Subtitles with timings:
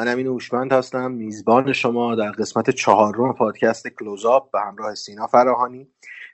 [0.00, 1.10] من امین هوشمند هستم.
[1.10, 5.86] میزبان شما در قسمت چهارم پادکست کلوزآپ به همراه سینا فراهانی.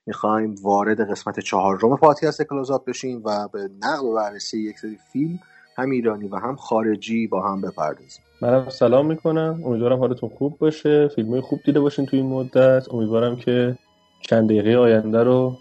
[0.06, 5.39] می‌خوایم وارد قسمت چهارم پادکست کلوزآپ بشیم و به نقل و بررسی یک سری فیلم
[5.77, 8.23] هم ایرانی و هم خارجی با هم بپردازیم.
[8.42, 9.61] منم سلام می‌کنم.
[9.64, 11.08] امیدوارم حالتون خوب باشه.
[11.08, 12.95] فیلم خوب دیده باشین توی این مدت.
[12.95, 13.78] امیدوارم که
[14.20, 15.56] چند دقیقه آینده رو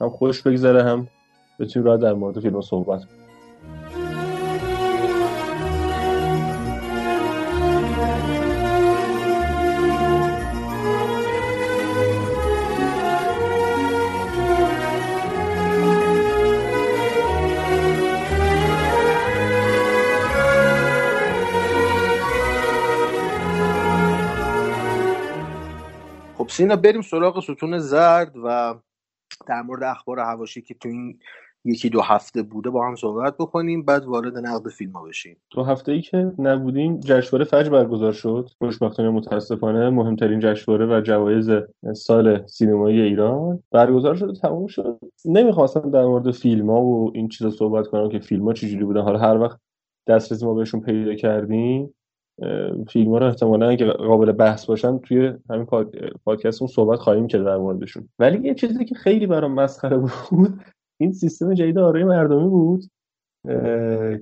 [0.00, 1.08] هم خوش بگذره هم
[1.58, 3.00] بتونیم راحت در مورد فیلم صحبت
[26.50, 28.74] سینا بریم سراغ ستون زرد و
[29.46, 31.18] در مورد اخبار هواشی که تو این
[31.64, 35.36] یکی دو هفته بوده با هم صحبت بکنیم بعد وارد نقد فیلم ها بشیم.
[35.50, 38.50] دو هفته ای که نبودیم جشنواره فجر برگزار شد.
[38.58, 41.50] خوشبختانه متاسفانه مهمترین جشنواره و جوایز
[41.94, 44.98] سال سینمایی ایران برگزار شد و تمام شد.
[45.24, 48.84] نمی‌خوام اصلا در مورد فیلم ها و این چیزا صحبت کنم که فیلم ها چجوری
[48.84, 49.00] بودن.
[49.00, 49.60] حالا هر وقت
[50.06, 51.94] دسترسی ما بهشون پیدا کردیم
[52.88, 55.66] فیلم ها رو احتمالا اگه قابل بحث باشن توی همین
[56.24, 58.08] پادکستمون صحبت خواهیم کرد در موردشون.
[58.18, 60.60] ولی یه چیزی که خیلی برام مسخره بود
[61.00, 62.84] این سیستم جدید آرای مردمی بود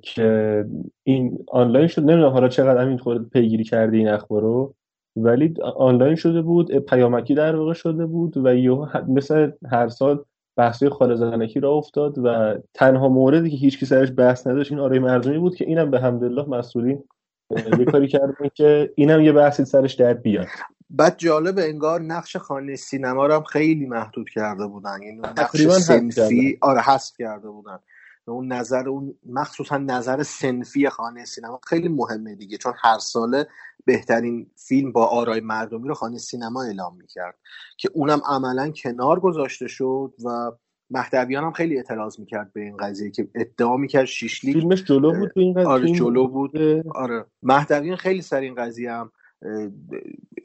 [0.02, 0.64] که
[1.04, 2.02] این آنلاین شد.
[2.02, 2.98] نمی‌دونم حالا چقدر همین
[3.32, 4.74] پیگیری کرده این اخبار رو.
[5.16, 10.24] ولی آنلاین شده بود پیامکی در واقع شده بود و مثل هر سال
[10.56, 14.80] بحثی خال زنکی را افتاد و تنها موردی که هیچ کی سرش بحث نداشت این
[14.80, 17.02] آرای مردمی بود که اینم به حمدالله مسئولین
[17.50, 20.47] یه کاری کردن که اینم یه بحثی سرش در بیاد.
[20.91, 25.03] بعد جالب انگار نقش خانه سینما رو هم خیلی محدود کرده بودن.
[25.03, 27.78] یعنی نقش سنفی آره حذف کرده بودن.
[28.26, 33.47] اون نظر اون مخصوصا نظر سنفی خانه سینما خیلی مهمه دیگه چون هر ساله
[33.84, 37.34] بهترین فیلم با آرای مردمی رو خانه سینما اعلام می‌کرد
[37.76, 40.53] که اونم عملا کنار گذاشته شد و
[40.91, 45.31] مهدویان هم خیلی اعتراض می‌کرد به این قضیه که ادعا می‌کرد شیشلیک فیلمش جلو بود
[45.31, 45.69] تو این قضیه.
[45.69, 46.59] آره جلو بود.
[46.94, 47.25] آره.
[47.43, 49.12] مهدویان خیلی سر این قضیه هم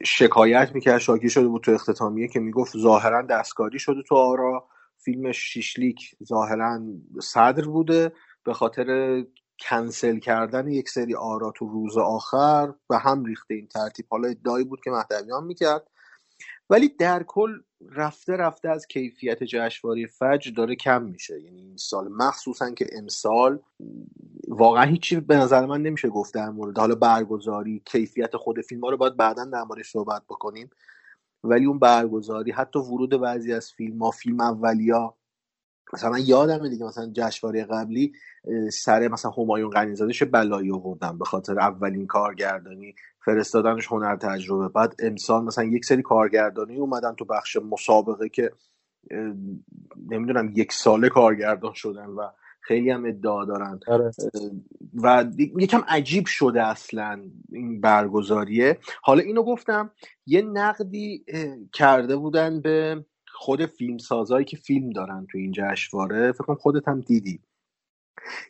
[0.04, 4.68] شکایت می‌کرد شاکی شده بود تو اختتامیه که می‌گفت ظاهرا دستکاری شده تو آرا.
[4.98, 6.80] فیلم شیشلیک ظاهرا
[7.22, 8.12] صدر بوده
[8.44, 9.20] به خاطر
[9.60, 14.06] کنسل کردن یک سری آرا تو روز آخر و هم ریخته این ترتیب.
[14.10, 15.90] حالا ادعایی بود که مهدویان می‌کرد.
[16.70, 17.50] ولی در کل
[17.92, 21.42] رفته رفته از کیفیت جشنواره فجر داره کم میشه.
[21.42, 23.58] یعنی این سال مخصوصا که امسال
[24.48, 26.78] واقعا هیچی به نظر من نمیشه گفت در مورد.
[26.78, 30.70] حالا برگزاری کیفیت خود فیلم ها رو باید بعدا در موردش صحبت بکنیم.
[31.44, 35.14] ولی اون برگزاری حتی ورود بعضی از فیلم ها فیلم اولیا
[35.92, 38.12] مثلا یادمه دیگه مثلا جشنواره قبلی
[38.72, 42.94] سر مثلا همایون غنیزاده چه بلایی آوردن به خاطر اولین کارگردانی.
[43.24, 44.68] فرستادنش هنر تجربه.
[44.68, 48.50] بعد امسال مثلا یک سری کارگردانی اومدن تو بخش مسابقه که
[50.10, 52.28] نمی‌دونم یک ساله کارگردان شدن و
[52.60, 53.80] خیلی هم ادعا دارن.
[55.02, 58.78] و یکم عجیب شده اصلا این برگزاریه.
[59.02, 59.90] حالا اینو گفتم
[60.26, 61.24] یه نقدی
[61.72, 66.32] کرده بودن به خود فیلم سازایی که فیلم دارن تو این جشنواره.
[66.32, 67.40] فکر کنم خودت هم دیدی.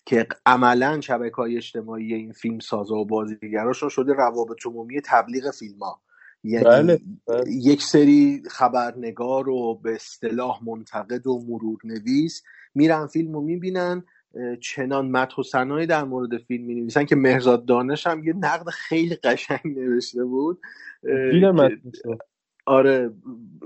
[0.05, 5.79] که عملا شبکه های اجتماعی این فیلم سازا و بازیگراشون شده روابط عمومی تبلیغ فیلم
[5.79, 6.01] ها
[6.45, 7.45] یعنی بله، بله.
[7.49, 12.43] یک سری خبرنگار و به اصطلاح منتقد و مرور نویس
[12.75, 14.05] میرن فیلم رو می‌بینن
[14.61, 18.69] چنان مدح و ثنایی در مورد فیلم می نویسن که مهرزاد دانش هم یه نقد
[18.69, 20.61] خیلی قشنگ نوشته بود.
[22.67, 23.11] آره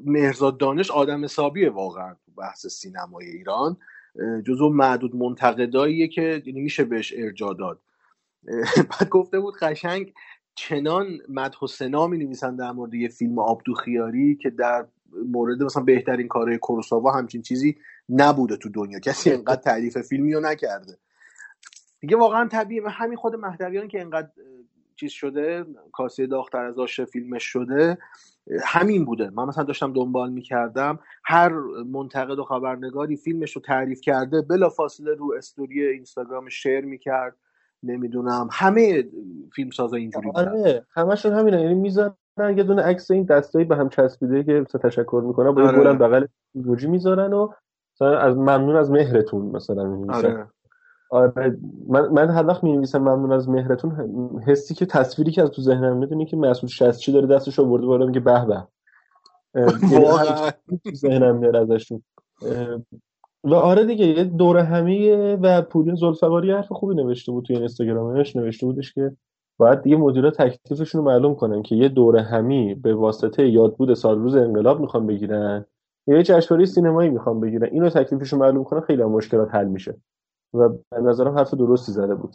[0.05, 3.77] مهرزاد دانش آدم حسابیه واقعا تو بحث سینمای ایران.
[4.47, 7.81] جزو معدود منتقداییه که میشه بهش ارجا داد.
[8.76, 10.12] بعد گفته بود قشنگ
[10.55, 14.87] چنان مدح و سنا می نویسن در مورد یه فیلم آبدو خیاری که در
[15.32, 17.76] مورد مثلا بهترین کارهای کوروساوا همچین چیزی
[18.09, 18.99] نبوده تو دنیا.
[18.99, 20.99] کسی انقدر تعریف فیلمی رو نکرده.
[22.00, 24.29] دیگه واقعا طبیعی همین خود مهدویان که انقدر
[25.00, 27.99] چیز شده کاسه داختر از آش فیلمش شده.
[28.65, 29.31] همین بوده.
[29.31, 30.99] من مثلا داشتم دنبال می‌کردم.
[31.25, 31.53] هر
[31.93, 34.43] منتقد و خبرنگاری فیلمش رو تعریف کرده.
[34.43, 37.37] بلا فاصله رو استوری اینستاگرام شیر می‌کرد.
[37.83, 38.49] نمی‌دونم.
[38.53, 39.05] همه
[39.55, 40.49] فیلم سازا اینجوری بودن.
[40.49, 40.87] آره.
[40.91, 41.62] همشون همینه.
[41.62, 42.15] یعنی می‌ذارن
[42.56, 45.50] یه دونه عکس این دستایی به هم چسبیده که تشکر می‌کنن.
[45.50, 45.93] با یه آره.
[45.93, 47.49] بغل گوجی می‌ذارن و
[47.95, 50.06] مثلا از ممنون از مهرتون مثلا.
[50.09, 50.47] آره.
[51.11, 51.59] آره
[51.89, 53.93] من من هر وقت می‌نویسم ممنون از مهرتون.
[54.47, 58.07] حسی که تصویری که از تو ذهنم میاد که مسعود شستچی داره دستش آورده بالا
[58.07, 58.67] میگه به به.
[60.85, 62.03] تو ذهنم میاد ازشون.
[63.45, 68.37] و آره دیگه یه دوره همیه و پوریا زلفقاری حرف خوبی نوشته بود توی اینستاگرامش
[68.37, 69.13] نوشته بودش که
[69.59, 74.19] باید دیگه مدیرا تکلیفشون رو معلوم کنن که یه دوره همی به واسطه یادبود سال
[74.19, 75.65] روز انقلاب می‌خوان بگیرن
[76.07, 77.69] یا یه جشنواره سینمایی می‌خوان بگیرن.
[77.73, 79.95] اینو تکلیفشون معلوم کنن خیلی مشکلات حل میشه.
[80.55, 82.35] و به نظرم حرف درستی زده بود.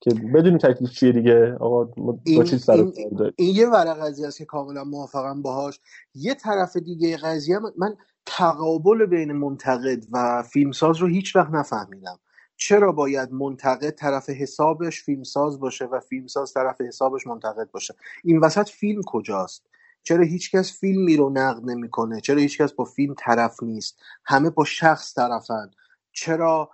[0.00, 1.56] که بدونیم تکلیف چیه دیگه.
[1.60, 3.34] آقا ما این, چی سر و این, داریم.
[3.36, 5.80] این یه ورق قضیه است که کاملا موافقم باهاش.
[6.14, 12.18] یه طرف دیگه قضیه من, من تقابل بین منتقد و فیلمساز رو هیچ وقت نفهمیدم.
[12.56, 17.94] چرا باید منتقد طرف حسابش فیلمساز باشه و فیلمساز طرف حسابش منتقد باشه؟
[18.24, 19.66] این وسط فیلم کجاست؟
[20.02, 25.14] چرا هیچکس فیلمی رو نقد نمی‌کنه؟ چرا هیچکس با فیلم طرف نیست؟ همه با شخص
[25.14, 25.70] طرفن.
[26.12, 26.70] چرا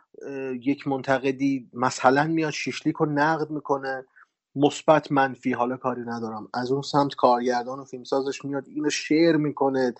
[0.62, 4.04] یک منتقدی مثلا میاد شیشلیک رو نقد می‌کنه؟
[4.56, 6.48] مثبت منفی حالا کاری ندارم.
[6.54, 9.94] از اون سمت کارگردان و فیلمسازش میاد اینو شیر می‌کنه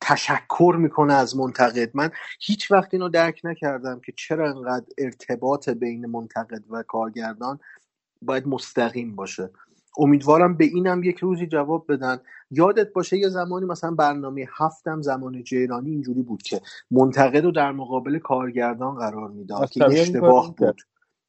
[0.00, 1.90] تشکر می‌کنه از منتقد.
[1.94, 2.10] من
[2.40, 7.60] هیچ وقت اینو درک نکردم که چرا انقدر ارتباط بین منتقد و کارگردان
[8.22, 9.50] باید مستقیم باشه.
[9.98, 12.20] امیدوارم به اینم یک روزی جواب بدن.
[12.50, 16.60] یادت باشه یه زمانی مثلا برنامه هفتم زمان جیرانی اینجوری بود که
[16.90, 20.54] منتقد رو در مقابل کارگردان قرار می‌داد که اشتباه.
[20.56, 20.82] بود.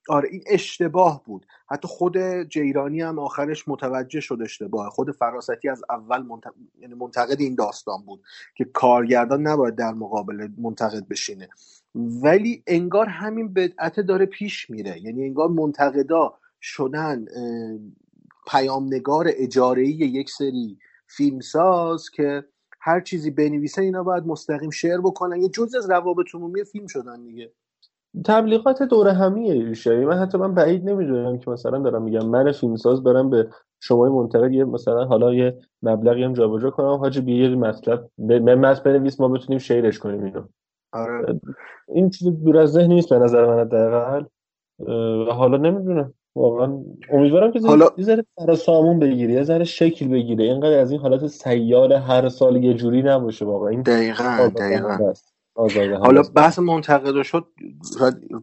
[0.10, 1.46] آره این اشتباه بود.
[1.70, 4.90] حتی خود جیرانی هم آخرش متوجه شد اشتباه.
[4.90, 6.26] خود فراستی از اول.
[6.80, 8.22] یعنی منتقد این داستان بود
[8.56, 11.50] که کارگردان نباید در مقابل منتقد بشینه.
[11.96, 15.02] ولی انگار همین بدعت داره پیش میره.
[15.02, 17.26] یعنی انگار منتقدا شدن
[18.48, 22.44] پیامنگار اجاره‌ای یک سری فیلمساز که
[22.82, 25.42] هر چیزی بنویسن اینا باید مستقیم شعر بکنن.
[25.42, 27.52] یه جزء از روابط عمومی فیلم شدن دیگه.
[28.26, 33.04] تبلیغات دوره همیه یعنی من حتی من بعید نمی‌دونم که مثلا دارم میگم من فیلمساز
[33.04, 33.50] برم به
[33.80, 36.98] شما منتقد یه مثلا حالا یه مبلغی هم جابجا کنم.
[36.98, 40.44] حاجی بیا یه مطلب متن بنویس ما بتونیم شیرش کنیم اینو.
[40.92, 41.40] آره.
[41.88, 44.26] این چیز دور از ذهن نیست به نظر من حداقل.
[45.32, 46.14] حالا نمی‌دونم.
[46.36, 50.92] واقعا امیدوارم که حالا یه ذره سر سامون بگیره یه ذره شکل بگیره اینقدر از
[50.92, 53.70] این حالت سیال هر سال یه جوری نباشه واقعا.
[53.70, 55.14] این دقیقا دقیقا.
[55.98, 57.48] حالا بحث منتقد شد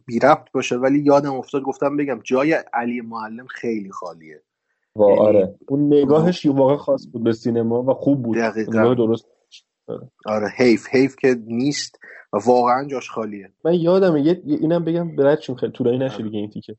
[0.06, 4.42] بی ربط باشه ولی یادم افتاد گفتم بگم جای علی معلم خیلی خالیه.
[4.96, 5.54] وا یعنی آره.
[5.68, 8.36] اون نگاهش یه واقع خاص بود به سینما و خوب بود.
[8.36, 8.94] دقیقا.
[8.94, 9.26] درست
[9.88, 10.10] آره.
[10.26, 11.98] آره حیف حیف که نیست
[12.32, 13.52] و واقعا جاش خالیه.
[13.64, 16.24] من یادمه یه اینم بگم برد چون خیلی طولانی نشه آره.
[16.24, 16.76] دیگه این تیکه؟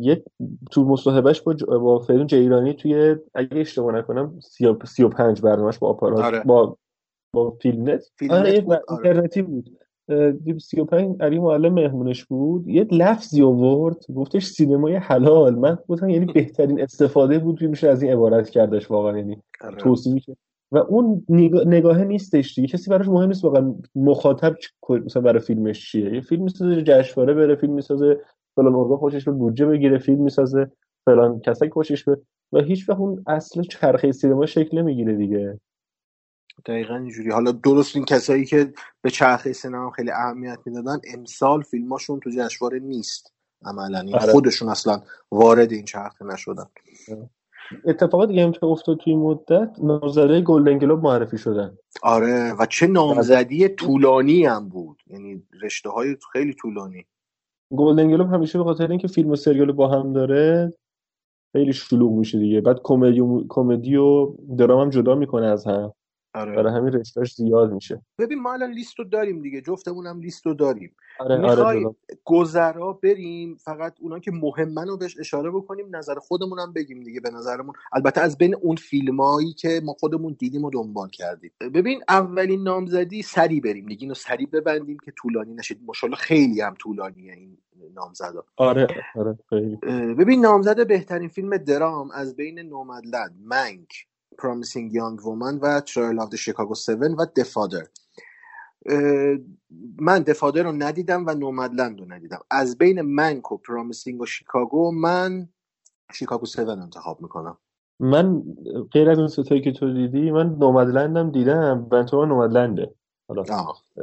[0.00, 0.24] یه
[0.70, 5.08] تو مصاحبهش با ج- با فریدون جیرانی توی اگه اشتباه نکنم سی و سی و
[5.08, 6.42] پنج برنامهش با آپارات آره.
[6.44, 6.76] با
[7.34, 8.84] با فیلم نت فیلم آره بود آره.
[8.90, 9.78] اینترنتی بود.
[10.08, 12.68] اه، دی- سی و پنج علی معلم مهمونش بود.
[12.68, 15.54] یه لفظی آورد گفتش سینمای حلال.
[15.54, 19.76] من گفتم یعنی بهترین استفاده بود که میشه از این عبارت کردش واقعا یعنی آره.
[19.76, 20.36] توصیفی که
[20.72, 22.68] و اون نگاه, نگاه نیستش دیگه.
[22.68, 24.54] کسی براش مهم نیست واقعا مخاطب
[24.90, 26.14] مثلا برای فیلمش چیه.
[26.14, 28.20] یه فیلم می‌سازه جشنواره بره فیلم می‌سازه
[28.56, 30.70] فلان ارگان خوشش به بودجه بگیره فیلم می‌سازه
[31.04, 32.20] فلان کسایی خوشش به
[32.52, 35.60] و هیچ وقت اون اصل چرخه سینما شکل نمی‌گیره دیگه.
[36.66, 37.30] دقیقا اینجوری.
[37.30, 42.78] حالا درست این کسایی که به چرخه سینما خیلی اهمیت می‌دادن امسال فیلماشون تو جشنواره
[42.78, 43.32] نیست.
[43.64, 44.00] عملا.
[44.00, 44.32] این آره.
[44.32, 46.66] خودشون اصلا وارد این چرخه نشدن.
[47.84, 51.78] اتفاقات دیگه هم که افتاد توی مدت نامزدای گلدن گلوب معرفی شدن.
[52.02, 52.52] آره.
[52.52, 55.02] و چه نامزدی طولانی هم بود.
[55.06, 57.06] یعنی رشته های خیلی طولانی.
[57.76, 60.72] گلدن گلوب همیشه به خاطر اینکه فیلم و سریال با هم داره
[61.52, 62.60] خیلی شلوغ میشه دیگه.
[62.60, 65.92] بعد کمدی و کمدی و درام هم جدا می‌کنه از هم.
[66.34, 66.56] آره.
[66.56, 68.02] برای همین رشتهاش زیاد میشه.
[68.18, 70.96] ببین ما الان لیست رو داریم دیگه جفتمون هم لیست رو داریم.
[71.20, 76.14] آره آره می‌خوای درست گذرا بریم فقط اونا که مهمن رو بهش اشاره بکنیم نظر
[76.14, 77.74] خودمون هم بگیم دیگه به نظرمون.
[77.92, 81.50] البته از بین اون فیلمایی که ما خودمون دیدیم و دنبال کردیم.
[81.60, 85.80] ببین اولین نامزدی سری بریم دیگه اینو سری ببندیم که طولانی نشید.
[85.86, 87.58] ماشاءالله خیلی هم طولانیه این
[87.94, 88.44] نامزدا.
[88.56, 88.86] آره
[89.16, 89.76] آره خیلی.
[90.14, 94.06] ببین نامزد بهترین فیلم درام از بین Nomadland منک
[94.38, 97.82] Promising Young Woman و Trial of Chicago 7 و The Father
[99.98, 102.40] من The Father رو ندیدم و Nomadland رو ندیدم.
[102.50, 105.48] از بین منک و Promising و شیکاگو من
[106.12, 107.58] شیکاگو 7 انتخاب می‌کنم.
[108.00, 108.42] من
[108.92, 112.94] غیر از اون سه تایی که تو دیدی من Nomadland م دیدم ونتورا Nomadland ه
[113.28, 113.44] حالا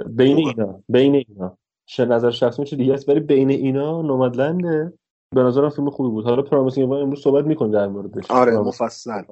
[0.05, 1.57] بین اینا بین اینا.
[1.99, 4.93] نظر شخصی میشه دیگه است ولی بین اینا Nomadland ه
[5.35, 6.25] به نظرم فیلم خوبی بود.
[6.25, 8.31] حالا Promising امروز صحبت می‌کنیم در موردش.
[8.31, 9.23] آره مفصل.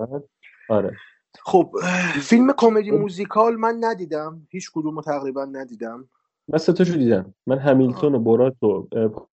[0.69, 0.97] آره.
[1.39, 1.75] خب
[2.21, 4.47] فیلم کمدی موزیکال من ندیدم.
[4.49, 6.09] هیچ کدوم تقریبا ندیدم.
[6.47, 7.33] من سه تاشو دیدم.
[7.47, 8.87] من همیلتون و برات و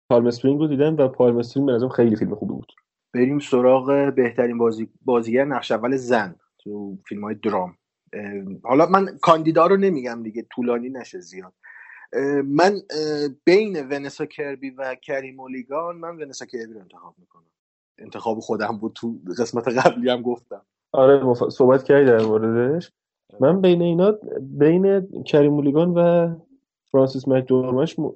[0.09, 2.73] Palm Springs رو دیدم و Palm Springs به نظرم خیلی فیلم خوبی بود.
[3.15, 4.89] بریم سراغ بهترین بازی...
[5.05, 7.77] بازیگر نقش اول زن تو فیلم های درام
[8.63, 11.53] حالا من کاندیدا رو نمیگم دیگه طولانی نشه زیاد.
[12.45, 12.81] من
[13.45, 17.51] بین ونسا کربی و کریم اولیگان من ونسا کربی رو انتخاب می‌کنم.
[17.99, 20.63] انتخاب خودم بود تو قسمت قبلی هم گفتم.
[20.95, 21.49] آره مف...
[21.49, 22.93] صحبت کردی در موردش.
[23.41, 26.35] من بین اینا بین کریم اولیگان و
[26.93, 28.11] فرانسیس مکدورمش م...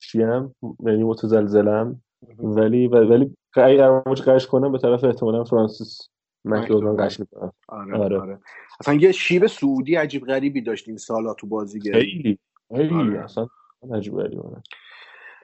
[0.00, 2.02] شیم یعنی متزلزلم.
[2.38, 6.08] ولی ولی اگر غش کنم به طرف احتمالا فرانسیس
[6.44, 7.52] مکدورمان غش می‌کنم.
[7.68, 8.20] آره, آره.
[8.20, 8.38] آره.
[8.80, 12.38] اصلا یه شیب صعودی عجیب غریبی داشت این سالا تو بازیگر خیلی
[12.76, 12.94] خیلی.
[12.94, 13.24] آره.
[13.24, 13.48] اصلا
[13.92, 14.42] عجیب غریبه.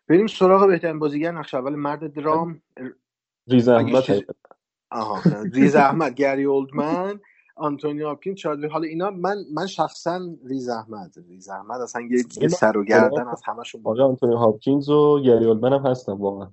[0.08, 2.62] بریم سراغ بهترین بازیگر نقش اول مرد درام.
[3.48, 4.04] ریز احمد
[4.94, 7.20] آها ریز احمد گری اولدمن
[7.56, 12.02] آنتونی هاپکین چادویک حالا اینا من من شخصا ریز احمد ریز احمد اصلا
[12.40, 16.50] یه, سر و گردن از همشون آقا آنتونی هاپکینز و گری اولدمن هم هستن واقعا.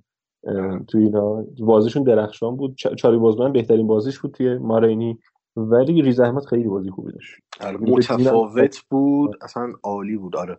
[0.88, 1.44] تو اینا.
[1.58, 2.76] بازیشون درخشان بود.
[2.76, 5.18] چادویک بوزمن بهترین بازیش بود توی ما رینی.
[5.56, 7.34] ولی ریز احمد خیلی بازی خوبی داشت.
[7.60, 9.36] آره، متفاوت بود.
[9.42, 10.36] اصلا عالی بود.
[10.36, 10.58] آره.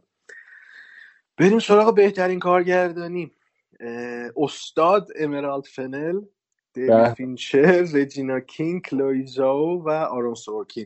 [1.38, 3.32] بریم سراغ بهترین کارگردانی.
[4.38, 6.22] استاد امرالد فنل.
[6.74, 10.86] دیوید فینچر رجینا کینگ کلویی ژائو و آرون سورکین.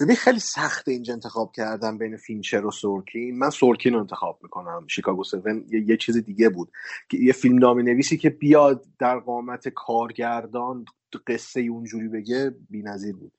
[0.00, 3.38] ببین خیلی سخت اینجا انتخاب کردم بین فینچر و سورکین.
[3.38, 4.86] من سورکین رو انتخاب می‌کنم.
[4.88, 6.68] شیکاگو 7 یه،, یه چیز دیگه بود.
[7.08, 10.84] که یه فیلم‌نامه نویسی که بیاد در قامت کارگردان
[11.26, 13.32] قصه اونجوری بگه بی‌نظیر بود.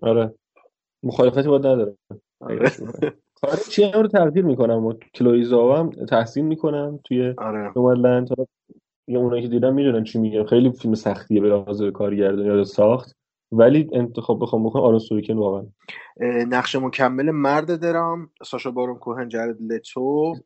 [0.00, 0.34] آره.
[1.02, 1.96] مخالفتی باید نداره.
[2.40, 2.72] آره.
[3.68, 4.86] چی هم رو تقدیر می‌کنم.
[4.86, 7.72] و کلویی ژائو هم تحسین می‌کنم توی آره.
[9.08, 13.16] یا اونایی که دیدم می‌دونن چی میگم خیلی فیلم سختیه به لحاظ کارگردانی یا ساخت
[13.52, 15.66] ولی انتخاب بخوام بکنم آرون سوریکن واقعا.
[16.48, 20.36] نقش مکمل مرد درام ساشا بارون کوهن جرد لتو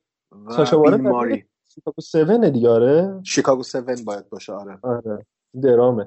[0.47, 1.45] و ساشا بارون ماری.
[1.75, 2.03] شیکاگو
[2.35, 4.79] 7 دیگه آره؟ شیکاگو 7 باید باشه آره.
[4.83, 5.27] آره
[5.63, 6.07] درامه.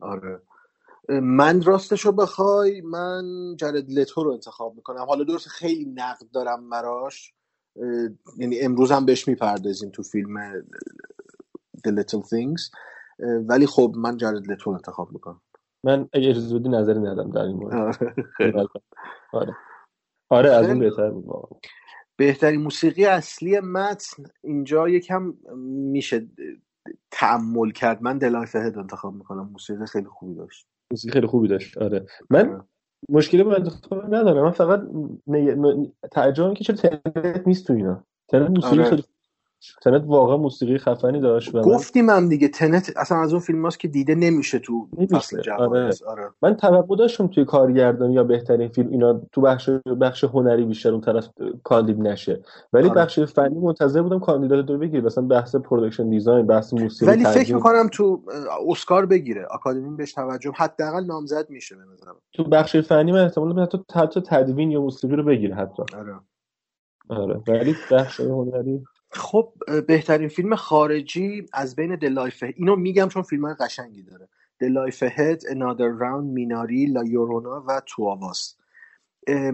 [0.00, 0.40] آره.
[1.08, 3.24] من راستش رو بخوای من
[3.56, 5.04] جرد لتو رو انتخاب می‌کنم.
[5.04, 7.34] حالا درست خیلی نقد دارم مراش
[8.38, 10.34] یعنی امروز هم بهش می‌پردازیم تو فیلم
[11.88, 12.70] The Little Things.
[13.48, 15.40] ولی خب من جرد لتو انتخاب می‌کنم.
[15.84, 17.98] من اگه اجازه بدی نظری ندم در این مورد.
[19.32, 19.56] آره
[20.30, 20.50] آره.
[20.50, 21.48] از اون بهتر بود
[22.16, 26.28] بهترین موسیقی اصلی متن اینجا یکم میشه
[27.10, 28.02] تعمل کرد.
[28.02, 29.48] من دلایف هد انتخاب می‌کنم.
[29.52, 30.66] موسیقی خیلی خوبی داشت.
[30.92, 31.78] موسیقی خیلی خوبی داشت.
[31.78, 32.06] آره.
[32.30, 32.62] من آره.
[33.08, 34.44] مشکلی با انتخاب ندارم.
[34.44, 34.82] من فقط
[36.12, 38.04] تعجبم که چرا تنت نیست تو اینا.
[38.28, 38.90] تنت موسیقی آره.
[38.90, 39.04] خیلی
[39.82, 42.48] Tenet واقعا موسیقی خفنی داشت گفتیم هم دیگه.
[42.48, 45.90] Tenet اصلا از اون فیلم هاست که دیده نمیشه تو فصل آره.
[46.06, 46.30] آره.
[46.42, 51.00] من توقع داشتم توی کارگردانی یا بهترین فیلم اینا تو بخش بخش هنری بیشتر اون
[51.00, 51.28] طرف
[51.64, 52.42] کاندید نشه.
[52.72, 53.00] ولی آره.
[53.00, 55.02] بخش فنی منتظر بودم کاندیدات رو بگیره.
[55.02, 58.22] مثلا بحث production design بحث موسیقی ولی فکر می‌کنم تو
[58.68, 59.44] اسکار بگیره.
[59.44, 62.16] آکادمی بهش توجه حداقل نامزد میشه به نظرم.
[62.32, 65.82] تو بخش فنی من احتمال حتی حتی تدوین یا موسیقی رو بگیره حتی.
[65.96, 66.14] آره.
[67.08, 67.40] آره.
[67.48, 69.52] ولی بخش هنری خب
[69.88, 74.28] بهترین فیلم خارجی از بین The Life اینو میگم چون فیلم های قشنگی داره.
[74.58, 78.56] The Life Ahead Another Round میناری La Llorona و Two of Us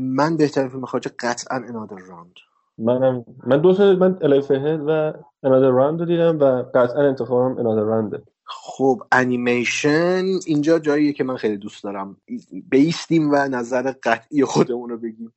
[0.00, 2.34] من بهترین فیلم خارجی قطعا Another Round
[2.78, 7.58] منم من دو تا من The Life Ahead و Another Round دیدم و قطعا انتخابم
[7.58, 12.16] Another Round ه خب انیمیشن اینجا جاییه که من خیلی دوست دارم.
[12.70, 15.32] بیستیم و نظر قطعی خودمون رو بگیم.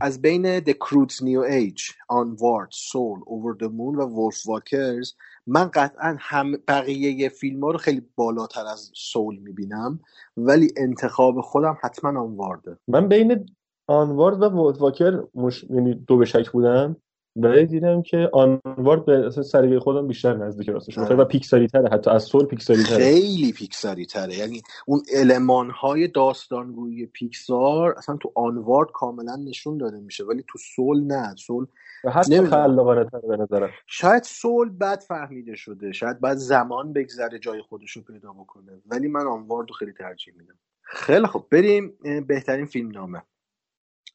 [0.00, 1.82] از بین The Croods New Age,
[2.12, 5.14] Onward, Soul, Over the Moon و Wolf Walkers
[5.46, 10.00] من قطعا هم بقیه فیلم ها رو خیلی بالاتر از سول می‌بینم
[10.36, 13.46] ولی انتخاب خودم حتما آنوارده من بین
[13.86, 15.02] آنوارد و وولف
[15.34, 15.64] مش...
[15.70, 16.96] یعنی دو شک بودم.
[17.36, 21.16] ولی دیدم که آنوارد به سلیقه خودم بیشتر نزدیک راستش آره.
[21.16, 26.08] و پیکساری تره حتی از سول پیکساری تره خیلی پیکساری تره یعنی اون علمان های
[26.08, 31.34] داستانگویی پیکسار اصلا تو آنوارد کاملا نشون داده میشه ولی تو سول نه.
[31.36, 31.66] سول
[32.04, 32.46] و حتی.
[32.46, 33.70] خلاقانه تره به نظرم.
[33.86, 39.08] شاید سول بد فهمیده شده شاید بعد زمان بگذره جای خودش رو پیدا بکنه ولی
[39.08, 40.58] من آنوارد رو خیلی ترجیح میدم.
[40.82, 41.92] خیلی خب بریم
[42.26, 43.22] بهترین فیلم نامه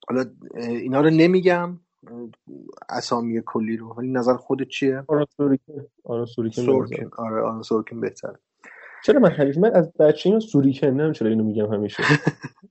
[0.07, 0.25] حالا
[0.57, 1.79] اینا رو نمیگم.
[2.89, 3.94] اسامی کلی رو.
[3.98, 7.10] ولی نظر خودت چیه؟ آرون سوریکن آرون سوریکن سورکن.
[7.18, 8.39] آره سورکن بهتره.
[9.03, 12.03] چرا من همیشه من از بچه اینو سوریکن نمی‌دونم چرا اینو میگم همیشه.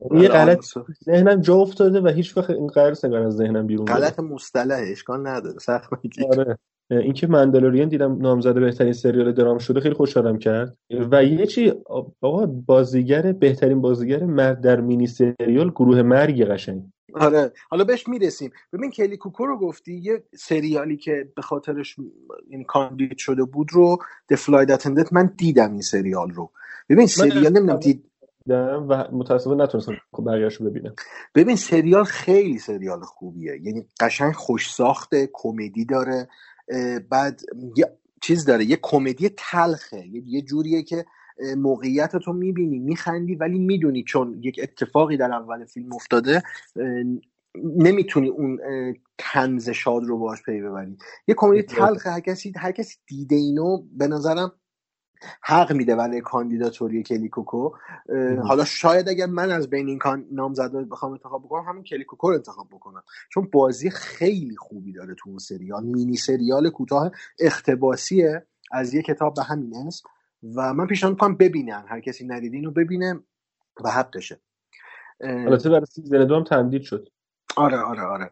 [0.00, 0.64] یه آره، غلط
[1.04, 3.87] ذهنم جا افتاده و هیچ وقت این قرار سنگان از ذهنم بیرون.
[3.87, 5.58] غلط مصطلح اشکال نداره.
[5.58, 6.58] سخت نگیر آره.
[6.90, 10.76] اینکه مندلورین دیدم نامزد بهترین سریال درام شده خیلی خوشحالم کرد.
[11.11, 11.73] و یه چی
[12.20, 16.82] آقا بازیگر بهترین بازیگر مرد در مینی سریال گروه مرگ قشنگ.
[17.14, 17.52] آره.
[17.70, 18.50] حالا بهش می‌رسیم.
[18.72, 21.96] ببین کلی کوکو رو گفتی یه سریالی که به خاطرش
[22.48, 23.98] این کاندید شده بود رو
[24.32, 26.50] The Flight Attendant من دیدم این سریال رو.
[26.88, 28.04] ببین سریال نمی‌دونم دید
[28.48, 29.92] و متاسفانه نتونستم
[30.26, 30.94] بقیه‌اش رو ببینم.
[31.34, 33.60] ببین سریال خیلی سریال خوبیه.
[33.62, 36.28] یعنی قشنگ خوش ساخته کمدی داره
[37.10, 37.40] بعد
[37.76, 40.06] یه چیز داره یه کمدی تلخه.
[40.06, 41.04] یه یه جوریه که
[41.57, 46.42] موقعیت تو می‌بینی میخندی ولی می‌دونی چون یک اتفاقی در اول فیلم افتاده
[47.54, 48.59] نمی‌تونی اون
[49.18, 50.97] طنز شاد رو باش پی ببری.
[51.28, 54.52] یه کمدی تلخه هر کسی هر کسی دیده اینو به نظرم
[55.42, 57.70] حق میده برای کاندیداتوری کیلی کوکو.
[58.42, 62.28] حالا شاید اگر من از بین این کان نامزدا بخوام انتخاب بکنم همین کیلی کوکو
[62.28, 63.02] رو انتخاب بکنم.
[63.28, 65.85] چون بازی خیلی خوبی داره تو اون سریال.
[65.85, 70.09] مینی سریال کوتاه اقتباسیه از یه کتاب به همین اسم.
[70.42, 71.85] و من پیشنهاد می‌کنم ببینن.
[71.88, 73.21] هر کسی ندیده اینو ببینه
[73.85, 74.40] و حقشه
[75.21, 77.09] اه، البته برای season دو هم تمدید شد.
[77.57, 78.30] آره آره آره.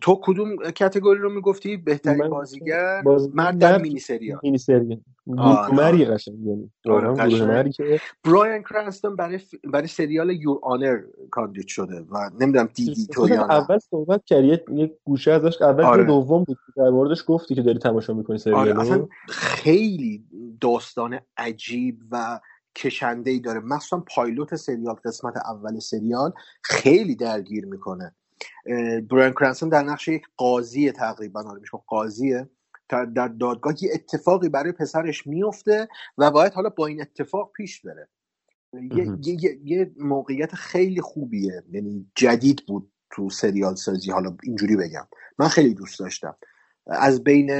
[0.00, 5.00] تو کدوم category رو می‌گفتی؟ بهترین من بازیگر باز مرد در مینی سریال مینی سریال
[5.38, 6.04] آره.
[6.04, 7.44] قشنگ یعنی آره،.
[7.46, 9.54] مرگ که برایان کرنستون برای ف...
[9.64, 13.52] برای سریال Your Honor کاندید شده و نمی‌دونم دیدی تو یا نه.
[13.52, 16.04] اول صحبت کرد یه یه گوشه ازش اول آره.
[16.04, 20.24] دوم بود در موردش گفتی که داری تماشا می‌کنی سریال آره اصلا خیلی
[20.60, 22.40] داستان عجیب و
[22.76, 23.60] کشنده ای داره.
[23.60, 26.32] مخصوصا پایلوت سریال قسمت اول سریال
[26.62, 28.14] خیلی درگیر می‌کنه.
[29.10, 32.48] برایان کرنسون در نقش یک قاضی تقریبا گفت قاضیه
[32.88, 38.08] در دادگاه یه اتفاقی برای پسرش میفته و باید حالا با این اتفاق پیش بره.
[38.72, 45.08] یه, یه, یه موقعیت خیلی خوبیه یعنی جدید بود تو سریال سازی حالا اینجوری بگم.
[45.38, 46.36] من خیلی دوست داشتم.
[46.88, 47.50] از بین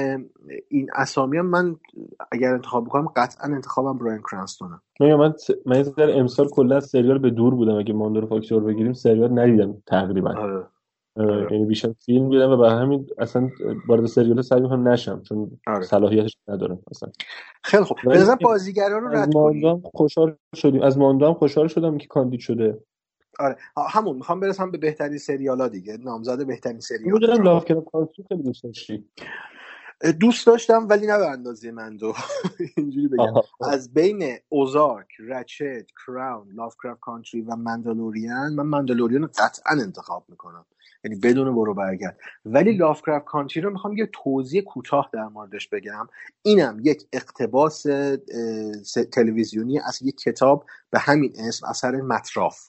[0.69, 1.77] این اسامی هم من
[2.33, 5.35] اگر انتخاب بکنم قطعا انتخابم برایان کرنستونه من من
[5.67, 7.79] من ذره امسال کلا از سریال به دور بودم.
[7.79, 10.31] اگه ماندور فاکتور بگیریم سریال ندیدم تقریبا.
[10.31, 10.67] آره.
[11.17, 13.49] اه، یعنی بیشتر فیلم دیدم و به همین اصلا
[13.88, 15.85] وارد سریال سعی می‌کنم نشم چون آره.
[15.85, 17.09] صلاحیتش ندارم اصلا.
[17.64, 17.99] خیلی خوب.
[18.43, 20.83] بازیگران رو از رد کنیم هم خوشحال شدیم.
[20.83, 22.79] از ماندو هم خوشحال شدم که کاندید شده.
[23.38, 23.57] آره.
[23.90, 25.96] همون می‌خوام برسم به بهترین سریال ها دیگه.
[25.96, 27.12] نامزد بهترین سریال.
[27.12, 29.09] می‌دونم لاف کانتری خیلی دوست داشتی.
[30.20, 32.14] دوست داشتم ولی نه به اندازه من دو
[32.77, 33.33] اینجوری بگم.
[33.61, 40.64] از بین اوزارک رچت کراون لافکرافت کانتری و مندالوریان من مندالوریان رو قطعا انتخاب می‌کنم.
[41.05, 42.18] یعنی بدون برو برگرد.
[42.44, 46.09] ولی لافکرافت کانتری رو می‌خوام یه توضیح کوتاه در موردش بگم.
[46.42, 47.87] اینم یک اقتباس
[49.12, 52.68] تلویزیونی از یک کتاب به همین اسم اثر مطراف.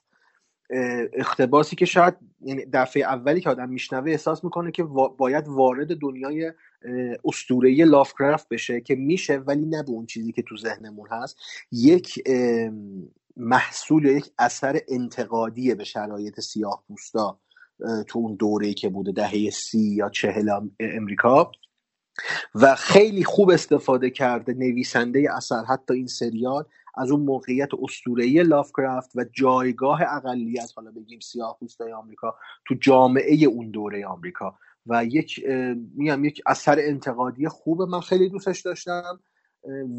[0.70, 4.84] اه، اقتباسی که شاید یعنی دفعه اولی که آدم میشنوه احساس می‌کنه که
[5.18, 6.54] باید وارد دنیای
[7.26, 11.38] اسطوره لافکرافت بشه که میشه ولی نه به اون چیزی که تو ذهنمون هست.
[11.72, 12.24] یک
[13.38, 17.40] محصول یا یک اثر انتقادی به شرایط سیاه پوستا
[18.08, 21.52] تو اون دوره که بوده دهه سی یا چهل ام- امریکا.
[22.56, 26.66] و خیلی خوب استفاده کرده نویسنده اثر حتی این سریال.
[26.96, 32.36] از اون موقعیت اسطوره‌ای لافکرافت و جایگاه اقلیت حالا بگیم سیاه پوستای آمریکا
[32.68, 34.56] تو جامعه اون دوره آمریکا.
[34.88, 39.20] و یک اه، میگم یک اثر انتقادی خوبه من خیلی دوستش داشتم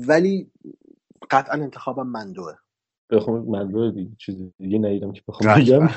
[0.09, 0.51] ولی
[1.31, 2.55] قطعا انتخابم مندوه.
[3.11, 5.89] بخوام من رو دیگه چیز دیگه ندیدم که بخوام بگم.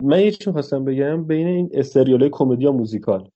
[0.10, 3.30] من یه چیز خواستم بگم بین این سریال کمدی یا موزیکال.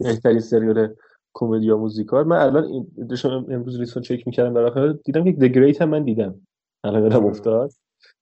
[0.00, 0.94] بهترین سریال
[1.34, 2.26] کمدی یا موزیکال.
[2.26, 5.88] من الان این داشتم امروز لیست رو چک می‌کردم آخر دیدم که The Great هم
[5.88, 6.34] من دیدم.
[6.84, 7.70] الان یادم افتاد.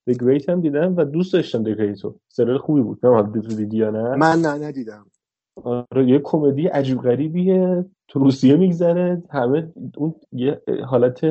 [0.09, 2.19] The Great هم دیدم و دوست داشتم The Great رو.
[2.29, 3.05] سریال خوبی بود.
[3.05, 5.05] نه دیدی یا نه؟ من نه ندیدم.
[5.63, 7.85] آره یه کمدی عجیب غریبیه.
[8.07, 9.23] تو روسیه میگذره.
[9.29, 11.21] همه اون یه حالت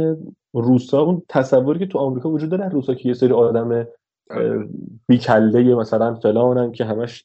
[0.55, 3.87] روسا اون تصوری که تو آمریکا وجود داره روسا که یه سری آدم
[5.09, 7.25] بیکله مثلا فلانن که همش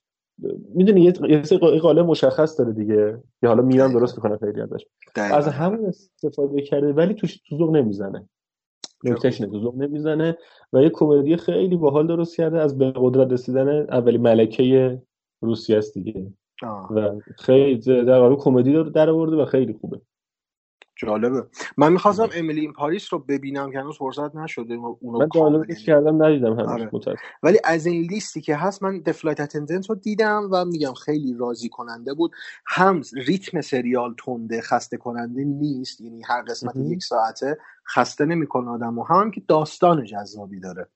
[0.76, 3.18] می‌دونی یه یه سری قا- قالب مشخص داره دیگه.
[3.42, 4.86] که حالا میرم درست می‌کنه خیلی ازش.
[5.16, 8.30] از همون استفاده کرده ولی توش تو ذوق نمی‌زنه
[9.04, 10.38] نکتهش ذوق نمی‌زنه
[10.74, 12.60] و یه کمدی خیلی باحال درست کرده.
[12.60, 15.02] از به قدرت رسیدن اولی ملکه
[15.42, 16.28] روسیه است دیگه.
[16.64, 16.94] آه.
[16.94, 20.02] و خیلی در کمدی رو در آورده و خیلی خوبه.
[20.98, 21.44] جالبه.
[21.78, 26.24] من می‌خواستم امیلی این پاریس رو ببینم که هنوز فرصت نشده اونو من دانلودش کردم
[26.24, 27.18] ندیدم هنوز آره.
[27.44, 31.70] ولی از این لیستی که هست من دفلایت اتندنت رو دیدم و میگم خیلی راضی
[31.70, 32.32] کننده بود.
[32.66, 36.92] هم ریتم سریال تنده خسته کننده نیست یعنی هر قسمت مهم.
[36.92, 37.58] یک ساعته
[37.96, 40.88] خسته نمی‌کنه آدم و هم که داستان جذابی داره.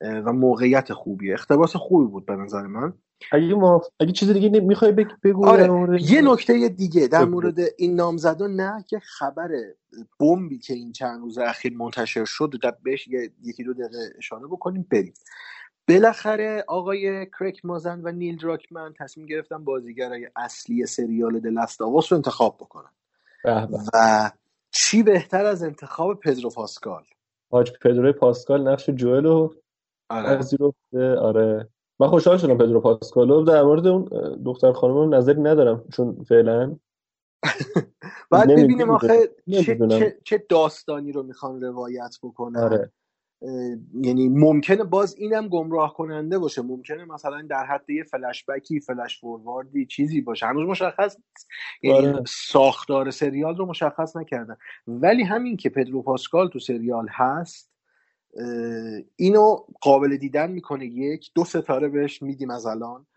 [0.00, 1.34] و موقعیت خوبیه.
[1.34, 2.92] اختباس خوبی بود به نظر من.
[3.32, 4.92] اگه ما اگه چیز دیگه می‌خوای
[5.24, 7.24] بگو آره مورد یه نکته دیگه در.
[7.24, 9.48] مورد این نامزدا نه که خبر
[10.20, 13.08] بمبی که این چند روز اخیر منتشر شد در بهش
[13.42, 15.14] یکی دو دقیقه اشاره بکنیم بریم.
[15.88, 22.56] بالاخره آقای کریک مازن و نیل دراکمن تصمیم گرفتن بازیگرای اصلی سریال دلستاواس رو انتخاب
[22.56, 22.90] بکنن.
[23.94, 24.30] و
[24.70, 27.02] چی بهتر از انتخاب پدرو پاسکال؟
[27.50, 29.54] حاج پدرو پاسکال نقش جوئل رو
[30.08, 30.40] آره.
[31.18, 31.68] آره.
[32.02, 33.44] من خوشحال شدم پدرو پاسکالو.
[33.44, 34.04] در مورد اون
[34.44, 36.76] دختر خانم نظری ندارم چون فعلا
[38.30, 39.08] بعد ببینیم آخه
[39.64, 39.88] چه.
[39.88, 42.60] چه, چه داستانی رو می‌خوان روایت بکنن.
[42.60, 42.92] آره.
[43.94, 46.62] یعنی ممکنه باز اینم گمراه کننده باشه.
[46.62, 50.46] ممکنه مثلا در حد یه فلش بکی فلش فورواردی چیزی باشه.
[50.46, 51.48] هنوز مشخص نیست.
[51.82, 52.24] یعنی آره.
[52.26, 54.56] ساختار سریال رو مشخص نکردن.
[54.86, 57.71] ولی همین که پدرو پاسکال تو سریال هست
[59.16, 61.30] اینو قابل دیدن می‌کنه یک.
[61.34, 63.06] دو ستاره بهش میدیم از الان.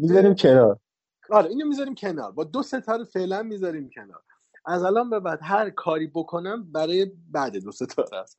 [0.00, 0.78] می‌ذاریم کنار.
[1.30, 2.32] آره اینو می‌ذاریم کنار.
[2.32, 4.22] با دو ستاره فعلا می‌ذاریم کنار.
[4.66, 8.38] از الان به بعد هر کاری بکنم برای بعد دو ستاره است.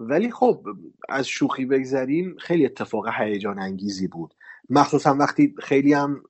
[0.00, 0.66] ولی خب
[1.08, 4.34] از شوخی بگذریم خیلی اتفاق هیجان انگیزی بود.
[4.70, 6.22] مخصوصا وقتی خیلی هم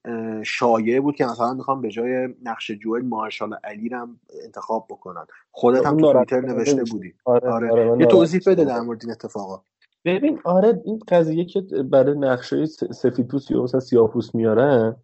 [0.44, 5.24] شایع بود که مثلا می‌خوام به جای نقش جوئل مارشال علی رو هم انتخاب بکنن.
[5.50, 6.84] خودت هم تو توییتر نوشته.
[6.84, 7.14] بودی.
[7.24, 7.70] آره آره.
[7.70, 8.64] آره یه توضیح بده.
[8.64, 9.62] در مورد این اتفاقا.
[10.04, 14.96] ببین آره این قضیه که برای نقشه سفید پوست یا مثلا سیاه پوست میارن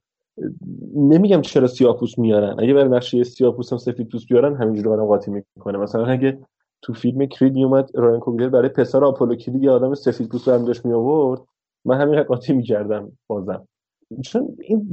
[0.95, 2.57] نمیگم چرا سیاه پوست میارن.
[2.61, 6.39] اگه برای نقشه سیاه پوست هم سفید پوست بیارن همینجوری برام قاطی می‌کنه مثلا اگه
[6.83, 10.67] تو فیلم کرید میومد رایان کوگلر برای پسر آپولو کرید یه آدم سفید پوست برمی
[10.67, 11.41] داشت می آورد
[11.89, 13.69] من همین قاطی می‌کردم بازم.
[14.25, 14.91] چون این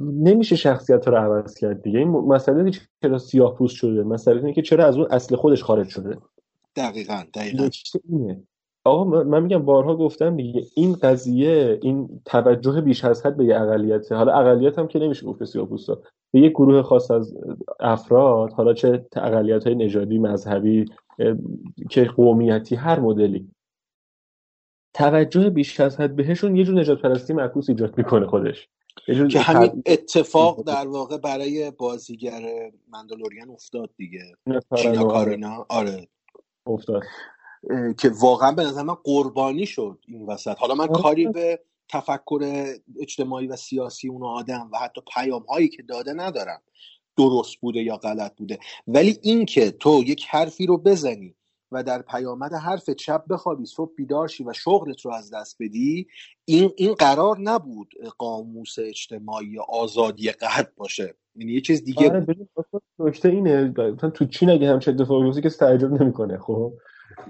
[0.00, 1.98] نمیشه شخصیت رو عوض کرد دیگه.
[1.98, 5.62] این مسئله نیست چرا سیاه پوست شده؟ مسئله اینه که چرا از اون اصل خودش
[5.62, 6.18] خارج شده؟
[6.76, 7.68] دقیقا دقیقا.
[8.08, 8.42] اینه.
[8.84, 13.60] آقا من میگم بارها گفتم دیگه این قضیه این توجه بیش از حد به یه
[13.60, 14.12] اقلیت.
[14.12, 15.98] حالا اقلیت هم که نمیشه گفت سیاه‌پوستا
[16.32, 17.34] به یه گروه خاص از
[17.80, 20.84] افراد حالا چه اقلیت های نژادی مذهبی
[21.90, 23.48] که قومیتی هر مدلی.
[24.94, 28.68] توجه بیش از حد بهشون یه جور نجات پرستی معکوس ایجاد می‌کنه خودش.
[29.30, 34.22] که همین اتفاق در واقع برای بازیگر مندلوریان افتاد دیگه.
[34.76, 36.08] چینا آره، کارینا آره.
[36.66, 37.02] افتاد.
[37.98, 40.58] که واقعا به نظر من قربانی شد این وسط.
[40.58, 41.02] حالا من آره.
[41.02, 42.64] کاری به تفکر
[43.00, 46.62] اجتماعی و سیاسی اون آدم و حتی پیام هایی که داده ندارم.
[47.16, 48.58] درست بوده یا غلط بوده.
[48.86, 51.34] ولی اینکه تو یک حرفی رو بزنی
[51.72, 56.06] و در پیامد حرف چپ بخوابی صبح بیدار شی و شغلت رو از دست بدی
[56.44, 61.14] این این قرار نبود قاموس اجتماعی آزادی غرب باشه.
[61.36, 62.26] یعنی یه چیز دیگه آره
[62.98, 66.72] نکته اینه مثلا تو چین اگه همچه اتفاقی بیفته کسی تعجب نمی‌کنه خب؟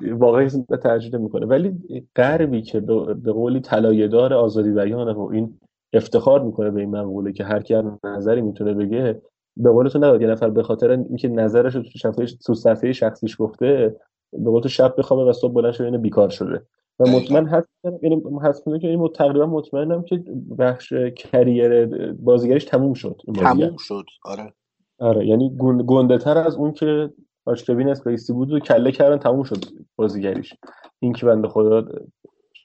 [0.02, 0.48] واقعا
[0.82, 1.46] تعجب نمی‌کنه.
[1.46, 1.72] ولی
[2.16, 5.60] غربی که به به قولی طلایه‌دار آزادی بیانه و این
[5.92, 9.22] افتخار می‌کنه به این مقوله که هر کی هر نظری می‌تونه بگه
[9.56, 12.92] به قول تو نباید یه نفر به خاطر اینکه نظرش رو تو صفحه تو صفحه
[12.92, 13.96] شخصیش گفته
[14.32, 16.66] به قول شب بخوابه و صبح بلند شه بیکار شده.
[16.98, 17.08] و.
[17.08, 17.68] مطمئن هست
[18.02, 20.24] یعنی هست که این تقریبا مطمئنم که
[20.58, 23.36] بخش کریر بازیگریش تموم شد این.
[23.36, 24.04] تموم شد.
[24.24, 24.52] آره.
[24.98, 27.10] آره یعنی گنده تر از اون که
[27.44, 29.64] آشکبین اسپیسی بود و کله کردن تموم شد
[29.96, 30.54] بازیگریش.
[31.00, 31.84] این که بنده خدا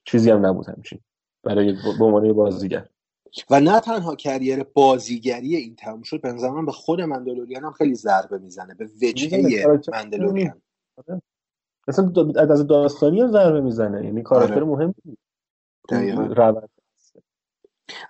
[0.05, 0.99] چیزی هم نبود همچین
[1.43, 2.87] برای به عنوان بازیگر.
[3.49, 7.71] و نه تنها کریر بازیگری این تموم شد به نظر من به خود مندلوریان هم
[7.71, 10.61] خیلی ضربه می‌زنه به وجهه مندلوریان.
[11.87, 14.05] مثلا دا- از داستانی هم ضربه می‌زنه.
[14.05, 14.63] یعنی کاراکتر آره.
[14.63, 14.93] مهم.
[16.33, 16.69] روند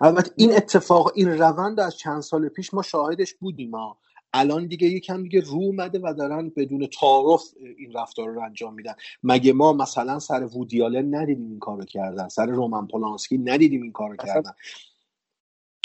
[0.00, 3.98] البته این اتفاق این روند از چند سال پیش ما شاهدش بودیم ها
[4.32, 7.42] الان دیگه یکم دیگه رو اومده و دارن بدون تعارف
[7.78, 8.94] این رفتار رو انجام میدن.
[9.22, 14.16] مگه ما مثلا سر وودیالن ندیدیم این کارو کردن؟ سر رومن پولانسکی ندیدیم این کارو
[14.16, 14.52] کردن؟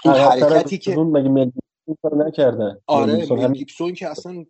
[0.05, 1.51] این حرکتی که مگه
[2.13, 4.45] نکردن؟ آره گیبسون گیبسون که اصلا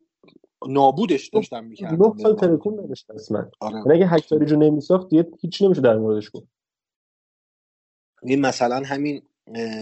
[0.70, 3.76] نابودش داشتن می‌کردن نه سال ترکون نداشت اصلا آره.
[3.76, 6.48] یعنی اگه هکتاری رو نمیساخت دیگه هیچ نمیشه در موردش گفت
[8.24, 9.22] این مثلا همین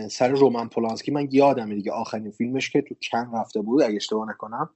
[0.09, 4.29] سر رومن پولانسکی من یادمه دیگه آخرین فیلمش که تو کن رفته بود اگه اشتباه
[4.29, 4.69] نکنم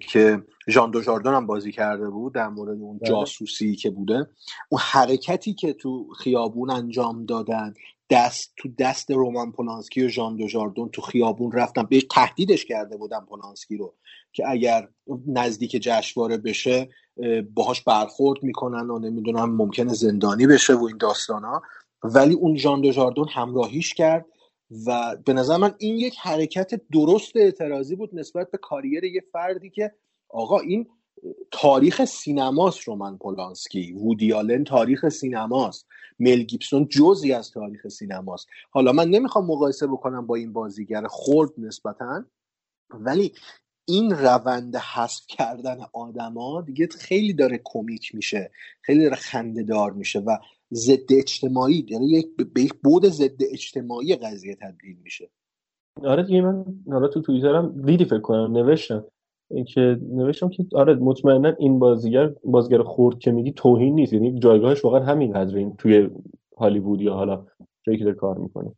[0.00, 3.10] که ژان دو ژاردن هم بازی کرده بود در مورد اون بله.
[3.10, 4.26] جاسوسی که بوده
[4.68, 7.74] اون حرکتی که تو خیابون انجام دادن
[8.10, 12.96] دست تو دست رومان پولانسکی و ژان دو ژاردن تو خیابون رفتن بهش تهدیدش کرده
[12.96, 13.94] بودن پولانسکی رو
[14.32, 14.88] که اگر
[15.26, 16.88] نزدیک جشنواره بشه
[17.22, 21.62] اه، باهاش برخورد می‌کنن و نمی‌دونم ممکنه زندانی بشه و این داستانا.
[22.02, 24.26] ولی اون ژان دو ژاردن همراهیش کرد
[24.86, 29.70] و به نظر من این یک حرکت درست اعتراضی بود نسبت به کاریر یه فردی
[29.70, 29.92] که
[30.28, 30.86] آقا این
[31.50, 33.92] تاریخ سینماست رومن پولانسکی.
[33.92, 35.86] وودی آلن تاریخ سینماست.
[36.18, 38.46] مل گیبسون جزی از تاریخ سینماست.
[38.70, 42.24] حالا من نمی‌خوام مقایسه بکنم با این بازیگر خرد نسبتا
[42.90, 43.32] ولی
[43.88, 48.50] این روند حذف کردن آدما دیگه خیلی داره کمیک میشه.
[48.82, 50.36] خیلی داره خنده دار میشه و
[50.72, 55.30] ضد اجتماعی یعنی یک به یک بود ضد اجتماعی قضیه تبدیل میشه.
[56.04, 59.04] آره دیگه من حالا تو توییترم دیدی فکر کنم نوشتم.
[59.66, 64.12] که نوشتم که آره مطمئنا این بازیگر بازیگر خرد که میگی توهین نیست.
[64.12, 66.10] یعنی جایگاهش واقعا همین قدره این توی
[66.58, 67.46] هالیوود یا حالا
[67.82, 68.70] جایی که داره کار می‌کنه.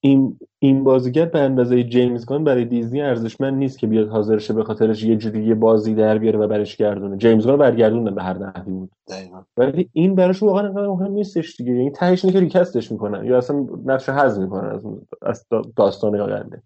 [0.00, 4.52] این این بازیگر به اندازه جیمز گان برای دیزنی ارزشمند نیست که بیاد حاضر شه
[4.54, 7.16] به خاطرش یه جوری یه بازی در بیاره و برش گردونه.
[7.16, 8.90] جیمز گان برگردوندن به هر نحوی بود.
[9.08, 9.42] دقیقا.
[9.56, 11.72] ولی این براش واقعا انقدر مهم نیستش دیگه.
[11.72, 14.80] یعنی تهش اینه که ریکستش می‌کنن یا اصلا نقش حذف می‌کنن
[15.22, 16.62] از داستان آینده.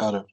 [0.00, 0.24] آره.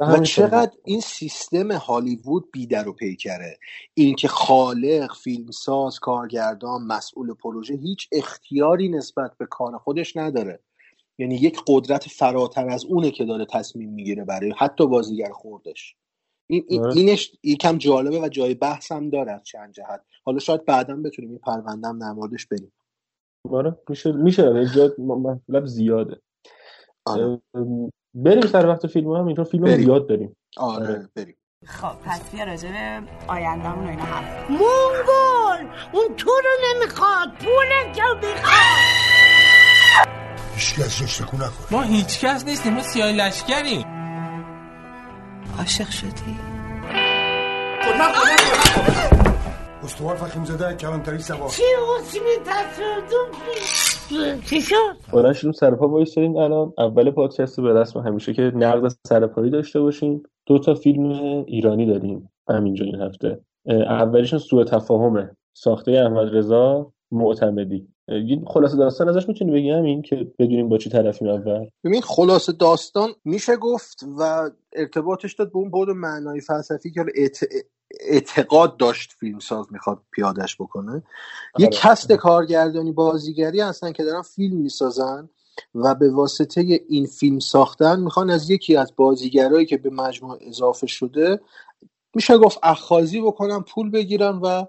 [0.00, 3.58] و چقدر این سیستم هالیوود بیدر و پیکره
[3.94, 10.60] اینکه خالق فیلمساز کارگردان مسئول پروژه هیچ اختیاری نسبت به کار خودش نداره.
[11.18, 15.96] یعنی یک قدرت فراتر از اونه که داره تصمیم می‌گیره برای حتی بازیگر خوردش.
[16.46, 16.84] این این-.
[16.84, 20.00] اینش یکم جالبه و جای بحث هم داره از چند جهت.
[20.24, 22.72] حالا شاید بعدا بتونیم این پرونده هم در موردش بریم.
[23.50, 24.66] آره میشه میشه.
[25.64, 26.20] زیاده.
[27.04, 27.40] آره.
[28.14, 29.84] بریم سر وقت فیلم هم اینطور فیلم رو بریم.
[29.84, 30.36] زیاد داریم.
[30.56, 31.08] آره آره.
[31.16, 31.36] بریم.
[31.66, 35.74] خب پس بیا راجع به آیندهمون و اینا حرف مونگول!
[35.92, 37.28] اون تو رو نمی‌خواد.
[37.28, 40.08] پول تو می‌خواد.
[40.54, 41.48] هیچ کس جشت نکن.
[41.70, 43.84] ما هیچ کس نیستیم ما سیاه لشکریم.
[45.58, 46.38] عاشق شدی.
[49.82, 51.62] استوار فخیم زده کلانتری سوار چی
[51.98, 53.30] اسمی تصادم
[54.46, 56.72] چی شد؟ بلند شدیم سر پا وایسادیم الان.
[56.78, 60.22] اول پادکست به رسم همیشه که نقد سرپایی داشته باشیم.
[60.46, 61.10] دو تا فیلم
[61.46, 63.40] ایرانی داریم همینجا این هفته.
[63.66, 67.88] اولیشون سوء تفاهمه ساخته احمد رضا معتمدی.
[68.46, 73.10] خلاصه داستان ازش می‌تونی بگی همین که بدونیم با چی طرفیم اول؟ ببین خلاصه داستان
[73.24, 77.04] میشه گفت و ارتباطش داد به اون بود معنای فلسفی که
[78.00, 81.02] اعتقاد داشت فیلمساز می‌خواد پیادش بکنه.
[81.58, 81.76] یه آره.
[81.76, 85.28] کست کارگردانی بازیگری هستن که دارن فیلم می‌سازن
[85.74, 90.86] و به واسطه این فیلم ساختن می‌خوان از یکی از بازیگرایی که به مجموعه اضافه
[90.86, 91.40] شده
[92.14, 94.64] میشه گفت اخخازی بکنن پول بگیرن و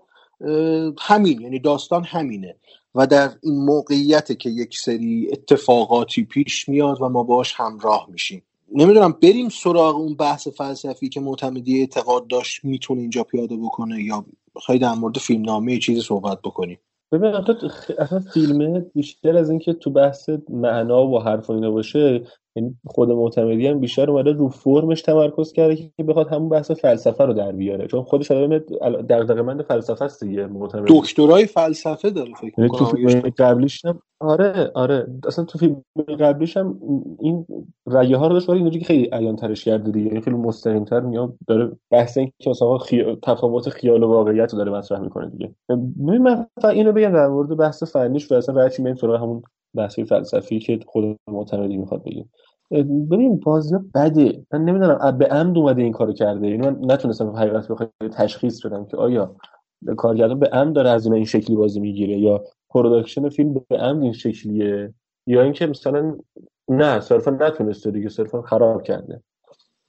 [1.00, 2.56] همین یعنی داستان همینه.
[2.96, 8.44] و در این موقعیت که یک سری اتفاقاتی پیش میاد و ما باش همراه میشیم.
[8.76, 14.26] نمی‌دونم بریم سراغ اون بحث فلسفی که معتمدی اعتقاد داشت می‌تونه اینجا پیاده بکنه یا
[14.66, 16.80] خیلی در مورد فیلمنامه یه چیزی صحبت بکنیم
[17.12, 17.34] ببین
[18.00, 22.24] اصلا فیلمه بیشتر از اینکه تو بحث معنا و حرف و اینا باشه
[22.60, 27.26] یعنی خود معتمدی هم بیشتر اومده رو فرمش تمرکز کرده که بخواد همون بحث فلسفه
[27.26, 27.88] رو در بیاره.
[27.88, 28.58] چون خودش آدم
[29.10, 31.00] دغدغه‌مند فلسفه است دیگه معتمدی.
[31.00, 35.08] دکترای فلسفه داره فکر یعنی تو می‌کنم فیلم قبلیش هم آره آره.
[35.28, 35.82] اصلا تو فیلم
[36.20, 36.80] قبلیش هم
[37.20, 37.46] این
[37.88, 40.08] رگه ها رو داشت ولی اینجوری که خیلی عیان ترش کرده دیگه.
[40.08, 43.18] یعنی خیلی مستقیم تر میاد داره بحث این که مثلا خی...
[43.24, 45.56] تفاوت خیال و واقعیت رو داره مطرح می‌کنه دیگه.
[45.70, 49.42] ببین من فقط اینو بگم در مورد بحث فنیش و اصلا سراغ همون
[49.76, 52.32] بحث فلسفی که خود معتمدی می‌خواد بگیم
[52.72, 56.48] ببین بازی بده من نمی‌دونم به عمد اومده این کارو کرده.
[56.48, 59.36] اینو من نتونستم حقیقت بخوام تشخیص بدم که آیا
[59.98, 64.14] کارگردان به عمد داره از این شکلی بازی می‌گیره یا production فیلم به عمد این
[64.14, 64.94] شکلیه
[65.28, 66.18] یا اینکه مثلا
[66.70, 69.22] نه صرفا نتونسته دیگه صرفا خراب کرده.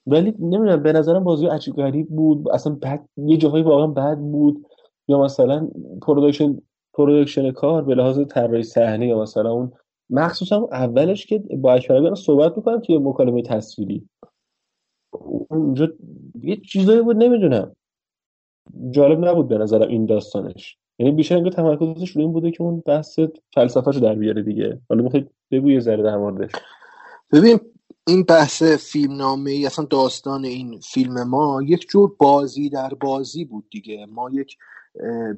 [0.06, 2.48] ولی نمی‌دونم به نظرم بازی عجیب غریب بود.
[2.48, 4.66] اصلا بد یه جاهایی واقعا بد بود.
[5.08, 5.68] یا مثلا
[6.02, 6.58] production
[6.94, 9.72] production کار به لحاظ طراحی صحنه یا مثلا اون
[10.10, 14.08] مخصوصا اولش که با اکبر صحبت می‌کنم توی مکالمه تصویری.
[15.50, 15.88] اونجا
[16.42, 17.76] یه چیزایی بود نمی‌دونم.
[18.90, 20.76] جالب نبود به نظرم این داستانش.
[20.98, 23.18] یعنی بیشتر انگار تمرکزش روی این بوده که اون بحث
[23.54, 24.80] فلسفه‌شو در بیاره دیگه.
[24.88, 26.50] حالا می‌خواید بگو یه ذره در موردش.
[27.32, 27.60] ببین
[28.06, 33.44] این بحث فیلم نامه ای اصلا داستان این فیلم ما یک جور بازی در بازی
[33.44, 34.06] بود دیگه.
[34.06, 34.56] ما یک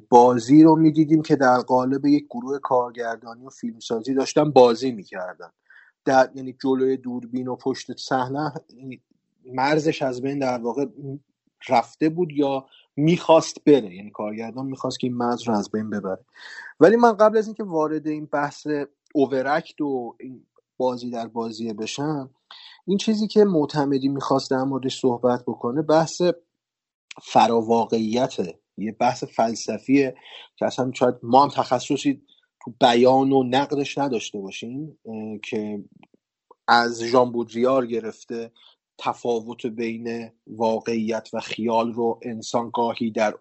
[0.09, 5.49] بازی رو می‌دیدیم که در قالب یک گروه کارگردانی و فیلمسازی داشتن بازی می‌کردن.
[6.05, 8.53] در یعنی جلوی دوربین و پشت صحنه
[9.45, 10.85] مرزش از بین در واقع
[11.69, 13.95] رفته بود یا می‌خواست بره.
[13.95, 16.25] یعنی کارگردان می‌خواست که این مرز رو از بین ببره.
[16.79, 18.67] ولی من قبل از اینکه وارد این بحث
[19.13, 20.45] اوورکت و این
[20.77, 22.29] بازی در بازی بشم
[22.85, 26.21] این چیزی که معتمدی می‌خواست در موردش صحبت بکنه بحث
[27.23, 30.15] فراواقعیته یه بحث فلسفیه
[30.55, 32.21] که اصلا شاید ما هم تخصصی
[32.63, 34.97] تو بیان و نقدش نداشته باشیم
[35.49, 35.83] که
[36.67, 38.51] از ژان بودریار گرفته
[38.97, 43.33] تفاوت بین واقعیت و خیال رو انسان گاهی در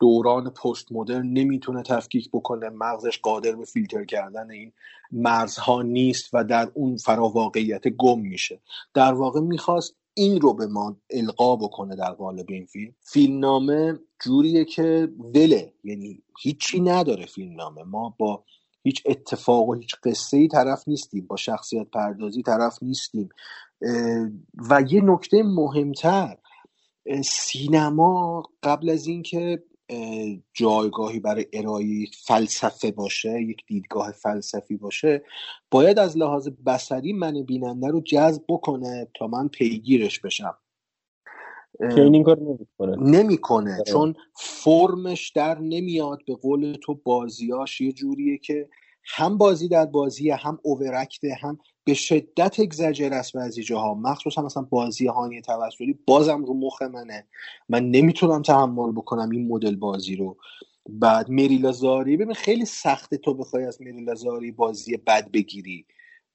[0.00, 4.72] دوران پست مدرن نمی‌تونه تفکیک بکنه مغزش قادر به فیلتر کردن این
[5.12, 8.60] مرزها نیست و در اون فراواقعیت گم میشه.
[8.94, 12.94] در واقع می‌خواست این رو به ما القا بکنه در قالب این فیلم.
[13.00, 17.82] فیلمنامه جوریه که وله یعنی هیچی نداره فیلمنامه.
[17.82, 18.44] ما با
[18.82, 23.28] هیچ اتفاق و هیچ قصه ای طرف نیستیم با شخصیت پردازی طرف نیستیم.
[24.70, 26.36] و یه نکته مهمتر
[27.24, 29.62] سینما قبل از اینکه
[30.54, 35.22] جایگاهی برای ارائه فلسفه باشه یک دیدگاه فلسفی باشه
[35.70, 40.56] باید از لحاظ بسری من بیننده رو جذب بکنه تا من پیگیرش بشم.
[41.78, 42.96] که این کار نمی‌کنه.
[42.96, 43.84] نمی‌کنه آره.
[43.84, 46.18] چون فرمش در نمیاد.
[46.26, 48.68] به قول تو بازیاش یه جوریه که
[49.04, 53.94] هم بازی در بازی هم اوورکته هم به شدت اگزجر است بعضی جاها.
[53.94, 57.26] مخصوصا مثلا بازی هانی توسلی بازم رو مخ منه.
[57.68, 60.36] من نمی‌تونم تحمل بکنم این مدل بازی رو.
[60.90, 65.86] بعد مریلا زاری ببین خیلی سخته تو بخوای از مریلا زاری بازی بد بگیری.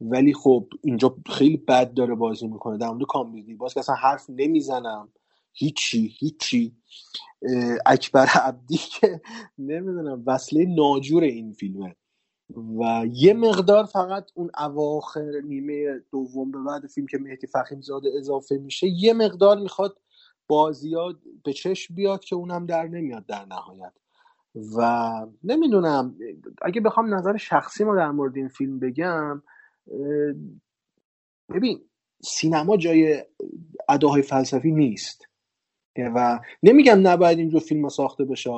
[0.02, 2.78] ولی خب اینجا خیلی بد داره بازی می‌کنه.
[2.78, 5.10] در مورد کامبیزی باز که اصلا حرف نمی‌زنم.
[5.54, 6.76] هیچی هیچی.
[7.86, 9.22] اکبر عبدی که
[9.58, 11.96] نمی‌دونم وصله ناجور این فیلمه.
[12.80, 18.10] و یه مقدار فقط اون اواخر نیمه دوم به بعد فیلم که مهدی فخیم زاده
[18.18, 19.98] اضافه میشه یه مقدار می‌خواد
[20.48, 23.94] بازیات به چشم بیاد که اونم در نمیاد در نهایت.
[24.78, 25.12] و
[25.44, 26.16] نمی‌دونم
[26.62, 29.44] اگه بخوام نظر شخصی ما در مورد این فیلم بگم
[31.50, 31.82] ببین
[32.24, 33.24] سینما جای
[33.90, 35.28] اداهای فلسفی نیست.
[35.98, 38.52] و نمیگم نباید اینجور فیلم ساخته بشه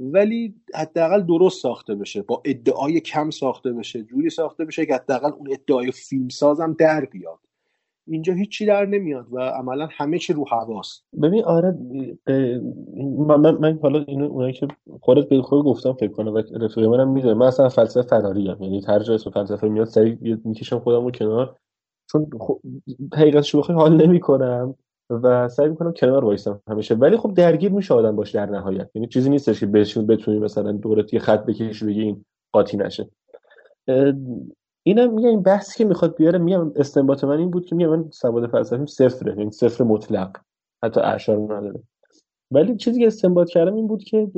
[0.00, 5.32] ولی حداقل درست ساخته بشه با ادعای کم ساخته بشه جوری ساخته بشه که حداقل
[5.32, 7.38] اون ادعای فیلم سازم در بیاد.
[8.08, 11.04] اینجا هیچی در نمیاد و عملا همه چی رو حواست.
[11.22, 11.78] ببین آره
[13.18, 14.68] من, من حالا اینو اونایی که
[15.00, 18.62] خودت به خود گفتم فکر کنم و رفیق منم می‌دونه من اصلا فلسفه فراری ام
[18.62, 21.56] یعنی هر جای فلسفه میاد سری می‌کشم خودم رو کنار.
[22.12, 22.30] چون
[23.14, 24.74] حقیقتش بخوای حال نمی‌کنم.
[25.10, 26.94] و سعی می‌کنم کنار وایسم همیشه.
[26.94, 28.90] ولی خب درگیر میشه آدم باش در نهایت.
[28.94, 33.08] یعنی چیزی نیستش که بهشون بتونی مثلا دورت یه خط بکشی بگی این قاطی نشه.
[34.82, 38.10] اینم میگه این بحثی که می‌خواد بیاره میگم استنباط من این بود که میگم من
[38.10, 40.36] سواد فلسفیم صفره یعنی صفر مطلق.
[40.84, 41.82] حتی اعشار نداره.
[42.50, 44.30] ولی چیزی که استنباط کردم این بود که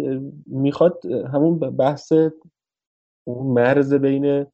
[0.47, 2.13] می‌خواد همون بحث
[3.25, 4.47] اون مرز بین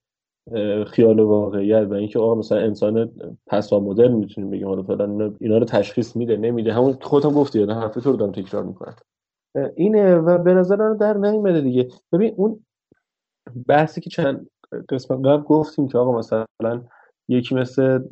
[0.87, 3.11] خیال و واقعیت و اینکه آقا مثلا انسان
[3.47, 6.73] پسا مدرن می‌تونیم بگیم حالا فعلا اینا رو تشخیص میده نمیده.
[6.73, 8.97] همون خودم گفتی یادم حرف تو رو دارم تکرار می‌کنم.
[9.77, 11.89] اینه و به نظر در نمیده دیگه.
[12.13, 12.65] ببین اون
[13.69, 14.51] بحثی که چند
[14.89, 16.83] قسمت قبل گفتیم که آقا مثلا
[17.29, 18.03] یکی مثل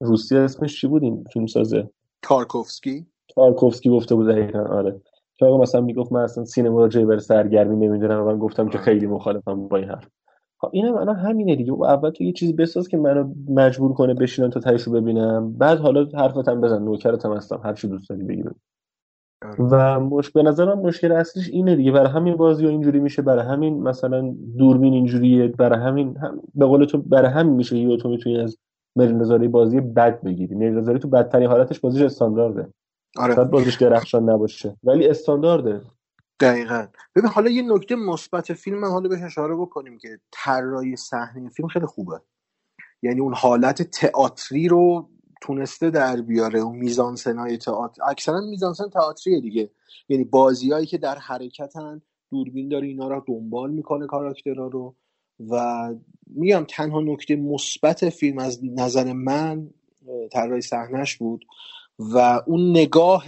[0.00, 1.90] روسیه اسمش چی بود این فیلم سازه
[2.22, 5.00] کارکوفسکی کارکوفسکی گفته بود دقیقا آره.
[5.36, 8.68] که آقا مثلا می‌گفت من اصلا سینما رو جای برای سرگرمی نمی‌دونم و من گفتم
[8.68, 10.08] که خیلی مخالفم با این حرف.
[10.60, 11.72] خب اینم الان همینه دیگه.
[11.72, 15.52] و اول تو یه چیزی بساز که منو مجبور کنه بشینم تا تهش رو ببینم.
[15.52, 16.82] بعد حالا حرفتم بزن.
[16.82, 17.60] نوکرتم هستم.
[17.64, 18.44] هر چی دوست داری بگی
[19.42, 19.54] آره.
[19.58, 21.92] و مش به نظرم مشکل اصلیش اینه دیگه.
[21.92, 23.22] برای همین بازی اینجوری میشه.
[23.22, 25.48] برای همین مثلا دوربین اینجوریه.
[25.48, 26.40] برای همین هم...
[26.54, 28.56] به قول تو برای همین میشه یه تو می‌تونی از
[28.96, 30.54] مری بازی بد بگیری.
[30.54, 32.68] مری تو بدترین حالتش بازیش استاندارده.
[33.18, 33.34] آره.
[33.34, 34.76] شاید بازیش درخشان نباشه.
[34.84, 35.80] ولی استاندارده.
[36.40, 36.86] دقیقا.
[37.16, 41.68] ببین حالا یه نکته مثبت فیلم من حالا بهش اشاره بکنیم که طراحی صحنه فیلم
[41.68, 42.20] خیلی خوبه.
[43.02, 45.08] یعنی اون حالت تئاتری رو
[45.42, 48.02] تونسته در بیاره اون میزانسنای تئاتر.
[48.10, 49.70] اکثرا میزانسن تئاتریه دیگه.
[50.08, 54.94] یعنی بازیایی که در حرکتن دوربین داره اینا رو دنبال می‌کنه کاراکترها رو
[55.50, 55.88] و
[56.26, 59.70] میگم تنها نکته مثبت فیلم از نظر من
[60.32, 61.44] طراحی صحنهش بود
[61.98, 63.24] و اون نگاه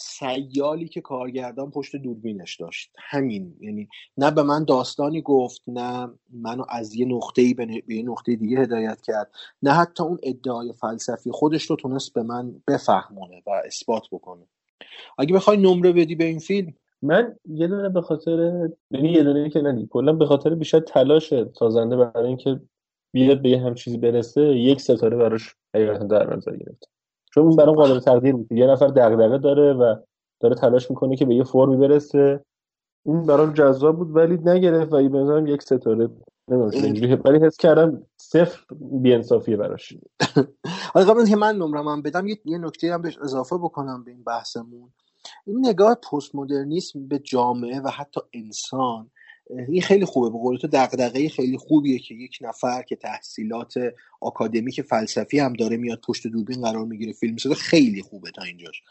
[0.00, 2.92] سیالی که کارگردان پشت دوربینش داشت.
[2.98, 3.56] همین.
[3.60, 8.36] یعنی نه به من داستانی گفت نه منو از یه نقطه ای به یه نقطه
[8.36, 9.30] دیگه هدایت کرد.
[9.62, 14.46] نه حتی اون ادعای فلسفی خودش رو تونست به من بفهمونه و اثبات بکنه.
[15.18, 16.74] اگه بخوای نمره بدی به این فیلم.
[17.02, 21.34] من یه دونه به خاطر یعنی یه دونه که ندی کلا به خاطر بیشتر تلاش
[21.58, 22.60] سازنده برای اینکه
[23.12, 26.99] بیاد به یه هم چیزی برسه یک ستاره براش حقیقتا در نظر گرفت.
[27.34, 28.52] چون اون برام قابل تقدیر بود.
[28.52, 29.94] یه نفر دغدغه داره و
[30.40, 32.44] داره تلاش می‌کنه که به یه فرمی برسه.
[33.06, 36.08] این برام جذاب بود ولی نگرفت و به یک ستاره.
[37.24, 39.92] ولی حس کردم صفر بیانصافیه براش.
[40.94, 44.10] حالا قبل که من نمرم من بدم یه, یه نکته هم بهش اضافه بکنم به
[44.10, 44.92] این بحثمون.
[45.46, 49.10] این نگاه پست مدرنیسم به جامعه و حتی انسان
[49.68, 50.30] این خیلی خوبه.
[50.30, 53.74] به قول تو دغدغه خیلی خوبیه که یک نفر که تحصیلات
[54.20, 58.82] آکادمیک فلسفی هم داره میاد پشت دوربین قرار می‌گیره فیلم می‌سازه خیلی خوبه تا اینجاش.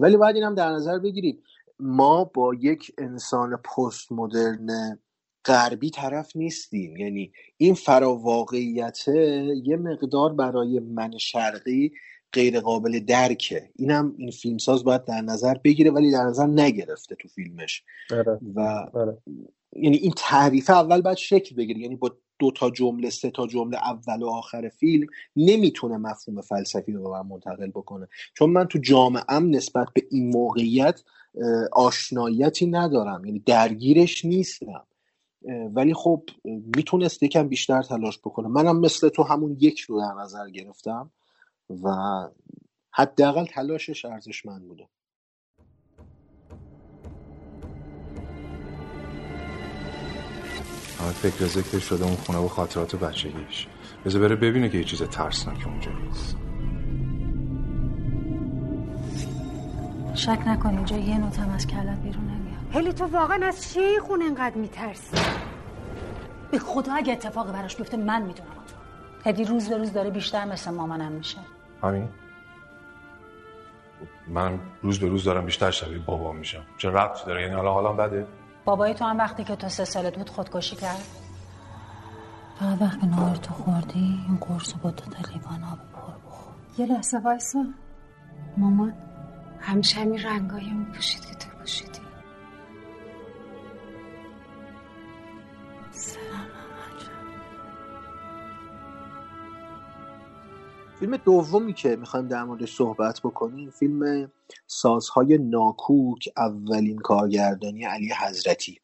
[0.00, 1.38] ولی باید این هم در نظر بگیریم.
[1.80, 4.98] ما با یک انسان پست مدرن
[5.44, 6.96] غربی طرف نیستیم.
[6.96, 9.08] یعنی این فراواقعیت
[9.64, 11.92] یه مقدار برای من شرقی
[12.32, 13.70] غیر قابل درکه.
[13.76, 17.84] اینم این فیلمساز باید در نظر بگیره ولی در نظر نگرفته تو فیلمش.
[18.10, 18.38] آره.
[18.54, 18.60] و
[18.94, 19.18] آره.
[19.76, 21.80] یعنی این تعریف اول باید شکل بگیره.
[21.80, 25.06] یعنی با دو تا جمله سه تا جمله اول و آخر فیلم
[25.36, 28.08] نمی‌تونه مفهوم فلسفی رو به من منتقل بکنه.
[28.34, 31.02] چون من تو جامعهم نسبت به این موقعیت
[31.72, 33.24] آشناییتی ندارم.
[33.24, 34.86] یعنی درگیرش نیستم.
[35.74, 36.22] ولی خب
[36.76, 38.48] می‌تونست یکم بیشتر تلاش بکنه.
[38.48, 41.10] منم مثل تو همون یک رو در نظر گرفتم
[41.82, 41.88] و
[42.90, 44.88] حداقل تلاشش ارزشمند بوده.
[51.04, 53.66] همه فکر ذکر شده اون خونه و خاطرات بچگیش.
[54.04, 56.36] بذار بره ببینه که یه چیز ترسناک اونجا نیست.
[60.14, 62.74] شک نکن اینجا یه نوتم از کلت بیرون نمیاد.
[62.74, 65.16] هلی تو واقعا از چی خون انقدر میترسی؟
[66.50, 68.48] به خدا اگه اتفاقی براش بیفته من می‌دونم.
[69.24, 71.38] هدی روز به روز داره بیشتر مثل مامانم میشه.
[71.82, 72.08] همین؟
[74.28, 76.62] من روز به روز دارم بیشتر شبیه بابا میشم.
[76.78, 78.26] چه ربطی داره؟ یعنی حالا حالم بده؟
[78.64, 81.02] بابای تو هم وقتی که تو سه سالت بود خودکشی کرد؟
[82.60, 86.54] فقط وقتی نهار تو خوردی این قرص با دو تا لیوان آب پر بخور.
[86.78, 87.64] یه لحظه وایسا.
[88.56, 88.94] مامان
[89.60, 92.03] همیشه همین رنگایی پوشید که تو پوشیدی
[101.00, 104.32] فیلم دومی که می‌خوایم در موردش صحبت بکنیم فیلم
[104.66, 108.78] سازهای ناکوک اولین کارگردانی علی حضرتی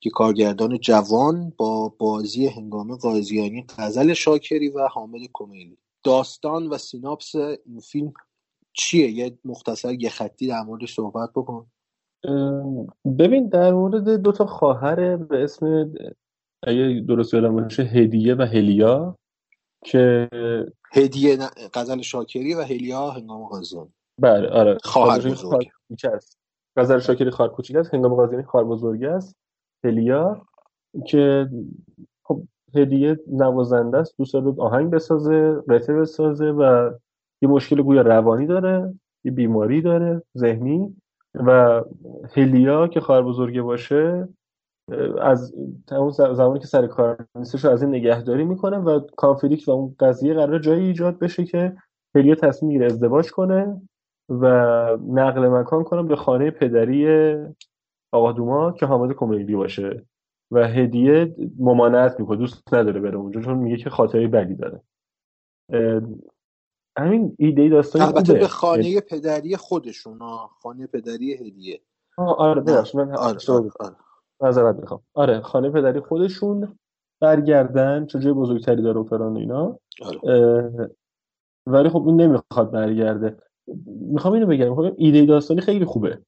[0.00, 5.78] که کارگردان جوان با بازی هنگام قاضیانی غزل شاکری و حامد کمیلی.
[6.04, 8.12] داستان و سیناپس این فیلم
[8.72, 11.66] چیه؟ یه مختصر یه خطی در موردش صحبت بکن.
[13.18, 15.92] ببین در مورد دو تا خواهر به اسم
[16.62, 19.16] اگه درست یادم باشه هدیه و هلیا.
[19.84, 20.28] که
[20.92, 21.38] هدیه
[21.74, 24.78] غزل شاکری و هلیا هنگام قاضیانی بله آره.
[24.84, 25.70] خواهر بزرگ.
[26.76, 29.36] غزل شاکری خواهر کوچیک است هنگام قاضیانی خواهر بزرگ است.
[29.84, 30.46] هلیا
[31.06, 31.48] که
[32.22, 32.42] خب
[32.74, 36.90] هدیه نوازنده است دوست داره آهنگ بسازه قطعه بسازه و
[37.42, 40.96] یه مشکل گویا روانی داره یه بیماری داره ذهنی
[41.34, 41.80] و
[42.32, 44.28] هلیا که خواهر بزرگه باشه
[45.20, 45.54] از
[45.90, 50.34] اون زمانی که سر کار نیستش از این نگهداری می‌کنه و کانفلیکت و اون قضیه
[50.34, 51.76] قرار جایی ایجاد بشه که
[52.16, 53.82] هلیا تصمیم می‌گیره ازدواج کنه
[54.28, 54.46] و
[55.08, 57.34] نقل مکان کنه به خانه پدری
[58.12, 60.06] آقا دوما که حامد کمیلی باشه.
[60.50, 62.36] و هدیه ممانعت می‌کنه.
[62.36, 64.80] دوست نداره بره اونجا چون میگه که خاطره بدی داره.
[66.98, 70.18] همین ایده داستانی البته به خانه پدری خودشون
[70.62, 71.80] خانه پدری هدیه.
[72.16, 72.62] آره
[72.94, 73.96] من آره, آره, آره.
[74.44, 75.00] نظرت می‌خوام.
[75.14, 76.78] آره خانه پدری خودشون
[77.22, 79.78] برگردن چون جای بزرگتری داره و فران اینا.
[80.02, 80.90] آره.
[81.66, 83.36] ولی خب اون نمی‌خواد برگرده.
[83.86, 86.18] می‌خوام اینو بگم می‌خوام ایده داستانی خیلی خوبه.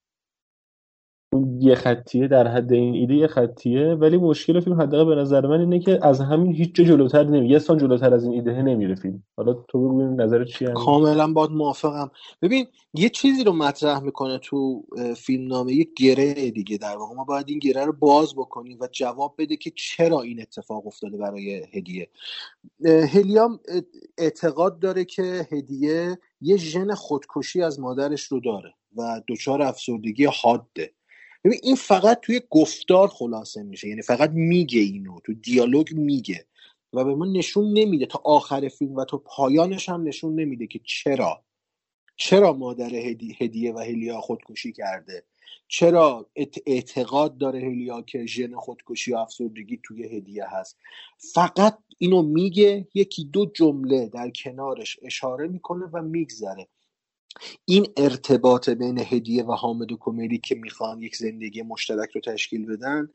[1.58, 5.60] یه خطیه در حد این ایده یه خطیه ولی مشکل فیلم حداقل به نظر من
[5.60, 8.94] اینه که از همین هیچ جا جلوتر نمیره یه سان جلوتر از این ایده نمیره
[8.94, 9.22] فیلم.
[9.36, 12.10] حالا تو بگو نظر چی کاملا باد موافقم.
[12.42, 14.84] ببین یه چیزی رو مطرح می‌کنه تو
[15.16, 17.14] فیلم نامه یه گره دیگه در واقع.
[17.14, 21.18] ما باید این گره رو باز بکنیم و جواب بده که چرا این اتفاق افتاده
[21.18, 22.08] برای هدیه.
[22.84, 23.60] هلیام
[24.18, 30.95] اعتقاد داره که هدیه یه ژن خودکشی از مادرش رو داره و دچار افسردگی حاده
[31.46, 33.88] ببین این فقط توی گفتار خلاصه میشه.
[33.88, 36.46] یعنی فقط میگه اینو تو دیالوگ میگه.
[36.92, 38.06] و به ما نشون نمیده.
[38.06, 41.44] تا آخر فیلم و تا پایانش هم نشون نمیده که چرا.
[42.16, 42.94] چرا مادر
[43.40, 45.24] هدیه و هلیا خودکشی کرده؟
[45.68, 46.30] چرا
[46.66, 50.78] اعتقاد داره هلیا که ژن خودکشی و افسردگی توی هدیه هست؟
[51.34, 56.68] فقط اینو میگه یکی دو جمله در کنارش اشاره می‌کنه و میگذره.
[57.64, 62.66] این ارتباط بین هدیه و حامد و کمدی که می‌خوان یک زندگی مشترک رو تشکیل
[62.66, 63.08] بدن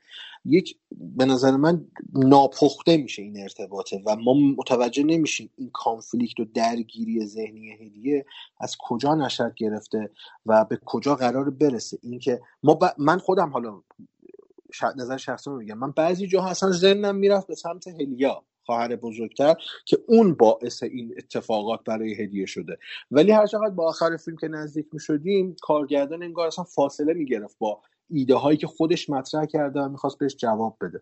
[0.46, 6.46] یک به نظر من ناپخته میشه این ارتباطه و ما متوجه نمیشیم این کانفلیکت و
[6.46, 8.26] درگیری ذهنی هدیه
[8.60, 10.10] از کجا نشد گرفته
[10.46, 11.98] و به کجا قرار برسه.
[12.02, 13.82] اینکه ما من خودم حالا
[14.98, 15.78] نظر شخصی رو میگم.
[15.78, 18.44] من بعضی جاها اصلا ذهنم می‌رفت به سمت هلیا.
[18.72, 19.56] خواهر بزرگتر
[19.86, 22.78] که اون باعث این اتفاقات برای هدیه شده.
[23.12, 27.26] ولی هر چقدر با آخر فیلم که نزدیک می شدیم کارگردان انگار اصلا فاصله می
[27.26, 31.02] گرفت با ایده هایی که خودش مطرح کرده و می‌خواست بهش جواب بده.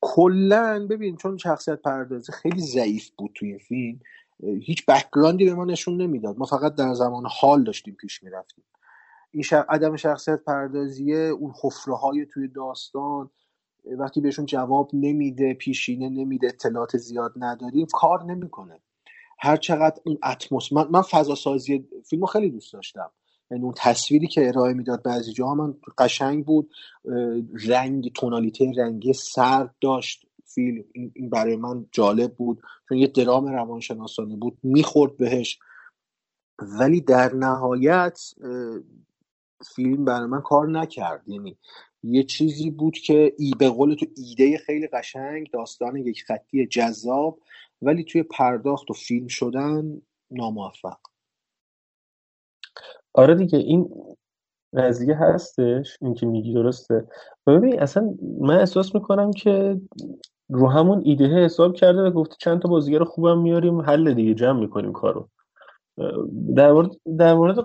[0.00, 4.00] کلا ببین چون شخصیت پردازی خیلی ضعیف بود توی فیلم
[4.40, 6.38] هیچ بکگراندی به ما نشون نمی‌داد.
[6.38, 8.64] ما فقط در زمان حال داشتیم پیش می‌رفتیم.
[9.30, 13.30] این عدم شخصیت پردازیه اون حفره های توی داستان
[13.98, 18.80] وقتی بهشون جواب نمیده پیشینه نمیده اطلاعات زیاد نداریم کار نمی‌کنه.
[19.40, 23.10] هر چقدر اون اتمسفر من, من فضا سازی فیلمو خیلی دوست داشتم.
[23.50, 26.70] یعنی اون تصویری که ارائه می‌داد بعضی جاها من قشنگ بود.
[27.68, 30.84] رنگ تونالیته رنگی سرد داشت فیلم.
[31.14, 32.62] این برای من جالب بود.
[32.88, 35.58] چون یه درام روانشناسانه بود می‌خورد بهش.
[36.78, 38.20] ولی در نهایت
[39.74, 41.28] فیلم برای من کار نکرد.
[41.28, 41.58] یعنی
[42.02, 47.38] یه چیزی بود که ای به قول تو ایده خیلی قشنگ داستان یک خطی جذاب
[47.82, 50.98] ولی توی پرداخت و فیلم شدن ناموفق.
[53.14, 53.88] آره دیگه این
[54.76, 57.06] قضیه هستش این که میگی درسته.
[57.46, 59.80] ببین اصلا من احساس می‌کنم که
[60.48, 64.60] رو همون ایده حساب کرده و گفته چند تا بازیگر خوبم میاریم حل دیگه جمع
[64.60, 65.28] می‌کنیم کارو.
[66.56, 67.56] در مورد در مورد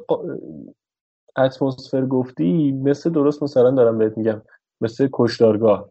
[1.37, 4.41] اتمسفر گفتی مثل درست مثلا دارم بهت میگم
[4.81, 5.89] مثل کشدارگاه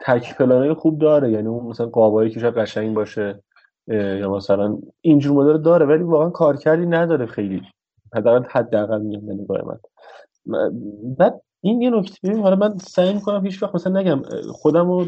[0.00, 3.42] تک پلانه خوب داره یعنی اون مثلا قابایی که شاید قشنگ باشه
[3.88, 7.62] یا مثلا اینجور مدل داره ولی واقعا کارکردی نداره خیلی.
[8.14, 9.78] حداقل حداقل میگم به نگاه من.
[11.18, 14.22] بعد این یه نکته ببین حالا من سعی می‌کنم هیچ وقت مثلا نگم
[14.52, 15.06] خودم رو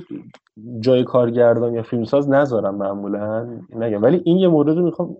[0.80, 4.02] جای کارگردان یا فیلمساز نذارم معمولا نگم.
[4.02, 5.16] ولی این یه مورد رو می‌خوام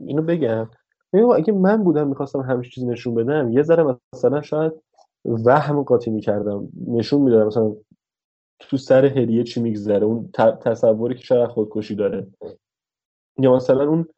[0.00, 0.68] اینو بگم.
[1.12, 4.72] ببین اگه من بودم می‌خواستم همش چیزی نشون بدم یه ذره مثلا شاید
[5.24, 7.76] وهم قاطی می‌کردم نشون می‌دادم مثلا
[8.60, 12.26] تو سر هدیه چی میگذره اون تصوری که شاید خودکشی داره.
[13.38, 14.08] یا مثلا اون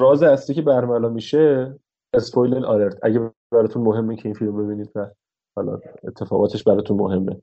[0.00, 1.74] راز اصلی که برملا میشه
[2.14, 2.98] اسپویلر آلرت.
[3.02, 5.10] اگه براتون مهمه که این فیلم ببینید و
[5.56, 7.42] حالا اتفاقاتش براتون مهمه.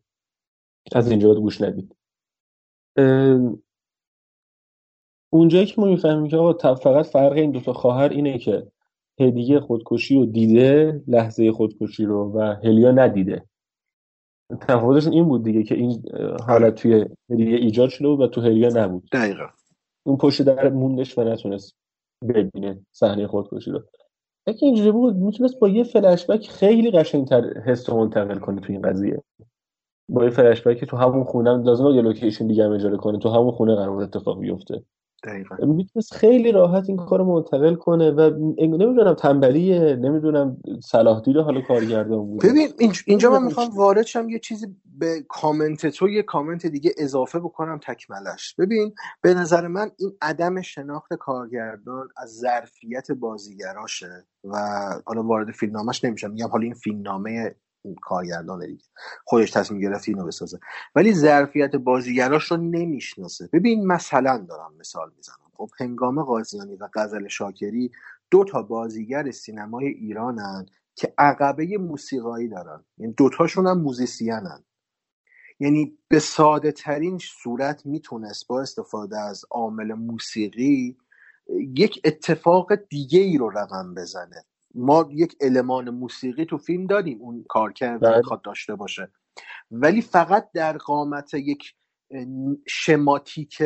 [0.95, 1.95] از اینجا گوش ندید.
[5.29, 8.67] اونجایی که ما می‌فهمیم که آقا فقط فرق این دوتا خواهر اینه که
[9.19, 13.45] هدیه خودکشی رو دیده لحظه خودکشی رو و هلیا ندیده.
[14.61, 16.03] تفاوتشون این بود دیگه که این
[16.47, 19.09] حالت توی هدیه ایجاد شده بود و تو هلیا نبود.
[19.11, 19.47] دقیقا.
[20.05, 21.75] اون پشت در موندش و نتونست
[22.29, 23.83] ببینه صحنه خودکشی رو.
[24.47, 29.23] اگه اینجوری بود می‌تونست با یه فلشبک خیلی قشنگتر حس منتقل کنه تو این قضیه.
[30.09, 33.51] با یه فلشبک تو همون خونه لازم یه لوکیشن دیگه هم اجاره کنه تو همون
[33.51, 34.83] خونه قرار اتفاق بیفته.
[35.23, 35.65] دقیقا.
[35.65, 42.25] می‌تونست خیلی راحت این کار منتقل کنه و نمی‌دونم تنبلیه نمی‌دونم صلاح دیده حالا کارگردان
[42.25, 42.67] بود ببین
[43.05, 44.67] اینجا من می‌خوام وارد شم یه چیزی
[44.99, 50.61] به کامنت تو یه کامنت دیگه اضافه بکنم تکملش ببین به نظر من این عدم
[50.61, 54.57] شناخت کارگردان از ظرفیت بازیگراشه و
[55.05, 56.31] حالا وارد فیلمنامش نمیشم.
[56.31, 57.55] میگم حالا این فیلمنامه
[57.95, 58.83] کارگردان دیگه.
[59.25, 60.59] خودش تصمیم گرفت اینو بسازه.
[60.95, 63.49] ولی ظرفیت بازیگراش رو نمی‌شناسه.
[63.53, 65.51] ببین مثلا دارم مثال می‌زنم.
[65.53, 67.91] خب هنگام قاضیانی و غزل شاکری
[68.31, 70.65] دو تا بازیگر سینمای ایرانن
[70.95, 72.85] که عقبه موسیقایی دارن.
[72.97, 74.63] یعنی دوتاشون هم موزیسینن.
[75.59, 80.97] یعنی به ساده ترین صورت می‌تونست با استفاده از عامل موسیقی
[81.75, 84.45] یک اتفاق دیگه ای رو رقم بزنه.
[84.77, 88.17] ما یک المان موسیقی تو فیلم داریم اون کارکرد بله.
[88.17, 89.11] می‌خواد داشته باشه.
[89.71, 91.75] ولی فقط در قامت یک
[92.67, 93.61] شماتیک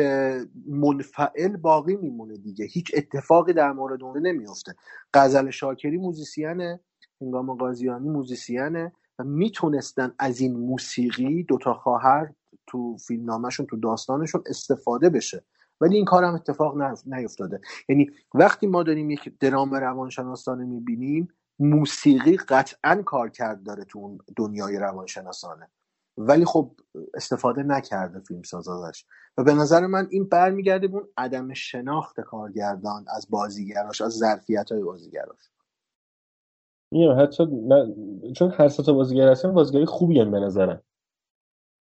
[0.66, 2.64] منفعل باقی میمونه دیگه.
[2.64, 4.74] هیچ اتفاقی در مورد اون نمیفته
[5.14, 6.80] غزل شاکری موزیسیانه
[7.20, 12.32] هنگام قاضیانی موزیسیانه و می‌تونستن از این موسیقی دوتا خواهر
[12.66, 15.44] تو فیلمنامهشون تو داستانشون استفاده بشه.
[15.82, 16.74] ولی این کار هم اتفاق
[17.06, 17.60] نیفتاده.
[17.88, 21.28] یعنی وقتی ما داریم یک درام روانشناسانه می‌بینیم
[21.58, 25.68] موسیقی قطعا کار کرد داره تو اون دنیای روانشناسانه.
[26.16, 26.70] ولی خب
[27.14, 29.04] استفاده نکرده فیلم ازش.
[29.38, 34.72] و به نظر من این برمیگرده به اون عدم شناخت کارگردان از بازیگراش از ظرفیت
[34.72, 35.50] های بازیگراش.
[36.90, 37.46] میگم حتی
[38.36, 40.82] چون هر سه بازیگر هستن بازیگری خوبی هم به نظرم.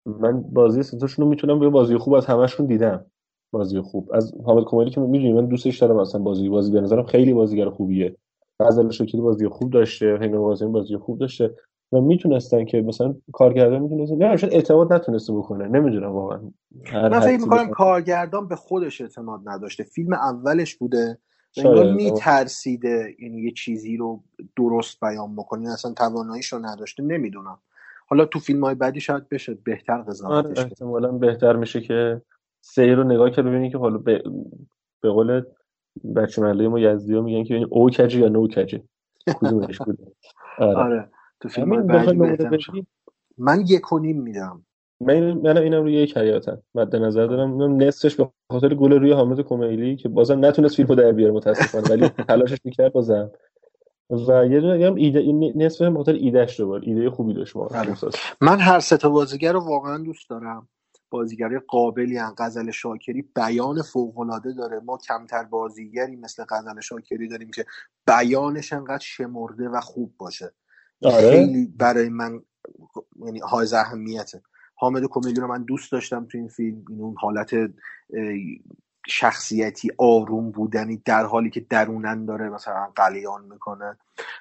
[0.07, 3.07] من بازی ستاشون رو می‌تونم به بازی خوب از همشون دیدم.
[3.55, 4.11] بازی خوب.
[4.15, 7.71] از حامد کمالی که می‌دونی من دوستش دارم اصلا بازی بازی به نظرم خیلی بازیگر
[7.71, 8.17] خوبیه.
[8.61, 11.55] غزل شکری بازی خوب داشته هنگام بازی بازی خوب داشته
[11.93, 14.17] و می‌تونستن که مثلا کارگردان می‌تونستن.
[14.17, 15.69] نه شاید اعتماد نتونسته بکنه.
[15.69, 16.41] نمی‌دونم واقعا.
[16.93, 19.85] من فکر می‌کنم کارگردان به خودش اعتماد نداشته.
[19.85, 21.19] فیلم اولش بوده
[21.57, 24.23] انگار میترسیده یعنی یه چیزی رو
[24.57, 25.73] درست بیان بکنه.
[25.73, 27.03] اصلا تواناییش رو نداشته.
[27.03, 27.59] نمی‌دونم.
[28.07, 32.23] حالا تو فیلم های بعدی شاید بشه بهتر قضاوتش آره احتمالا بهتر میشه که
[32.65, 34.23] سیر رو نگاه کرد ببینید که حالا به,
[35.01, 35.43] به قول
[36.17, 38.83] بچه مله ما یزدی ها میگن که او کجه یا نو کجه
[39.41, 40.13] کدومش بوده
[40.59, 41.11] آره, آره.
[41.41, 42.87] تو فیلم بعدی
[43.39, 44.65] من یک و نیم میدم.
[45.01, 46.63] من من اینم روی یک حیاتم.
[46.75, 47.53] مد نظر دارم.
[47.53, 51.89] اینم نصفش به خاطر گل روی حامد کمیلی که بازم نتونست فیلمو در بیاره متاسفانه
[51.91, 53.31] ولی تلاشش می‌کرد بازم
[54.11, 57.97] و یه دونه هم ایده نصف به خاطر ایدهش رو ایده خوبی داشت آره.
[58.41, 60.69] من هر سه تا بازیگر رو واقعا دوست دارم.
[61.15, 64.81] بازیگری قابلی ان غزل شاکری بیان فوق العاده داره.
[64.81, 67.67] ما کمتر بازیگری مثل غزل شاکری داریم که
[68.07, 70.53] بیانش انقدر شمرده و خوب باشه.
[71.03, 71.31] آره.
[71.31, 72.43] خیلی برای من
[73.17, 74.43] یعنی های اهمیته.
[74.75, 76.85] حامد کمدی رو من دوست داشتم تو این فیلم.
[76.91, 77.51] این اون حالت
[79.07, 83.99] شخصیتی آروم بودنی در حالی که درونن داره مثلا قلیان می‌کنه.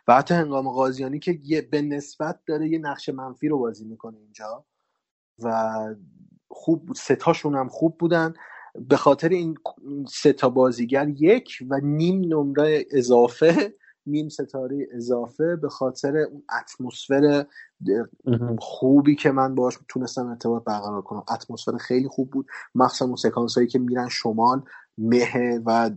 [0.08, 4.18] و حتی هنگام قاضیانی که یه به نسبت داره یه نقش منفی رو بازی می‌کنه
[4.18, 4.66] اینجا.
[5.44, 5.50] و
[6.54, 8.34] خوب ستاشون هم خوب بودن.
[8.76, 9.58] به خاطر این
[10.10, 13.74] ستا بازیگر یک و نیم نمره اضافه
[14.06, 17.46] نیم ستاره اضافه به خاطر اون اتمسفر
[18.60, 21.24] خوبی که من باش تونستم ارتباط برقرار کنم.
[21.32, 22.48] اتمسفر خیلی خوب بود.
[22.76, 24.64] مخصوصا اون سکانس هایی که میرن شمال
[24.98, 25.92] مه و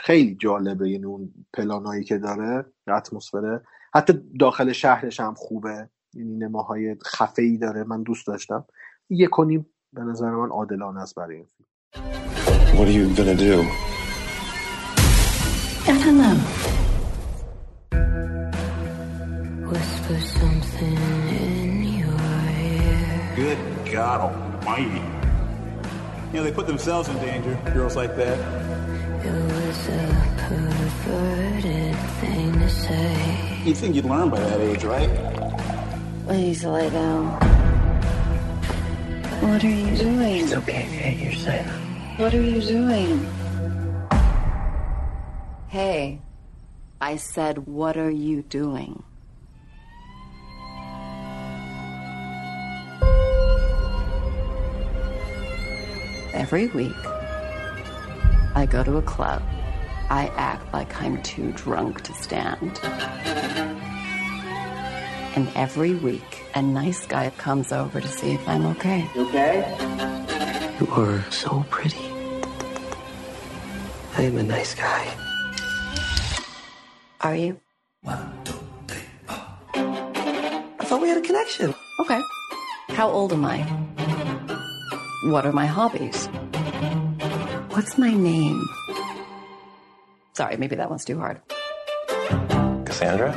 [0.00, 0.90] خیلی جالبه.
[0.90, 3.60] یعنی اون پلانایی که داره اتمسفر.
[3.94, 5.88] حتی داخل شهرش هم خوبه.
[6.14, 7.84] یعنی نماهای خفه ای داره.
[7.84, 8.64] من دوست داشتم.
[9.10, 11.65] یک کنیم به نظر من عادلانه است برای این فیلم
[12.77, 13.55] What are you gonna do?
[15.87, 16.37] I don't know.
[19.71, 20.97] Whisper something
[21.45, 22.19] in your
[22.73, 23.35] ear.
[23.35, 23.59] Good
[23.93, 25.03] God Almighty!
[26.31, 27.53] You know they put themselves in danger.
[27.73, 28.37] Girls like that.
[29.29, 30.05] It was a
[30.47, 33.61] perverted thing to say.
[33.63, 35.09] You think you'd learn by that age, right?
[36.25, 37.58] Please lay down.
[39.40, 40.36] What are you doing?
[40.44, 41.18] It's okay, Faye.
[41.22, 41.66] You're safe.
[42.18, 43.26] What are you doing?
[45.68, 46.20] Hey,
[47.00, 49.02] I said, what are you doing?
[56.34, 56.92] Every week,
[58.54, 59.42] I go to a club.
[60.10, 62.78] I act like I'm too drunk to stand.
[65.36, 69.08] And every week, a nice guy comes over to see if I'm okay.
[69.14, 70.76] You okay?
[70.80, 72.04] You are so pretty.
[74.16, 75.06] I am a nice guy.
[77.20, 77.60] Are you?
[78.02, 78.58] One, two,
[78.88, 79.36] three, four.
[79.74, 81.74] I thought we had a connection.
[82.00, 82.20] Okay.
[82.88, 83.62] How old am I?
[85.24, 86.26] What are my hobbies?
[87.70, 88.66] What's my name?
[90.32, 91.40] Sorry, maybe that one's too hard.
[92.84, 93.32] Cassandra?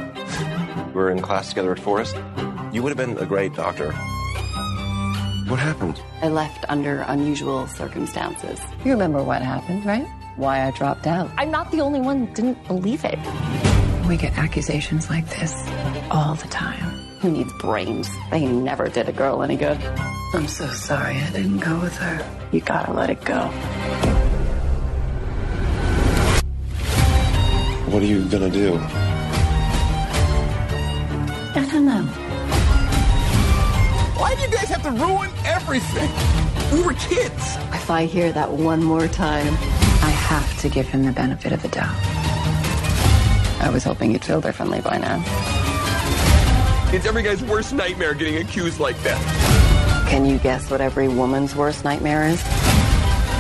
[0.93, 2.15] We were in class together at Forest.
[2.71, 3.93] You would have been a great doctor.
[5.47, 5.99] What happened?
[6.21, 8.59] I left under unusual circumstances.
[8.85, 10.05] You remember what happened, right?
[10.35, 11.31] Why I dropped out.
[11.35, 13.17] I'm not the only one who didn't believe it.
[14.07, 15.67] We get accusations like this
[16.11, 16.83] all the time.
[17.21, 18.07] Who needs brains?
[18.29, 19.81] They never did a girl any good.
[20.35, 22.23] I'm so sorry I didn't go with her.
[22.51, 23.47] You gotta let it go.
[27.89, 28.79] What are you gonna do?
[31.55, 32.01] I don't know.
[34.19, 36.09] Why do you guys have to ruin everything?
[36.73, 37.57] We were kids.
[37.73, 39.53] If I hear that one more time,
[40.01, 41.95] I have to give him the benefit of the doubt.
[43.61, 45.23] I was hoping you'd feel differently by now.
[46.91, 50.07] It's every guy's worst nightmare getting accused like that.
[50.09, 52.43] Can you guess what every woman's worst nightmare is?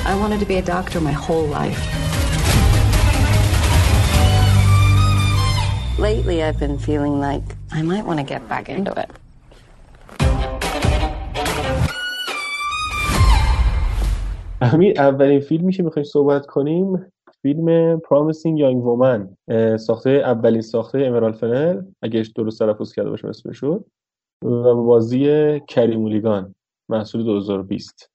[0.05, 1.79] I wanted to be a doctor my whole life.
[5.97, 7.43] Lately, I've been feeling like
[7.75, 9.09] I might want to get back into it.
[14.61, 17.05] همین اولین فیلمی که می‌خوایم صحبت کنیم
[17.41, 19.21] فیلم Promising Young Woman
[19.77, 23.85] ساخته اولین ساخته امرال فنل اگه درست تلفظ کرده باشم اسمش شد
[24.43, 26.55] و بازی کریمولیگان
[26.89, 28.09] محصول 2020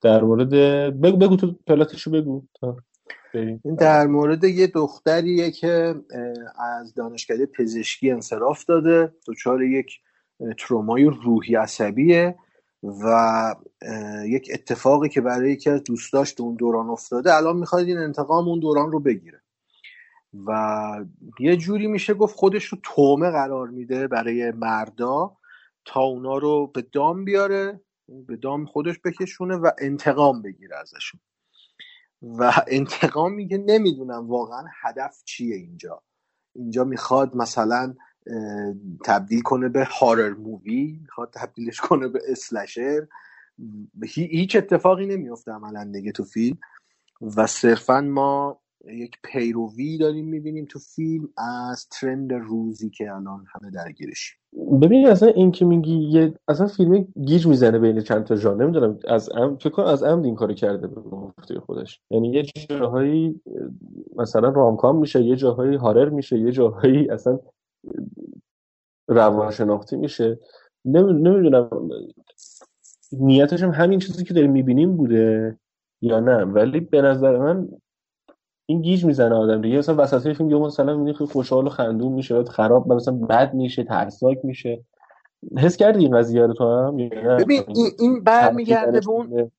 [0.00, 0.50] در مورد
[1.00, 2.42] بگو بگو تو پلاتشو بگو.
[2.60, 2.76] تا.
[3.34, 5.94] این در مورد یه دختریه که
[6.80, 10.00] از دانشکده پزشکی انصراف داده دچار یک
[10.58, 12.38] ترومای روحی عصبیه
[12.82, 13.54] و
[14.26, 18.48] یک اتفاقی که برای یکی از دوستاش تو اون دوران افتاده الان می‌خواد این انتقام
[18.48, 19.42] اون دوران رو بگیره.
[20.46, 21.04] و
[21.40, 25.36] یه جوری میشه گفت خودش رو تومه قرار میده برای مردا
[25.84, 27.80] تا اونا رو به دام بیاره
[28.26, 31.20] به دام خودش بکشونه و انتقام بگیره ازشون.
[32.22, 36.02] و انتقام میگه نمی‌دونم واقعا هدف چیه اینجا.
[36.54, 37.94] اینجا می‌خواد مثلا
[39.04, 43.06] تبدیل کنه به هارر مووی می‌خواد تبدیلش کنه به اسلشر
[44.04, 46.58] هیچ اتفاقی نمیفته عملا دیگه تو فیلم.
[47.36, 53.70] و صرفا ما یک پیروی داریم می‌بینیم تو فیلم از ترند روزی که الان همه
[53.70, 54.38] درگیرشیم
[54.82, 58.64] ببین اصلا این که میگی یه اصلا فیلم گیج می‌زنه بین چند تا ژانر.
[58.64, 62.00] نمی‌دونم از ام فکر کنم از عمد این کارو کرده به گفته خودش.
[62.10, 63.40] یعنی یه جاهایی
[64.16, 67.38] مثلا رامکام میشه یه جاهایی هارر میشه یه جاهایی اصلا
[69.08, 70.38] روانشناختی میشه.
[70.84, 71.88] نمی‌دونم
[73.12, 75.58] نیتش هم همین چیزی که داریم می‌بینیم بوده
[76.02, 76.44] یا نه.
[76.44, 77.68] ولی به نظر من
[78.70, 79.78] این گیج می‌زنه آدم دیگه.
[79.78, 83.54] مثلا وسط فیلم یه مثلا می‌بینی خیلی خوشحال و خندون میشه بعد خراب مثلا بد
[83.54, 84.84] میشه ترسناک میشه.
[85.58, 86.96] حس کردی این قضیه رو تو هم؟
[87.36, 89.50] ببین این, این برمیگرده به اون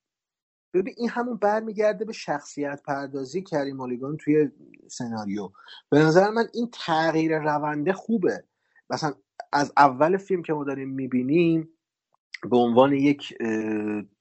[0.74, 4.50] ببین این همون برمیگرده به شخصیت پردازی کریم آلیگان توی
[4.88, 5.50] سناریو.
[5.90, 8.44] به نظر من این تغییر رونده خوبه.
[8.90, 9.12] مثلا
[9.52, 11.68] از اول فیلم که ما داریم می‌بینیم
[12.50, 13.34] به عنوان یک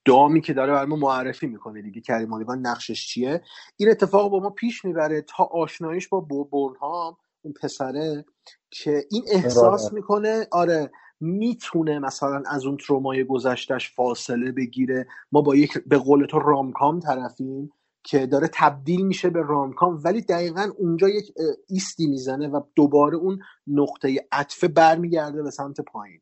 [0.05, 2.01] دامی که داره برای ما معرفی می‌کنه دیگه.
[2.01, 3.41] کریم آلیوان نقشش چیه؟
[3.77, 8.25] این اتفاق با ما پیش می‌بره تا آشناییش با بورنهام اون پسره
[8.71, 15.07] که این احساس می‌کنه آره می‌تونه مثلا از اون ترومای گذشتش فاصله بگیره.
[15.31, 17.71] ما با یک به قول تو رامکام طرفیم
[18.03, 21.33] که داره تبدیل میشه به رامکام ولی دقیقا اونجا یک
[21.67, 26.21] ایستی می‌زنه و دوباره اون نقطه عطفه برمیگرده به سمت پایین.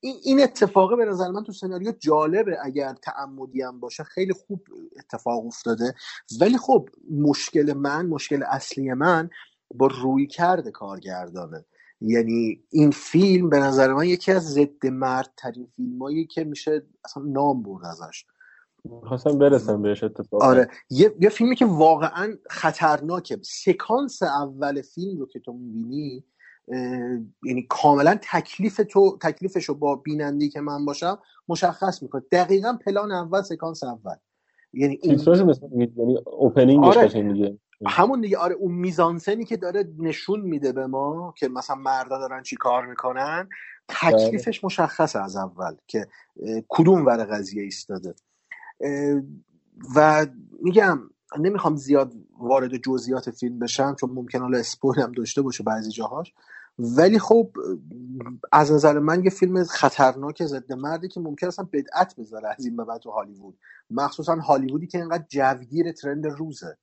[0.00, 4.62] این اتفاقه به نظر من تو سناریو جالبه اگر تعمدی هم باشه خیلی خوب
[4.98, 5.94] اتفاق افتاده.
[6.40, 9.30] ولی خب مشکل من مشکل اصلی من
[9.74, 11.64] با روی کرده کارگردانه.
[12.00, 17.22] یعنی این فیلم به نظر من یکی از ضد مرد ترین فیلم که میشه اصلا
[17.22, 18.24] نام برد ازش.
[19.02, 20.68] خواستم برسم بهش اتفاق آره.
[20.90, 23.38] یه،, یه فیلمی که واقعا خطرناکه.
[23.42, 26.24] سکانس اول فیلم رو که تو می‌بینی
[27.42, 31.18] یعنی کاملا تکلیف تو تکلیفش رو با بینندی که من باشم
[31.48, 32.22] مشخص می‌کنه.
[32.32, 34.14] دقیقا پلان اول سکانس اول.
[34.72, 35.20] یعنی این...
[35.96, 37.22] یعنی اوپنینگش آره.
[37.22, 38.38] میگه همون دیگه.
[38.38, 42.86] آره اون میزانسنی که داره نشون میده به ما که مثلا مردا دارن چی کار
[42.86, 43.48] می‌کنن
[43.88, 44.66] تکلیفش بله.
[44.66, 46.06] مشخصه از اول که
[46.68, 48.14] کدوم ور قضیه ایستاده.
[49.96, 50.26] و
[50.62, 50.98] میگم
[51.38, 56.34] نمی‌خوام زیاد وارد جزئیات فیلم بشم چون ممکن حالا اسپویل هم داشته باشه بعضی جاهاش.
[56.80, 57.50] ولی خب
[58.52, 62.76] از نظر من یه فیلم خطرناک ضد مردی که ممکن اصلا بدعت بذاره از این
[62.76, 63.58] به بعد تو هالیوود.
[63.90, 66.78] مخصوصا هالیوودی که اینقدر جوگیر ترند روزه.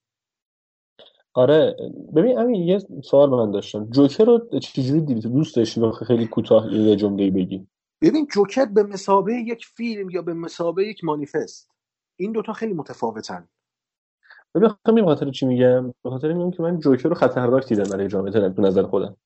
[1.33, 1.75] آره
[2.15, 3.85] ببین همین یه سوال من داشتم.
[3.89, 7.67] جوکر رو چجوری دیدی؟ دوست داشتی خیلی کوتاه یه جمله بگی.
[8.01, 11.69] ببین جوکر به مسابه یک فیلم یا به مسابه یک مانیفست.
[12.15, 13.47] این دوتا خیلی متفاوتن.
[14.55, 18.07] ببین خیلی خاطر چی میگم؟ به خاطر میگم که من جوکر رو خطرناک دیدم برای
[18.07, 19.17] جامعه تو نظر خودم.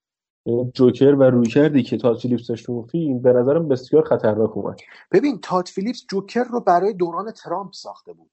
[0.73, 4.79] جوکر و روی کردی که تاد فیلیپس داشت تو فیلم به نظرم بسیار خطرناک اومد.
[5.11, 8.31] ببین تاد فیلیپس جوکر رو برای دوران ترامپ ساخته بود.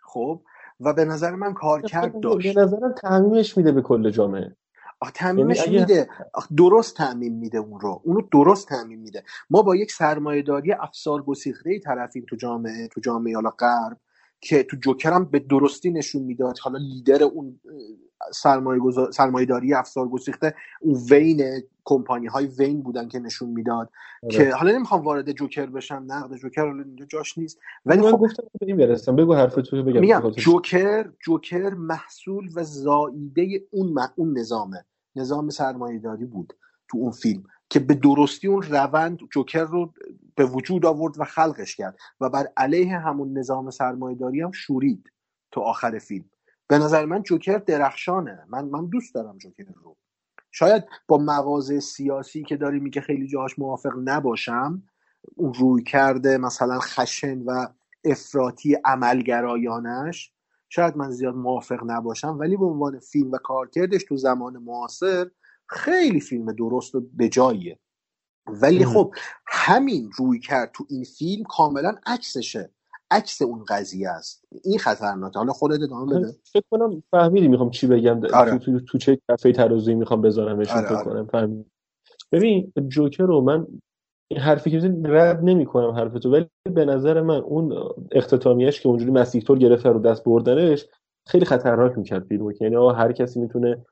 [0.00, 0.40] خب؟
[0.80, 4.56] و به نظر من کارکرد داشت به نظرم تعمیمش میده به کل جامعه.
[5.14, 6.08] تعمیمش یعنی میده.
[6.56, 8.00] درست تعمیم میده اون رو.
[8.04, 9.22] اونو درست تعمیم میده.
[9.50, 13.96] ما با یک سرمایهداری افسار گسیخته طرفیم تو جامعه تو جامعه حالا غرب
[14.40, 16.58] که تو جوکر هم به درستی نشون می‌داد.
[16.58, 17.60] حالا لیدر اون
[19.10, 23.90] سرمایه داری افسار گسیخته اون وین کمپانی های وین بودن که نشون می‌داد
[24.22, 24.36] آره.
[24.36, 28.42] که حالا نمی‌خوام وارد جوکر بشم نقد جوکر حالا اینجا جاش نیست ولی خب گفتم
[28.60, 30.00] این برسم بگو حرف تو بگم.
[30.00, 34.84] میگم جوکر جوکر محصول و زاییده اون اون نظامه.
[35.16, 36.52] نظام سرمایه داری بود
[36.88, 39.92] تو اون فیلم که به درستی اون روند جوکر رو
[40.34, 45.12] به وجود آورد و خلقش کرد و بر علیه همون نظام سرمایهداری هم شورید
[45.50, 46.24] تو آخر فیلم.
[46.72, 48.44] به نظر من جوکر درخشانه.
[48.48, 49.96] من من دوست دارم جوکر رو.
[50.50, 54.82] شاید با مواضع سیاسی که داری میگه خیلی جاهاش موافق نباشم
[55.36, 57.66] اون روی کرده مثلا خشن و
[58.04, 60.32] افراطی عملگرایانش
[60.68, 62.38] شاید من زیاد موافق نباشم.
[62.38, 65.30] ولی به عنوان فیلم و کارکردش تو زمان معاصر
[65.66, 67.78] خیلی فیلم درست و به جاییه.
[68.46, 69.14] ولی خب
[69.46, 72.70] همین روی کرد تو این فیلم کاملا عکسشه.
[73.12, 74.44] عکس اون قضیه است.
[74.64, 75.38] این خطرناکه.
[75.38, 76.32] حالا خودت ادامه بده.
[76.44, 78.20] فکر کنم فهمیدی می‌خوام چی بگم.
[78.34, 78.58] آره.
[78.58, 81.04] تو, تو, تو چه کفه ترازویی می‌خوام بذارمش آره، فکر آره.
[81.04, 81.26] کنم.
[81.26, 81.64] فهمیدی.
[82.32, 83.66] ببین جوکر رو من
[84.30, 87.74] این حرفی که رد نمی کنم حرف تو ولی به نظر من اون
[88.12, 90.86] اختتامیش که اونجوری مسیح طور گرفته رو دست بردنش
[91.28, 93.86] خیلی خطرناک می‌کرد فیلمو که یعنی آقا هر کسی می‌تونه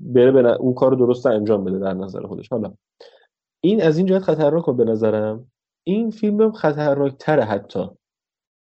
[0.00, 2.48] بره به اون کار درست انجام بده در نظر خودش.
[2.48, 2.74] حالا
[3.64, 5.50] این از این جهت خطرناکه به نظرم.
[5.86, 7.88] این فیلم خطرناک تره حتی.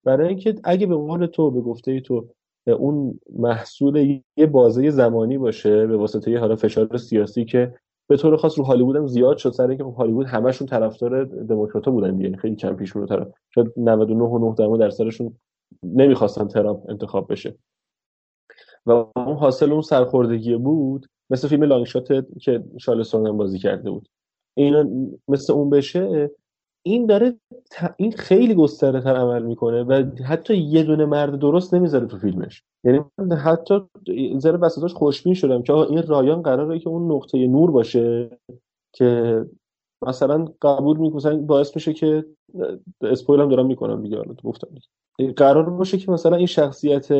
[0.07, 2.27] برای اینکه اگه به قول تو به گفته تو
[2.67, 7.73] اون محصول یه بازه زمانی باشه به واسطه یه حالا فشار سیاسی که
[8.09, 11.91] به طور خاص رو هالیوود هم زیاد شد سر اینکه خب هالیوود همشون طرفدار دموکراتا
[11.91, 12.23] بودن دیگه.
[12.23, 13.27] یعنی خیلی کم پیش طرف.
[13.49, 15.37] شاید 99 درصدشون
[15.83, 17.55] نمی‌خواستن ترامپ انتخاب بشه.
[18.85, 21.85] و اون حاصل اون سرخوردگی بود مثل فیلم لانگ
[22.41, 24.07] که شارلستون هم بازی کرده بود.
[24.57, 24.89] اینا
[25.27, 26.31] مثل اون بشه
[26.87, 27.31] این داره
[27.71, 32.17] ت- این خیلی گسترده تر عمل می‌کنه و حتی یه دونه مرد درست نمی‌ذاره تو
[32.17, 33.79] فیلمش یعنی من حتی
[34.39, 38.29] ذره وسطاش خوشبین شدم که این رایان قراره که اون نقطه نور باشه
[38.95, 39.45] که
[40.07, 42.25] مثلا قبول می‌کنن باعث میشه که
[43.01, 44.67] اسپویل هم دارم می‌کنم دیگه حالا تو گفتم.
[45.37, 47.11] قرار باشه که مثلا این شخصیت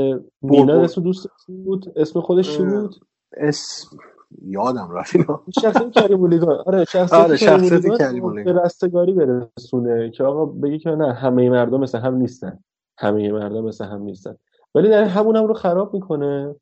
[0.41, 0.73] مینا.
[0.83, 2.95] اسم دوست بود اسم خودش چی بود
[3.37, 3.97] اسم
[4.41, 5.43] یادم رفت اینا.
[5.61, 8.53] شخصیت کریم مولیگان آره شخصیت آره، شخصیت مولیگان کریم رو مولیگان.
[8.53, 12.59] به رستگاری برسونه که آقا بگه که نه همه مردم مثل هم نیستن.
[12.97, 14.35] همه مردم مثل هم نیستن.
[14.75, 16.55] ولی در همون هم رو خراب می‌کنه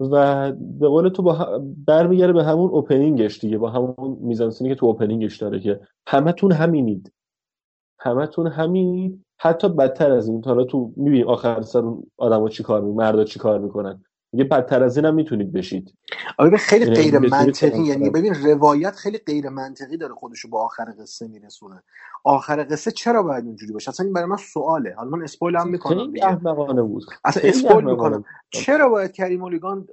[0.00, 4.86] و به قول تو با برمیگره به همون اوپنینگش دیگه با همون میزانسینی که تو
[4.86, 7.12] اوپنینگش داره که همتون همینید.
[7.98, 9.24] همتون همینید.
[9.38, 13.24] حتی بدتر از این حالا تو می‌بینیم آخر سر اون آدما چی کار می‌کنن مردا
[13.24, 14.04] چی کار می‌کنن.
[14.32, 15.94] میگه بدتر از این هم می‌تونید بشید.
[16.38, 18.10] آره خیلی یعنی غیر منطقی یعنی.
[18.10, 21.82] ببین روایت خیلی غیر منطقی داره خودشو با آخر قصه میرسونه.
[22.24, 24.94] آخر قصه چرا باید اینجوری باشه؟ اصلا این برای من سواله.
[24.94, 27.02] حالا من اسپویل هم می‌کنم احمقانه بود.
[27.24, 28.24] اصلا اسپویل می‌کنم.
[28.50, 29.88] چرا باید کریم اولیگان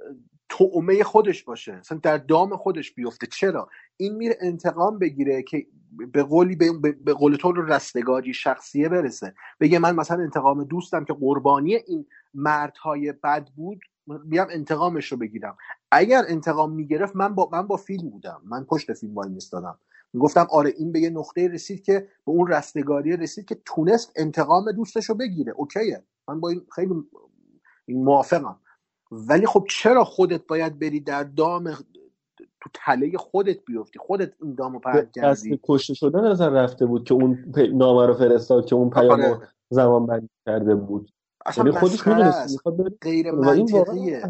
[0.48, 3.26] تومه خودش باشه؟ اصلا در دام خودش بیفته.
[3.26, 5.66] چرا؟ این میره انتقام بگیره که
[6.12, 6.56] به قولی
[7.04, 9.34] به, قول تو رستگاری شخصیه برسه.
[9.60, 13.80] بگه من مثلا انتقام دوستم که قربانی این مردهای بد بود
[14.18, 15.56] بیام انتقامش رو بگیرم.
[15.90, 18.42] اگر انتقام می‌گرفت من با من با فیلم بودم.
[18.44, 19.78] من پشت فیلم وای میستادم.
[20.20, 24.72] گفتم آره این به یه نقطه رسید که به اون رستگاری رسید که تونست انتقام
[24.72, 25.52] دوستش رو بگیره.
[25.52, 26.02] اوکیه.
[26.28, 26.94] من با این خیلی
[27.88, 28.56] موافقم.
[29.10, 31.74] ولی خب چرا خودت باید بری در دام
[32.60, 35.60] تو تله خودت بیفتی؟ خودت این دامو قصد کردی.
[35.62, 39.48] کشته شدن نظر رفته بود که اون نامه رو فرستاد که اون پیام رو آره.
[39.70, 41.12] زمان بندی کرده بود.
[41.46, 42.52] اصلا یعنی خودش می‌دونست است.
[42.52, 44.22] می‌خواد بره غیر منطقیه.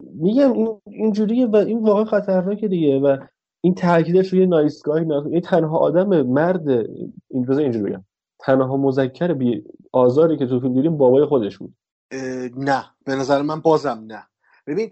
[0.00, 3.16] میگم این اینجوریه و این واقعا خطرناکه دیگه و
[3.60, 6.68] این تاکیدش روی نایسگاهی این تنها آدم مرد
[7.28, 8.04] این بذار اینجوری بگم.
[8.40, 11.74] تنها مذکر بی آزاری که تو فیلم دیدیم بابای خودش بود.
[12.56, 12.84] نه.
[13.04, 14.26] به نظر من بازم نه.
[14.66, 14.90] ببین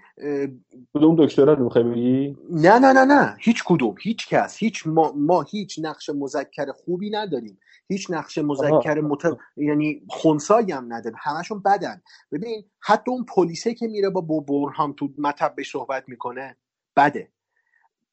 [0.95, 3.37] کدوم دکترا رو می‌خوای بگی؟ نه نه نه نه.
[3.41, 3.95] هیچ کدوم.
[4.03, 4.57] هیچ کس.
[4.57, 7.59] هیچ ما, ما هیچ نقش مذکر خوبی نداریم.
[7.89, 9.23] هیچ نقش مذکر مت...
[9.57, 12.03] یعنی خونسایی هم نداریم همشون بدن.
[12.33, 16.57] ببین حتی اون پلیسه که میره با برهام تو مطب بهش صحبت می‌کنه
[16.97, 17.21] بده.
[17.21, 17.31] آره.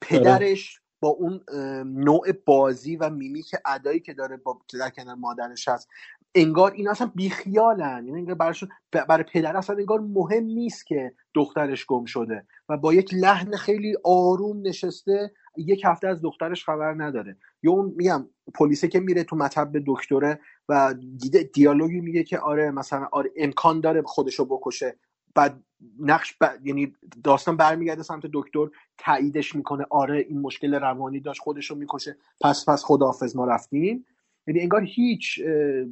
[0.00, 1.40] پدرش با اون
[1.86, 5.88] نوع بازی و میمیک ادایی که داره با که در کنار مادرش هست
[6.34, 8.06] انگار اینا اصلا بیخیالن.
[8.06, 12.94] یعنی انگار براشون برای پدر اصلا انگار مهم نیست که دخترش گم شده و با
[12.94, 17.36] یک لحن خیلی آروم نشسته یک هفته از دخترش خبر نداره.
[17.64, 22.70] یا اون میگم پلیسه که میره تو مطب دکتره و دیده دیالوگی میگه که آره
[22.70, 24.96] مثلا آره امکان داره خودشو بکشه.
[25.34, 25.62] بعد
[26.00, 26.44] نقش ب...
[26.64, 26.94] یعنی
[27.24, 28.66] داستان برمیگرده سمت دکتر
[28.98, 29.86] تاییدش می‌کنه.
[29.90, 32.16] آره این مشکل روانی داشت خودشو می‌کشه.
[32.40, 34.06] پس پس خداحافظ ما رفتیم.
[34.46, 35.84] یعنی انگار هیچ اه،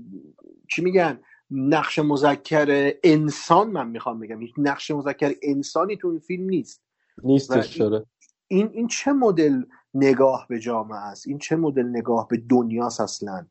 [0.68, 1.20] چی میگن؟
[1.50, 4.40] نقش مذکر انسان من می‌خوام بگم.
[4.40, 6.82] هیچ نقش مذکر انسانی تو این فیلم نیست.
[7.24, 8.06] نیستش شده
[8.52, 9.62] این, این چه مدل
[9.94, 13.46] نگاه به جامعه است؟ این چه مدل نگاه به دنیاست اصلا؟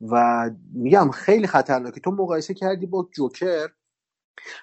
[0.00, 2.00] و میگم خیلی خطرناکه.
[2.00, 3.68] تو مقایسه کردی با جوکر.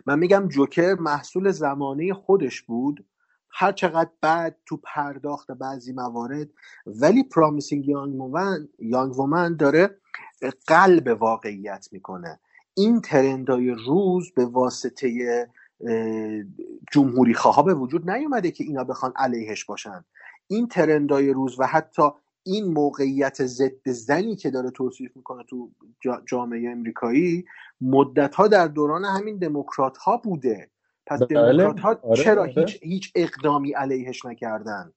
[0.05, 3.05] من میگم جوکر محصول زمانه خودش بود.
[3.51, 6.49] هر چقدر بعد تو پرداخت بعضی موارد
[6.85, 9.99] ولی Promising Young Woman Young Woman داره
[10.67, 12.39] قلب واقعیت می‌کنه.
[12.73, 15.47] این trend ای روز به واسطه
[16.91, 20.05] جمهوری خواه به وجود نیومده که اینا بخوان علیهش باشن.
[20.47, 22.03] این trend ای روز و حتی
[22.43, 27.45] این موقعیت ضد زنی که داره توصیف می‌کنه تو جا- جامعه امریکایی
[27.81, 30.69] مدت ها در دوران همین دموکرات ها بوده.
[31.05, 31.27] پس بله.
[31.63, 32.23] دموکرات ها آره.
[32.23, 34.93] چرا آره هیچ هیچ اقدامی علیهش نکردن؟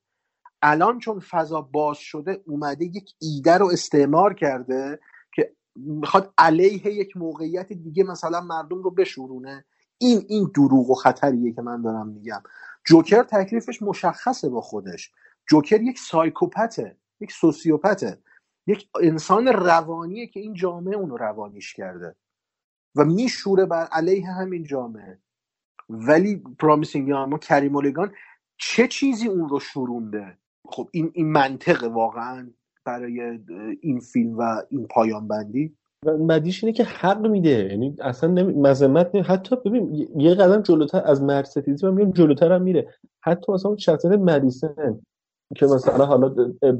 [0.63, 5.01] الان چون فضا باز شده اومده یک ایده رو استعمار کرده
[5.35, 9.65] که می‌خواد علیه یک موقعیت دیگه مثلا مردم رو بشورونه.
[10.03, 12.43] این این دروغ و خطریه که من دارم میگم.
[12.85, 15.13] جوکر تکلیفش مشخصه با خودش.
[15.51, 18.19] جوکر یک سایکوپته یک سوسیوپته
[18.67, 22.17] یک انسان روانیه که این جامعه اونو روانیش کرده
[22.97, 25.19] و میشوره بر علیه همین جامعه.
[25.89, 28.15] ولی پرامیسینگ ما کریم اولگان
[28.59, 32.51] چه چیزی اون رو شورونده؟ خب این این منطقه واقعا
[32.85, 33.41] برای
[33.81, 35.77] این فیلم و این پایان بندی
[36.07, 37.69] و مدیش اینه که حق میده.
[37.71, 38.53] یعنی اصلا نمی...
[38.53, 39.25] مذمت نمی...
[39.25, 42.89] حتی ببین یه قدم جلوتر از مرد ستیزی من میگم جلوتر هم میره.
[43.21, 45.01] حتی مثلا اون شخصیت مدیسن
[45.57, 46.29] که مثلا حالا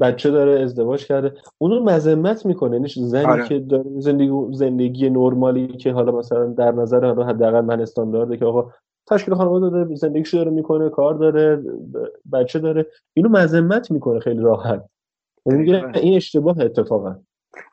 [0.01, 2.75] بچه داره ازدواج کرده اون رو مذمت می‌کنه.
[2.75, 3.47] یعنی زنی آره.
[3.47, 8.45] که داره زندگی زندگی نرمالی که حالا مثلا در نظر حالا حداقل من استاندارده که
[8.45, 8.71] آقا
[9.07, 11.63] تشکیل خانواده داره زندگیش داره می‌کنه کار داره
[12.31, 12.85] بچه داره.
[13.13, 14.85] اینو مذمت می‌کنه خیلی راحت.
[15.45, 17.15] یعنی میگه این اشتباه اتفاقا.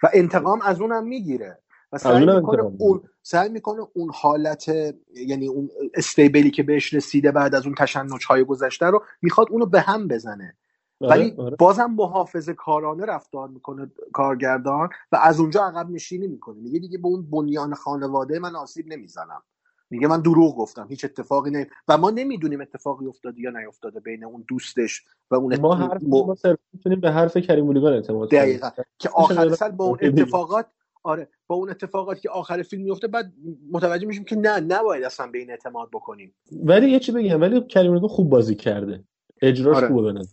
[0.03, 1.59] و انتقام از اونم می‌گیره.
[1.93, 4.69] و سعی می‌کنه اون سعی می‌کنه اون حالت
[5.15, 9.67] یعنی اون استیبلی که بهش رسیده بعد از اون تشنج های گذشته رو می‌خواد اونو
[9.67, 10.57] به هم بزنه.
[11.01, 11.57] آره، ولی آره.
[11.57, 16.61] بازم محافظه کارانه رفتار می‌کنه کارگردان و از اونجا عقب نشینی می‌کنه.
[16.61, 19.43] میگه دیگه به اون بنیان خانواده من آسیب نمی‌زنم.
[19.91, 24.25] میگه من دروغ گفتم هیچ اتفاقی نه و ما نمی‌دونیم اتفاقی افتاده یا نیافتاده بین
[24.25, 26.37] اون دوستش و اون ما حرف م- ما
[26.73, 29.99] می‌تونیم به حرف کریم مولیگان اعتماد کنیم دقیقا که آخر سر با اون.
[30.03, 30.67] اتفاقات
[31.03, 33.33] آره با اون اتفاقاتی که آخر فیلم میفته بعد
[33.73, 37.61] متوجه میشیم که نه نباید اصلا به این اعتماد بکنیم ولی یه چی بگم ولی
[37.61, 39.05] کریم مولیگان خوب بازی کرده
[39.43, 39.89] اجراش آره.
[39.89, 40.27] خوبه به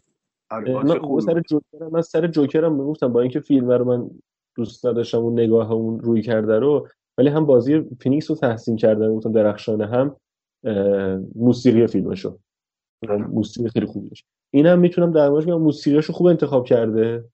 [0.51, 1.45] آره من سر بود.
[1.49, 4.09] جوکرم من سر جوکرم می‌گفتم با اینکه فیلم رو من
[4.55, 6.87] دوست نداشتم اون نگاه اون روی کرده رو
[7.17, 10.15] ولی هم بازی فینیکس رو تحسین کردم گفتم درخشانه هم
[11.35, 12.37] موسیقی فیلمشو.
[13.09, 17.25] موسیقی خیلی خوبی داشت اینم می‌تونم در موردش بگم موسیقیشو خوب انتخاب کرده.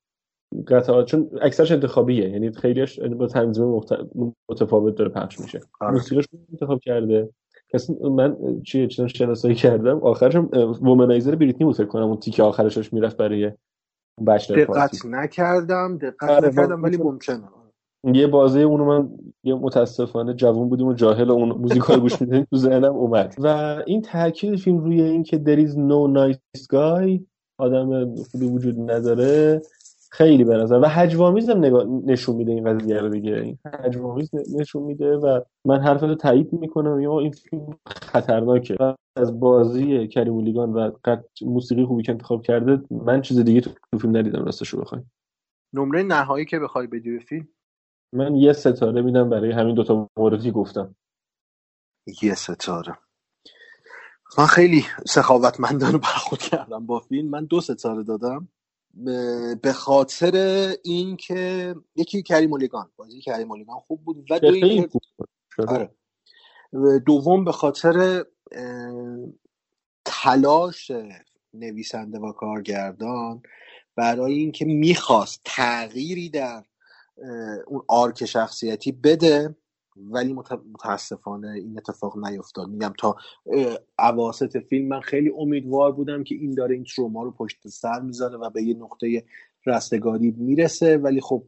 [0.67, 5.59] قطعات چون اکثرش انتخابیه یعنی خیلیش با تنظیم مخت- متفاوت داره پخش میشه.
[5.81, 7.29] موسیقیش خوب انتخاب کرده.
[7.69, 10.49] کسی من چیه چون شناسایی کردم؟ آخرش هم
[10.81, 13.51] Womanizer بریتنی بود فکر کنم اون تیکه آخرش می‌رفت برای
[14.25, 17.49] پارتی دقت نکردم دقت آره، نکردم ولی ممکنه.
[18.03, 19.09] یه بازه اونو من
[19.43, 23.35] یه متاسفانه جوون بودیم و جاهل اون موزیکا رو گوش میدیم تو ذهنم اومد.
[23.37, 23.47] و
[23.87, 27.21] این تاکید فیلم روی این که there is no nice guy
[27.57, 29.61] آدم خوبی وجود نداره
[30.11, 33.35] خیلی به و هجوامیز هم نگاه نشون میده این قضیه رو دیگه.
[33.35, 34.29] این هجوامیز
[34.59, 36.99] نشون میده و من حرف رو تایید می‌کنم.
[36.99, 38.75] یا این فیلم خطرناکه.
[38.79, 43.61] و از بازی کریم اولیگان و قط موسیقی خوبی که انتخاب کرده من چیز دیگه
[43.61, 45.01] تو فیلم ندیدم راستش رو بخوای
[45.73, 47.47] نمره نهایی که بخوای بدی به فیلم؟
[48.13, 50.95] من یه ستاره میدم برای همین دوتا موردی گفتم.
[52.21, 52.97] یه ستاره.
[54.37, 57.29] من خیلی سخاوتمندانه برخورد کردم با فیلم.
[57.29, 58.47] من دو ستاره دادم.
[59.61, 60.35] به خاطر
[60.83, 64.31] اینکه یکی کریم اولیگان بازی کریم اولیگان خوب بود.
[64.31, 64.87] و دو.
[65.67, 65.95] آره.
[67.05, 68.25] دوم به خاطر
[70.05, 70.91] تلاش
[71.53, 73.41] نویسنده و کارگردان
[73.95, 76.63] برای اینکه می‌خواست تغییری در
[77.67, 79.55] اون آرک شخصیتی بده
[79.97, 82.67] ولی مت- متاسفانه این اتفاق نیفتاد.
[82.69, 83.15] میگم تا
[83.99, 88.37] اواسط فیلم من خیلی امیدوار بودم که این داره این تروما رو پشت سر می‌ذاره
[88.37, 89.25] و به یه نقطه
[89.65, 91.43] رستگاری می‌رسه ولی خب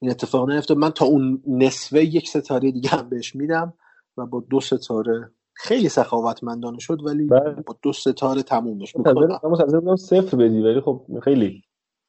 [0.00, 0.76] این اتفاق نیفتاد.
[0.78, 3.74] من تا اون نصفه یک ستاره دیگه هم بهش میدم
[4.16, 7.50] و با دو ستاره خیلی سخاوتمندانه شد ولی بله.
[7.66, 8.96] با دو ستاره تمومش.
[8.96, 11.62] می‌کنم صفر بدی ولی خب خیلی.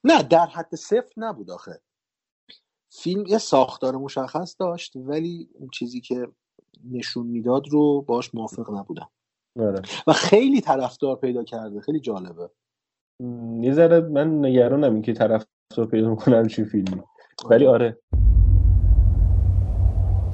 [0.04, 1.82] نه در حد صفر نبود آخه.
[2.90, 6.28] فیلم یه ساختار مشخص داشت ولی اون چیزی که
[6.92, 9.10] نشون می‌داد رو باش موافق نبودم
[9.60, 12.50] آره و خیلی طرفدار پیدا کرده خیلی جالبه
[13.62, 15.46] یه ذره من نگرانم این که طرف
[15.78, 17.02] رو پیدا می‌کنم چی فیلمی
[17.50, 17.98] ولی آره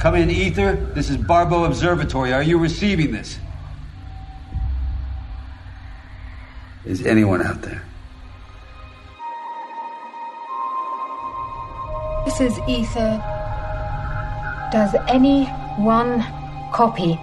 [0.06, 0.72] Come in, Ether.
[0.94, 2.32] This is Barbo Observatory.
[2.32, 3.40] Are you receiving this?
[6.86, 7.82] Is anyone out there?
[12.26, 13.22] This is Ether.
[14.72, 15.46] Does any
[15.78, 16.22] one
[16.74, 17.20] copy?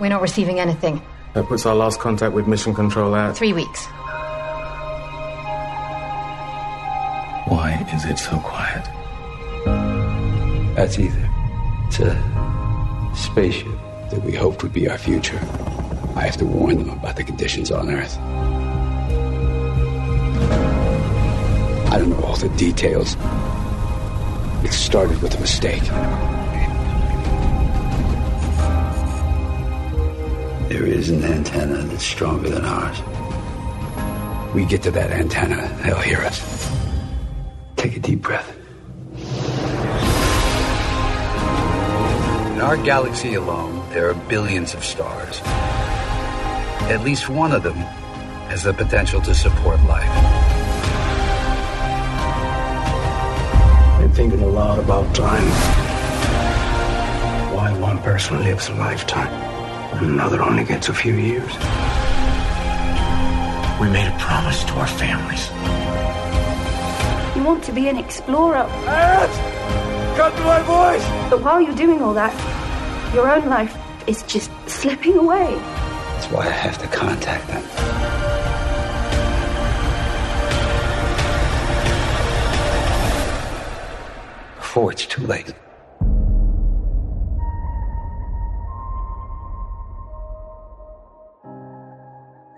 [0.00, 1.00] We're not receiving anything.
[1.34, 3.36] That puts our last contact with Mission Control at.
[3.36, 3.86] Three weeks.
[7.46, 8.84] Why is it so quiet?
[10.74, 11.30] That's Ether.
[11.86, 13.72] It's a spaceship
[14.10, 15.38] that we hoped would be our future.
[16.16, 18.18] I have to warn them about the conditions on Earth.
[21.90, 23.16] I don't know all the details.
[24.64, 25.82] It started with a mistake.
[30.68, 32.98] There is an antenna that's stronger than ours.
[34.54, 36.70] We get to that antenna, they'll hear us.
[37.76, 38.54] Take a deep breath.
[42.52, 45.40] In our galaxy alone, there are billions of stars.
[46.90, 47.76] At least one of them
[48.48, 50.27] has the potential to support life.
[54.18, 55.48] Thinking a lot about time.
[57.54, 59.32] Why one person lives a lifetime
[59.94, 61.52] and another only gets a few years.
[63.80, 65.44] We made a promise to our families.
[67.36, 68.66] You want to be an explorer.
[68.88, 69.30] Ed!
[70.16, 71.06] Cut to my voice!
[71.30, 72.34] But while you're doing all that,
[73.14, 75.54] your own life is just slipping away.
[76.14, 77.77] That's why I have to contact them.
[84.78, 85.54] Before it's too late.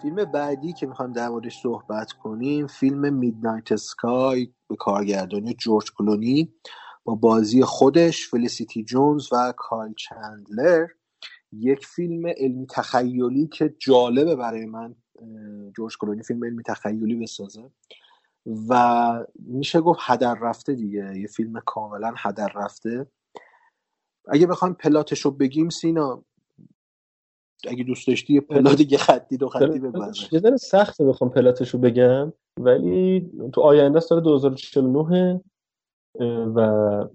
[0.03, 6.55] فیلم بعدی که می‌خوایم در موردش صحبت کنیم فیلم میدنایت اسکای به کارگردانی جورج کلونی
[7.05, 10.87] با بازی خودش فلیسیتی جونز و کایل چندلر
[11.53, 14.95] یک فیلم علمی تخیلی که جالبه برای من
[15.77, 17.71] جورج کلونی فیلم علمی تخیلی بسازه
[18.47, 21.19] و میشه گفت هدر رفته دیگه.
[21.19, 23.07] یه فیلم کاملا هدر رفته.
[24.29, 26.25] اگه بخوایم پلاتش رو بگیم سینا
[27.69, 31.71] اگه دوست داشتی یه پلات یه خطی دو خطی ببره یه ذره سخته بخوام پلاتش
[31.71, 35.41] رو بگم ولی تو آینده سال 2049
[36.55, 37.09] و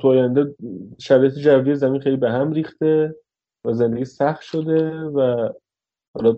[0.00, 0.54] تو آینده
[0.98, 3.16] شرایط جوی زمین خیلی به هم ریخته
[3.64, 5.48] و زندگی سخت شده و
[6.14, 6.36] حالا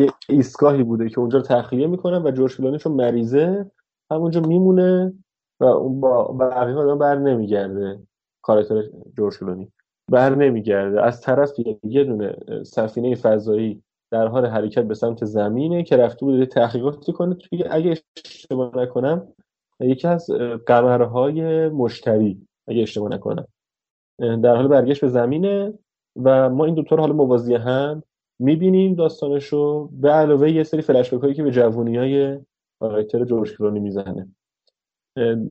[0.00, 3.70] یه ایستگاهی بوده که اونجا رو تخلیه می‌کنن و جورج کلونی چون مریضه
[4.10, 5.14] همونجا میمونه
[5.60, 8.00] و اون با بقیه آدم بر نمیگرده
[8.42, 8.82] کاراکتر
[9.16, 9.72] جورج کلونی.
[10.10, 11.02] بر نمیگرده.
[11.02, 11.50] از طرف
[11.82, 17.34] یه دونه سفینه فضایی در حال حرکت به سمت زمینه که رفته بوده تحقیقاتی کنه
[17.34, 17.94] توی اگه
[18.24, 19.28] اشتباه نکنم
[19.80, 20.30] یکی از
[20.66, 23.46] قمرهای مشتری اگه اشتباه نکنم.
[24.18, 25.74] در حال برگشت به زمینه
[26.16, 28.02] و ما این دوتا رو حالا موازی هم
[28.40, 29.88] می‌بینیم داستانشو.
[29.92, 32.38] به علاوه یه سری فلشبک هایی که به جوونی های
[32.80, 34.28] کاراکتر جورج کلونی می‌زنه.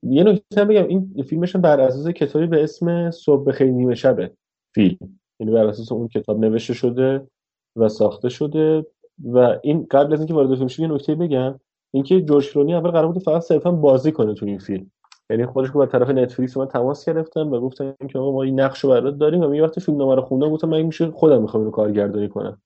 [0.04, 4.32] یه نکته بگم این فیلمش بر اساس کتابی به اسم صبح خیلی نیمه شبه
[4.76, 5.20] فیلم.
[5.40, 7.28] یعنی بر اساس اون کتاب نوشته شده
[7.76, 8.86] و ساخته شده
[9.24, 11.60] و این قبل از اینکه وارد فیلم شد یه نکته بگم.
[11.94, 14.92] اینکه جورج کلونی اول قرار بود فقط صرفا بازی کنه تو این فیلم.
[15.30, 18.80] یعنی خودش با طرف نتفلیکس من تماس گرفتم و گفتم که آقا ما این نقش
[18.80, 21.72] رو برات داریم و یه وقت فیلمنامه رو خوندم گفتم من میشه خودم می‌خوام اینو
[21.72, 22.62] کارگردانی کنم.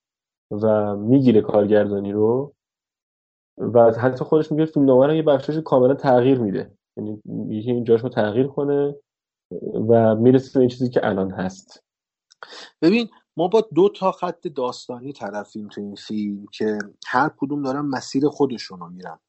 [0.51, 2.53] و می‌گیره کارگردانی رو.
[3.57, 6.77] و حتی خودش میگه فیلمنامه رو یه بخشش کاملا تغییر میده.
[6.97, 8.95] یعنی میگه این جاشو تغییر کنه
[9.89, 11.83] و می‌رسه به این چیزی که الان هست.
[12.81, 16.77] ببین ما با دو تا خط داستانی طرفیم تو این فیلم که
[17.07, 19.19] هر کدوم دارن مسیر خودشون رو میرن.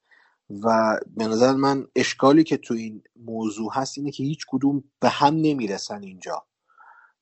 [0.51, 5.09] و به نظر من اشکالی که تو این موضوع هست اینه که هیچ کدوم به
[5.09, 6.47] هم نمی‌رسن اینجا.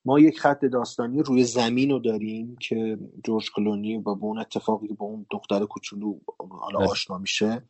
[0.05, 4.93] ما یک خط داستانی روی زمین رو داریم که جورج کلونی با اون اتفاقی که
[4.93, 7.63] با اون دختر کوچولو حالا آشنا میشه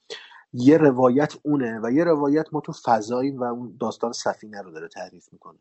[0.53, 4.88] یه روایت اونه و یه روایت ما تو فضاییم و اون داستان سفینه رو داره
[4.88, 5.59] تعریف می‌کنه.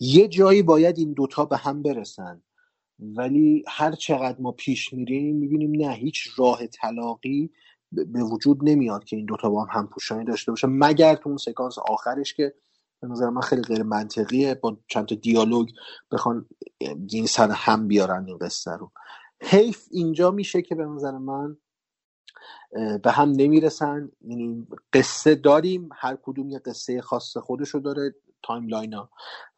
[0.00, 2.42] یه جایی باید این دوتا به هم برسن
[2.98, 7.50] ولی هر چقدر ما پیش میریم می‌بینیم نه هیچ راه طلاقی
[7.92, 11.78] به وجود نمیاد که این دوتا با هم همپوشانی داشته باشه مگر تو اون سکانس
[11.78, 12.54] آخرش که
[13.00, 15.68] به نظر من خیلی غیر منطقیه با چند تا دیالوگ
[16.12, 16.46] بخوان
[17.10, 18.90] این سر هم بیارن این قصه رو.
[19.40, 21.56] حیف اینجا میشه که به نظر من
[23.02, 24.10] به هم نمی‌رسن.
[24.20, 29.10] یعنی قصه داریم هر کدوم یه قصه خاص خودشو داره timeline ها.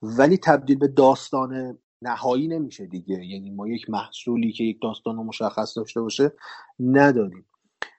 [0.02, 3.26] ولی تبدیل به داستان نهایی نمیشه دیگه.
[3.26, 6.32] یعنی ما یک محصولی که یک داستان رو مشخص داشته باشه
[6.80, 7.46] نداریم.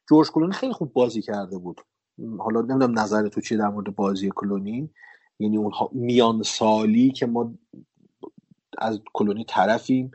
[0.09, 1.81] جورج کلونی خیلی خوب بازی کرده بود.
[2.39, 4.89] حالا نمی‌دونم نظر تو چیه در مورد بازی کلونی.
[5.41, 7.53] یعنی اون میان سالی که ما
[8.77, 10.11] از کلونی طرفیم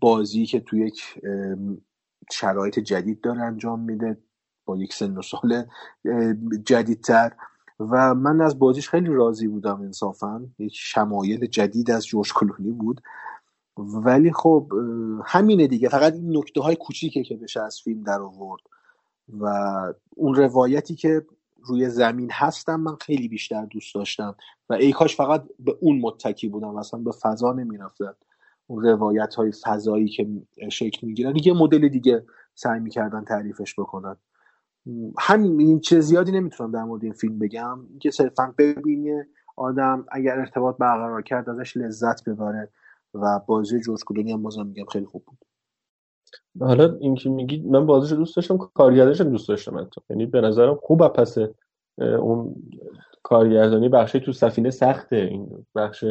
[0.00, 1.02] بازی که تو یک
[2.32, 4.16] شرایط جدید داره انجام میده
[4.64, 5.64] با یک سن و سال
[6.66, 7.32] جدیدتر.
[7.80, 10.46] و من از بازیش خیلی راضی بودم انصافا.
[10.58, 13.00] یک شمایل جدید از جورج کلونی بود.
[13.76, 14.72] ولی خب
[15.24, 15.88] همینه دیگه.
[15.88, 18.62] فقط این نکته های کوچیکه که بشه از فیلم در آورد.
[19.40, 19.46] و
[20.16, 21.26] اون روایتی که
[21.64, 24.36] روی زمین هستم من خیلی بیشتر دوست داشتم.
[24.68, 28.14] و ای کاش فقط به اون متکی بودم اصلا به فضا نمی‌رفتن.
[28.66, 30.28] اون روایت های فضایی که
[30.70, 31.36] شکل می‌گیرن.
[31.44, 34.16] یه مدل دیگه سعی می‌کردن تعریفش بکنن.
[35.18, 37.86] همین چه زیادی نمی‌تونم در مورد این فیلم بگم.
[37.90, 42.68] اینکه صرفا ببینه آدم اگر ارتباط برقرار کرد ازش لذت ببره.
[43.14, 45.38] و بازی جورج کلونی هم بازم میگم خیلی خوب بود.
[46.60, 50.00] حالا این که میگی من بازیشو دوست داشتم کارگردانش دوست داشتم حتی.
[50.10, 51.38] یعنی به نظرم خوب پس
[51.98, 52.54] اون
[53.22, 55.16] کارگردانی بخشی تو سفینه سخته.
[55.16, 56.04] این بخش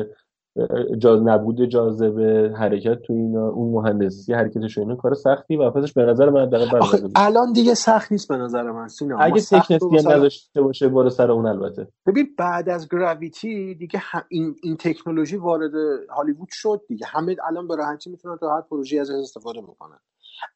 [0.98, 6.06] جاز نبود جاذبه حرکت تو اینا اون مهندسی حرکتش اینا کار سختی و پسش به
[6.06, 6.80] نظر من دقیقاً
[7.15, 9.18] الان دیگه سخت نیست به نظر من سینا.
[9.19, 10.15] اگه تکنسکی مثلا...
[10.15, 11.88] نداشته باشه بالا سر اون البته.
[12.07, 15.72] ببین بعد از گراویتی دیگه هم این این تکنولوژی وارد
[16.10, 17.06] هالیوود شد دیگه.
[17.06, 19.99] همه الان به راحتی می‌تونن تو هر پروژه از استفاده بکنن.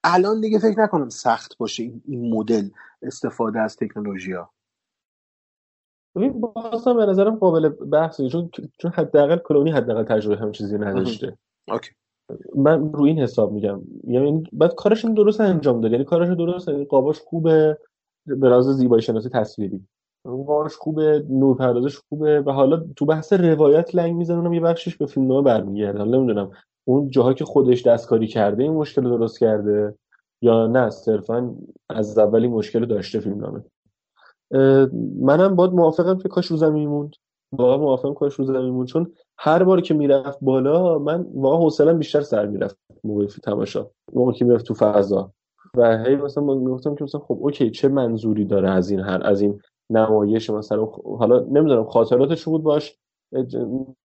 [0.03, 2.70] الان دیگه فکر نکنم سخت باشه این مدل
[3.02, 4.52] استفاده از تکنولوژی ها
[6.16, 11.38] ببین بازم به نظرم قابل بحثه چون چون حداقل کلونی حداقل تجربه همین چیزی نداشته.
[11.68, 11.91] اوکی.
[12.56, 13.82] من روی این حساب میگم.
[14.07, 15.91] یعنی بعد کارش درست انجام داد.
[15.91, 17.78] یعنی کارش درست یعنی قاباش خوبه
[18.26, 19.88] به راز زیبایی شناسی تصویری.
[20.24, 22.41] قاباش خوبه نور پردازش خوبه.
[22.41, 25.99] و حالا تو بحث روایت لنگ می‌زنه اونم یه بخشش به فیلمنامه برمیگرده.
[25.99, 26.52] حالا نمی‌دونم.
[26.88, 29.95] اون جاهایی که خودش دستکاری کرده این مشکل درست کرده؟
[30.41, 31.56] یا نه صرفا
[31.90, 33.64] از اولی مشکل داشته فیلمنامه
[35.22, 37.16] منم باید موافقم که کاش رو زمین موند.
[37.52, 38.88] واقعا موافقم کاش رو زمین موند.
[38.88, 44.36] چون هر بار که می‌رفت بالا من واقعا حوصله‌ام بیشتر سر می‌رفت موقع تماشا موقعی
[44.36, 45.32] که می‌رفت تو فضا.
[45.78, 49.22] و هی مثلا من می‌گفتم که مثلا خب اوکی چه منظوری داره از این هر
[49.24, 49.60] از این
[49.90, 50.86] نمایش مثلا
[51.20, 52.98] حالا نمی‌دونم خاطراتش بود باش.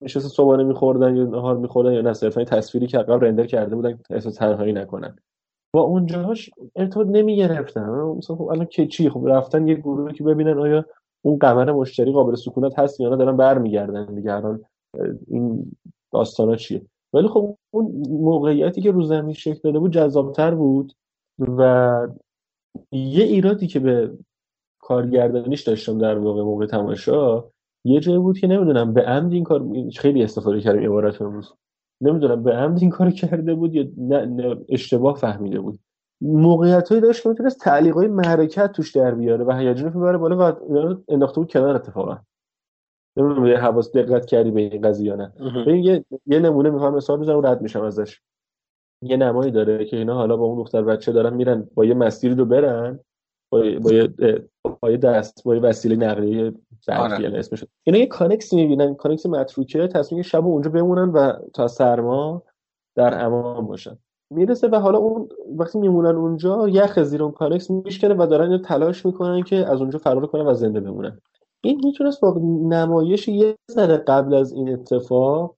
[0.02, 3.98] نشسته صبحانه میخوردن یا نهار میخوردن یا نه صرفا تصویری که قبل رندر کرده بودن
[4.10, 5.16] احساس تنهایی نکنن.
[5.74, 7.90] با اونجاش ارتباط نمی‌گرفتن.
[7.90, 10.84] مثلا خب الان که چی؟ خب رفتن یه گروهی که ببینن آیا
[11.22, 14.32] اون قمر مشتری قابل سکونت هست یا نه دارن برمیگردن دیگه.
[14.32, 14.64] الان
[15.26, 15.72] این
[16.12, 16.82] داستانا چیه؟
[17.12, 20.92] ولی خب اون موقعیتی که رو زمین شکل داده بود جذابتر بود
[21.38, 22.08] و
[22.92, 24.18] یه ایرادی که به
[24.80, 27.44] کارگردانیش داشتم در واقع موقع تماشا
[27.84, 29.66] یه جایی بود که نمی‌دونم به عمد این کار
[29.96, 31.52] خیلی استفاده کردم عبارت امروز.
[32.00, 35.78] نمی‌دونم به عمد این کار کرده بود یا نه, نه اشتباه فهمیده بود.
[36.22, 40.52] موقعیت هایی داشت که می‌تونست تعلیق های محرکت توش در بیاره و هیجان ببره بالا
[40.52, 42.18] و انداخته بود کنار اتفاقا.
[43.16, 45.32] نمی‌دونم یه حواس دقت کردی به این قضیه یا نه.
[45.66, 48.20] یه یه نمونه می‌خوام مثال بزنم رد میشم ازش.
[49.02, 52.34] یه نمایی داره که اینا حالا با اون دختر بچه دارن میرن با یه مسیری
[52.34, 53.00] رو برن.
[53.50, 53.62] با
[54.80, 56.52] با یه, دست با یه وسیله نقلیه
[56.88, 57.38] برقی آره.
[57.38, 57.64] اسمش.
[57.82, 58.94] اینا یه کانکس می‌بینن.
[58.94, 59.86] کانکس متروکه.
[59.86, 62.42] تصمیم شب اونجا بمونن و تا سرما
[62.96, 63.98] در امان باشن.
[64.34, 69.06] می‌رسه و حالا اون وقتی میمونن اونجا یخ زیر اون کانکس میشکنه و دارن تلاش
[69.06, 71.20] می‌کنن که از اونجا فرار کنن و زنده بمونن.
[71.64, 75.54] این می‌تونست با نمایش یه ذره قبل از این اتفاق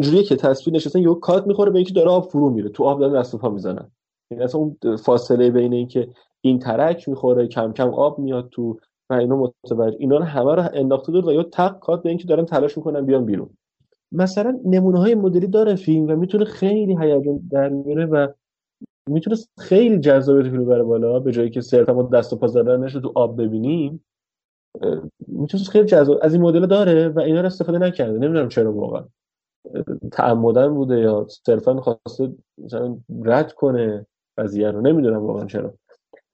[0.00, 2.68] جوریه که تصویر نشستن یه کات می‌خوره به اینکه داره آب فرو میره.
[2.68, 3.90] تو آب دارن دست پا می‌زنن.
[4.30, 6.08] یعنی اصلا اون فاصله بین اینکه
[6.46, 8.78] این ترک می‌خوره کم کم آب میاد تو
[9.10, 9.96] و اینا متوجه.
[9.98, 13.06] اینا رو همه رو انداخته دور و یا تق کات به اینکه دارن تلاش می‌کنن
[13.06, 13.50] بیان بیرون.
[14.12, 18.28] مثلا نمونه های مدلی داره فیلم و می‌تونه خیلی هیجان در میاره و
[19.10, 21.20] می‌تونه خیلی جذاب فیلم بره بالا.
[21.20, 24.04] به جایی که صرفا ما دست و پا زدنش رو تو آب ببینیم
[25.26, 26.18] می‌تونه خیلی جذاب.
[26.22, 28.18] از این مدل داره و اینا رو استفاده نکرده.
[28.18, 29.04] نمی‌دونم چرا واقعا.
[30.12, 34.06] تعمدن بوده یا صرفا خواسته مثلا رد کنه
[34.38, 34.80] قضیه رو.
[34.80, 35.74] نمی‌دونم واقعا چرا.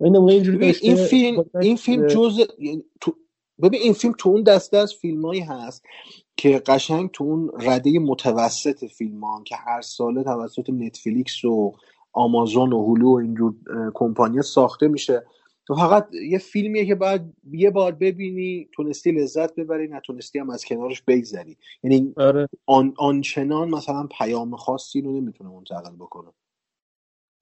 [0.02, 2.40] این اینجوری این فیلم این فیلم جز
[3.00, 3.14] تو
[3.62, 5.84] ببین این فیلم تو اون دسته از فیلمایی هست
[6.36, 11.72] که قشنگ تو اون رده متوسط فیلم ها که هر ساله توسط نتفلیکس و
[12.12, 13.54] آمازون و هلو و اینجور
[13.94, 15.22] کمپانی ساخته میشه.
[15.66, 17.22] تو فقط یه فیلمیه که باید
[17.52, 21.56] یه بار ببینی تونستی لذت ببری نتونستی هم از کنارش بگذری.
[21.82, 22.48] یعنی آره.
[22.66, 26.28] آن آنچنان مثلا پیام خاصی رو نمی‌تونه منتقل بکنه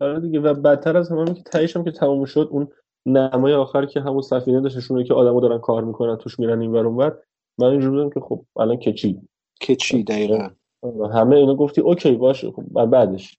[0.01, 0.41] آره دیگه.
[0.41, 2.69] و بدتر از همه که تهیش هم که تموم شد اون
[3.07, 7.19] نمای آخر که همون سفینه داشتشونه که آدما دارن کار می‌کنن توش میرن این اونور
[7.59, 9.21] من اینجوری بودم که خب الان که چی
[9.61, 10.49] که چی دقیقا.
[10.83, 12.51] آره، همه اینا گفتی اوکی باشه.
[12.51, 13.39] خب بعدش.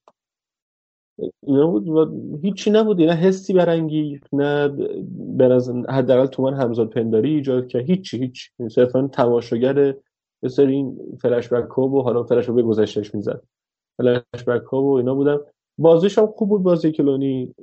[1.48, 3.02] اینا بود و هیچی نبود.
[3.02, 4.68] نه حسی برانگی نه
[5.38, 9.96] به حداقل تو من همزاد پنداری ایجاد که هیچی هیچ صرفا تماشاگر
[10.44, 13.44] یه سری این فلش بک و حالا فلش به گذشتهش می‌زد.
[13.98, 15.40] فلش بک و اینا بودم
[15.82, 17.54] بازیش هم خوب بود بازی کلونی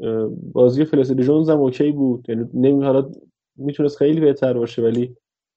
[0.52, 2.24] بازی فلیسیتی جونز هم okay بود.
[2.28, 3.10] یعنی نمی حالا
[3.56, 5.16] می‌تونست خیلی بهتر باشه ولی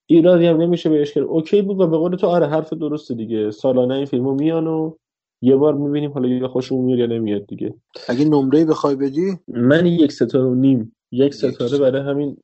[0.10, 1.24] ایرادی هم نمیشه بهش کرد.
[1.24, 3.52] okay بود و به قول تو آره حرف درسته دیگه.
[3.52, 4.94] سالانه این فیلمو میان و
[5.42, 7.74] یه بار می‌بینیم حالا یا خوشمون میاد یا نمیاد دیگه.
[8.08, 10.96] اگه نمره بخوای بدی؟ من یک ستاره و نیم.
[11.12, 12.38] یک ستاره برای همین.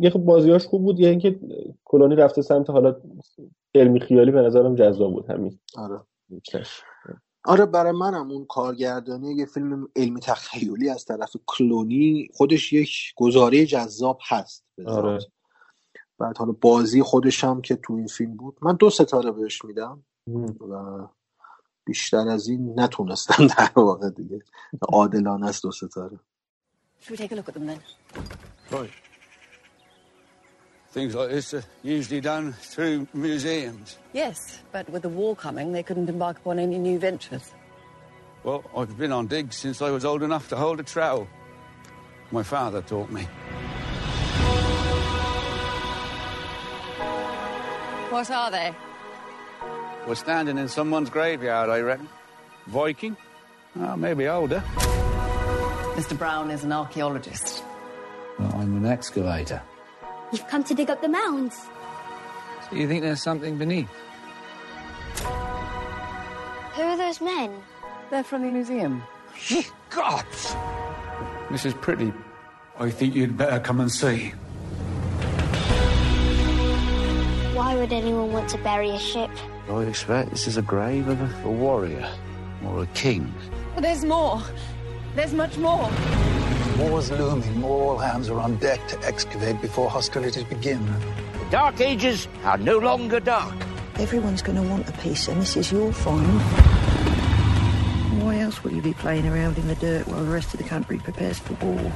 [0.00, 1.40] یه خب بازیاش خوب بود یعنی اینکه
[1.84, 2.96] کلونی رفته سمت حالا
[3.74, 5.58] علمی خیالی به نظرم جذاب بود همین.
[5.76, 6.00] آره.
[7.44, 13.66] آره برای منم اون کارگردانی یه فیلم علمی تخیلی از طرف کلونی خودش یک گزاره
[13.66, 15.18] جذاب هست آره.
[16.18, 20.04] بعد حالا بازی خودش هم که تو این فیلم بود من دو ستاره بهش میدم
[20.60, 21.06] و
[21.84, 24.42] بیشتر از این نتونستم در واقع دیگه.
[24.88, 26.20] عادلانه است دو ستاره.
[27.02, 27.20] Should
[30.90, 33.96] Things like this are usually done through museums.
[34.12, 37.52] Yes, but with the war coming, they couldn't embark upon any new ventures.
[38.42, 41.28] Well, I've been on digs since I was old enough to hold a trowel.
[42.32, 43.22] My father taught me.
[48.10, 48.74] What are they?
[50.08, 52.08] We're standing in someone's graveyard, I reckon.
[52.66, 53.16] Viking?
[53.76, 54.64] Oh, maybe older.
[55.94, 56.18] Mr.
[56.18, 57.62] Brown is an archaeologist.
[58.40, 59.62] Well, I'm an excavator.
[60.32, 61.56] You've come to dig up the mounds.
[62.68, 63.90] So you think there's something beneath?
[66.74, 67.62] Who are those men?
[68.10, 69.02] They're from the museum.
[69.48, 70.54] Ye gods!
[71.48, 71.80] Mrs.
[71.80, 72.12] Pretty,
[72.78, 74.32] I think you'd better come and see.
[77.54, 79.30] Why would anyone want to bury a ship?
[79.68, 82.08] I expect this is a grave of a, a warrior
[82.64, 83.32] or a king.
[83.74, 84.40] But there's more.
[85.14, 85.90] There's much more.
[86.80, 87.62] War's looming.
[87.62, 90.82] All hands are on deck to excavate before hostilities begin.
[90.86, 93.54] The Dark Ages are no longer dark.
[93.96, 96.40] Everyone's going to want a piece, and this is your find.
[98.22, 100.66] Why else would you be playing around in the dirt while the rest of the
[100.66, 101.92] country prepares for war?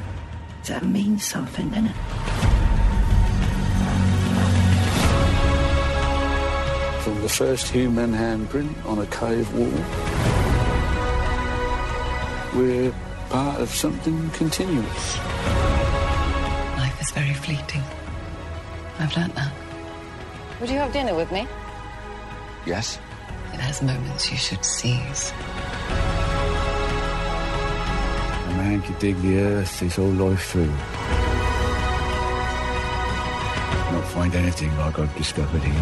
[0.66, 1.96] That means something, doesn't it?
[7.02, 9.70] From the first human handprint on a cave wall,
[12.54, 12.92] we're
[13.34, 15.18] part of something continuous.
[16.78, 17.82] Life is very fleeting.
[19.00, 19.52] I've learnt that.
[20.60, 21.48] Would you have dinner with me?
[22.64, 23.00] Yes?
[23.52, 25.32] It has moments you should seize.
[28.50, 30.76] A man could dig the earth his whole life through.
[33.94, 35.74] Not find anything like I've discovered here.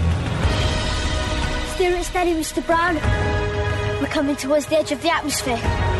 [1.74, 2.64] Steer it steady, Mr.
[2.64, 2.94] Brown.
[4.00, 5.91] We're coming towards the edge of the atmosphere.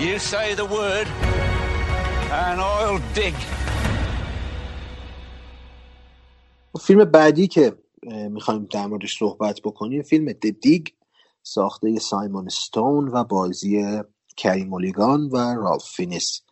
[0.00, 1.08] You say the word,
[2.44, 3.34] and I'll dig.
[6.80, 7.72] فیلم بعدی که
[8.30, 10.86] می‌خوایم در موردش صحبت بکنیم فیلم Dig
[11.42, 14.02] ساخته سایمون استون و بازی
[14.36, 16.42] کری مولیگان و رالف فینیس.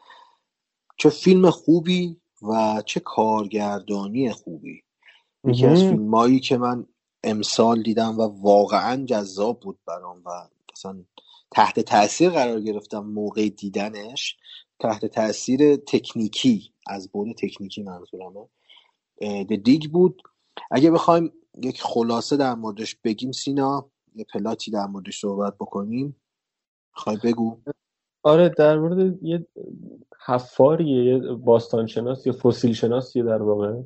[0.97, 4.83] چه فیلم خوبی و چه کارگردانی خوبی.
[5.45, 6.87] یکی از فیلمایی که من
[7.25, 10.31] امسال دیدم و واقعا جذاب بود برام و
[10.73, 11.05] اصلا
[11.51, 14.37] تحت تاثیر قرار گرفتم موقع دیدنش
[14.79, 18.49] تحت تاثیر تکنیکی از بود تکنیکی منظورمه.
[19.47, 20.23] دیگ بود.
[20.71, 26.17] اگه بخوایم یک خلاصه در موردش بگیم سینا یه پلاتی در موردش صحبت بکنیم.
[26.93, 27.59] خواهی بگو؟
[28.23, 29.47] آره در مورد یه
[30.27, 33.83] حفاریه یه باستانشناس یا فسیل شناسیه در واقع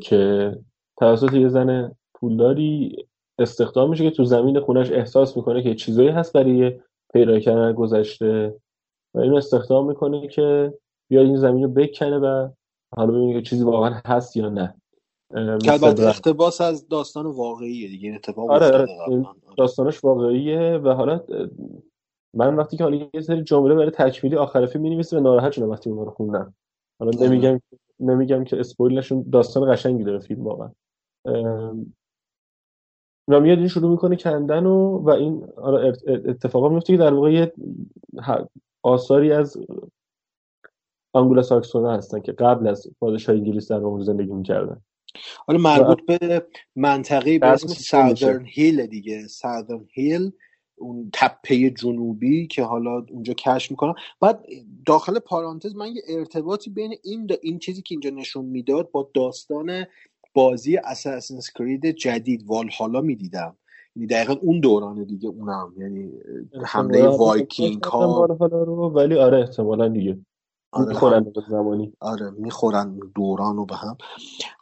[0.00, 0.52] که
[0.98, 2.96] توسط یه زن پولداری
[3.42, 6.80] استخدام میشه که تو زمین خونش احساس می‌کنه که چیزایی هست برای
[7.12, 8.54] پیدا کردن گذشته
[9.14, 10.74] و اینو استخدام می‌کنه که
[11.10, 12.48] بیاد این زمین رو بکنه و
[12.96, 14.74] حالا ببینه که چیزی واقعا هست یا نه.
[15.34, 19.24] البته اقتباس از داستان واقعیه دیگه این اتفاق آره, آره.
[19.56, 21.20] داستانش واقعیه و حالا
[22.34, 25.70] من وقتی که حالا یه سری جمله برای تکمیلی آخر فیلم می‌نویسم و ناراحت شدم
[25.70, 26.54] وقتی اون رو خوندم.
[27.00, 27.60] حالا نمیگم
[28.00, 30.70] نمیگم که اسپویل نشون داستان قشنگی داره فیلم واقعا.
[33.28, 35.46] و میاد این شروع می‌کنه کندن و و این
[36.06, 37.52] اتفاقا میفته که در واقع یه
[38.82, 39.56] آثاری از
[41.12, 44.80] آنگولا ساکسونا هستن که قبل از پادشاه انگلیس در اون زندگی می‌کردن.
[45.46, 46.46] حالا مربوط به
[46.76, 49.26] منطقه به اسم Southern Hill دیگه.
[49.26, 50.32] Southern Hill
[50.76, 53.94] اون تپه جنوبی که حالا اونجا کشف می‌کنن.
[54.20, 54.44] بعد
[54.86, 59.10] داخل پرانتز من یه ارتباطی بین این دا این چیزی که اینجا نشون می‌داد با
[59.14, 59.86] داستان
[60.34, 63.56] بازی Assassin's Creed جدید والهالا می‌دیدم.
[63.96, 65.74] یعنی دقیقا اون دورانه دیگه اونم.
[65.78, 66.12] یعنی
[66.64, 68.26] حمله وایکینگ ها
[68.94, 70.18] ولی آره احتمالا دیگه.
[70.72, 71.92] آره می‌خورن زمانی.
[72.00, 73.96] آره می‌خورن دوران رو به هم.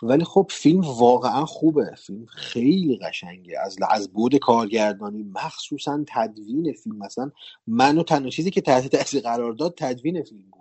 [0.02, 1.94] ولی خب فیلم واقعا خوبه.
[1.98, 3.60] فیلم خیلی قشنگه.
[3.60, 6.96] از از بود کارگردانی مخصوصا تدوین فیلم.
[6.96, 7.30] مثلا
[7.66, 10.59] منو تنها چیزی که تحت تاثیر قرار داد تدوین فیلم بود.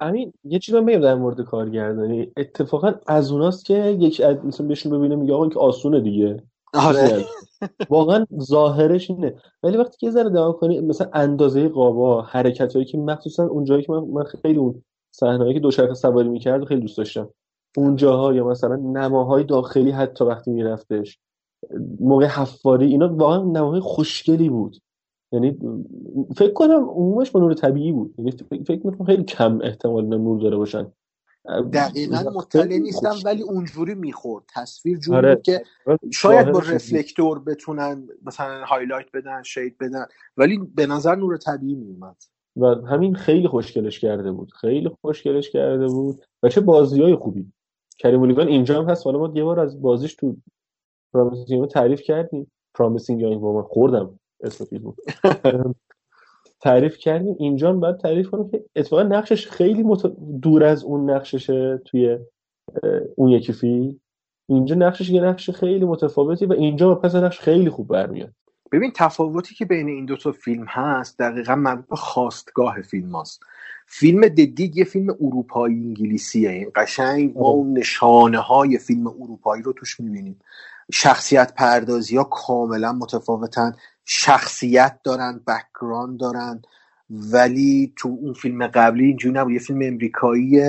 [0.00, 2.32] امین یه چیز من بگم در مورد کارگردانی.
[2.36, 6.42] اتفاقا از اوناست که یک مثلا بهشون ببینه میگه آقا که آسونه دیگه.
[6.74, 7.24] آره.
[7.90, 9.34] واقعا ظاهرش اینه.
[9.62, 13.98] ولی وقتی که ذره نگاه کنی مثلا اندازه قابا حرکتایی که مخصوصا اونجایی که من,
[13.98, 17.28] من خیلی اون صحنه‌ای که دوچرخه سواری می‌کرد خیلی دوست داشتم.
[17.76, 21.18] اونجاها یا مثلا نماهای داخلی حتی وقتی میرفتش
[22.00, 24.76] موقع حفاری اینا واقعا نماهای خوشگلی بود.
[25.36, 25.58] یعنی
[26.36, 28.14] فکر کنم عمومش با نور طبیعی بود.
[28.18, 28.32] یعنی
[28.66, 30.92] فکر می‌کنم خیلی کم احتمال نور داره باشن.
[31.72, 34.44] دقیقا مطلع نیستم ولی اونجوری می‌خورد.
[34.54, 35.40] تصویر جوری آره.
[35.44, 35.62] که
[36.12, 36.58] شاید با.
[36.58, 40.06] reflector بتونن مثلا highlight بدن shade بدن
[40.36, 42.16] ولی به نظر نور طبیعی میومد
[42.56, 44.52] و همین خیلی خوشگلش کرده بود.
[44.52, 46.20] خیلی خوشگلش کرده بود.
[46.42, 47.52] و چه بازی های خوبی.
[47.98, 49.06] کری مولیگان اینجا هم هست.
[49.06, 50.36] حالا ما یه بار از بازیش تو
[51.14, 52.52] Promising تعریف کردیم.
[52.74, 54.18] Promising Young Woman خوردم.
[54.40, 54.94] اسم فیلمو
[56.60, 57.36] تعریف کردیم.
[57.38, 60.06] اینجا باید تعریف کنم که اتفاقا نقشش خیلی مت...
[60.42, 62.18] دور از اون نقششه توی
[63.16, 64.00] اون یکی فیلم.
[64.48, 68.32] اینجا نقشش یه نقش خیلی متفاوتی و از پس نقش خیلی خوب برمیاد.
[68.72, 73.40] ببین تفاوتی که بین این دو تا فیلم هست دقیقا مربوط به خاستگاه فیلم هست.
[73.86, 76.50] فیلم The Dig یه فیلم اروپایی انگلیسیه.
[76.50, 80.38] این قشنگ ما اون نشانه های فیلم اروپایی رو توش می‌بینیم.
[80.92, 83.72] شخصیت پردازی ها کاملا متفاوتن.
[84.06, 86.62] شخصیت دارن background دارن.
[87.10, 89.52] ولی تو اون فیلم قبلی اینجوری نبود.
[89.52, 90.60] یه فیلم امریکایی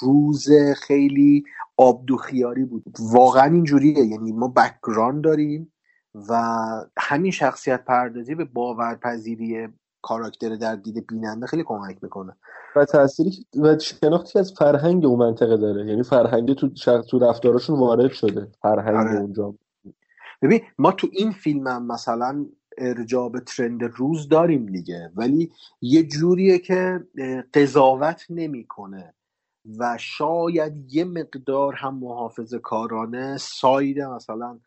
[0.00, 1.44] روز خیلی
[1.76, 2.84] آبدوخیاری بود.
[3.12, 4.04] واقعا اینجوریه.
[4.04, 5.72] یعنی ما background داریم
[6.28, 6.42] و
[6.98, 9.68] همین شخصیت پردازی به باورپذیری
[10.02, 12.32] کاراکتر در دید بیننده خیلی کمک می‌کنه.
[12.76, 15.86] و تأثیری و شناختی از فرهنگ اون منطقه داره.
[15.86, 16.68] یعنی فرهنگ تو
[17.10, 18.48] تو رفتاراشون وارد شده.
[18.62, 19.20] فرهنگ آره.
[19.20, 19.54] اونجا.
[20.42, 22.46] ببین ما تو این فیلم هم مثلا
[22.78, 27.00] ارجاع به trend روز داریم دیگه ولی یه جوریه که
[27.54, 29.14] قضاوت نمی‌کنه
[29.78, 34.60] و شاید یه مقدار هم محافظ کارانه ساید مثلا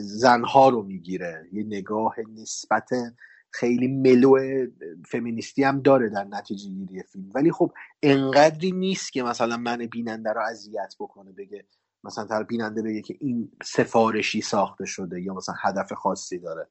[0.00, 1.48] زنها رو می‌گیره.
[1.52, 2.90] یه نگاه نسبت
[3.50, 4.66] خیلی ملو
[5.06, 7.30] فمینیستی هم داره در نتیجه گیری فیلم.
[7.34, 11.64] ولی خب انقدری نیست که مثلا من بیننده رو اذیت بکنه بگه
[12.04, 16.68] مثلا طرف بیننده بگه که این سفارشی ساخته شده یا مثلا هدف خاصی داره.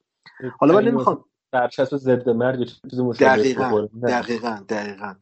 [0.59, 3.87] حالا من یعنی نمی‌خوام برچسب ضد مرگ چیز دقیقا.
[4.07, 5.15] دقیقا دقیقا.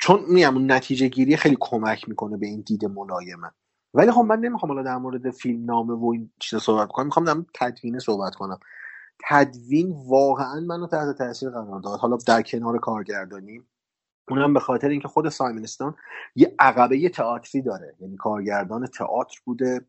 [0.00, 3.50] چون میگم اون نتیجه گیری خیلی کمک می‌کنه به این دید ملایمه.
[3.94, 7.06] ولی خب من نمی‌خوام حالا در مورد فیلم نامه و این چیزا صحبت کنم.
[7.06, 8.58] می‌خوام در مورد تدوین صحبت کنم.
[9.28, 12.00] تدوین واقعا منو تحت تاثیر قرار داد.
[12.00, 13.62] حالا در کنار کارگردانی
[14.28, 15.94] اونم به خاطر اینکه خود سایمون استون
[16.34, 17.94] یه عقبه تئاتری داره.
[18.00, 19.86] یعنی کارگردان تئاتر بوده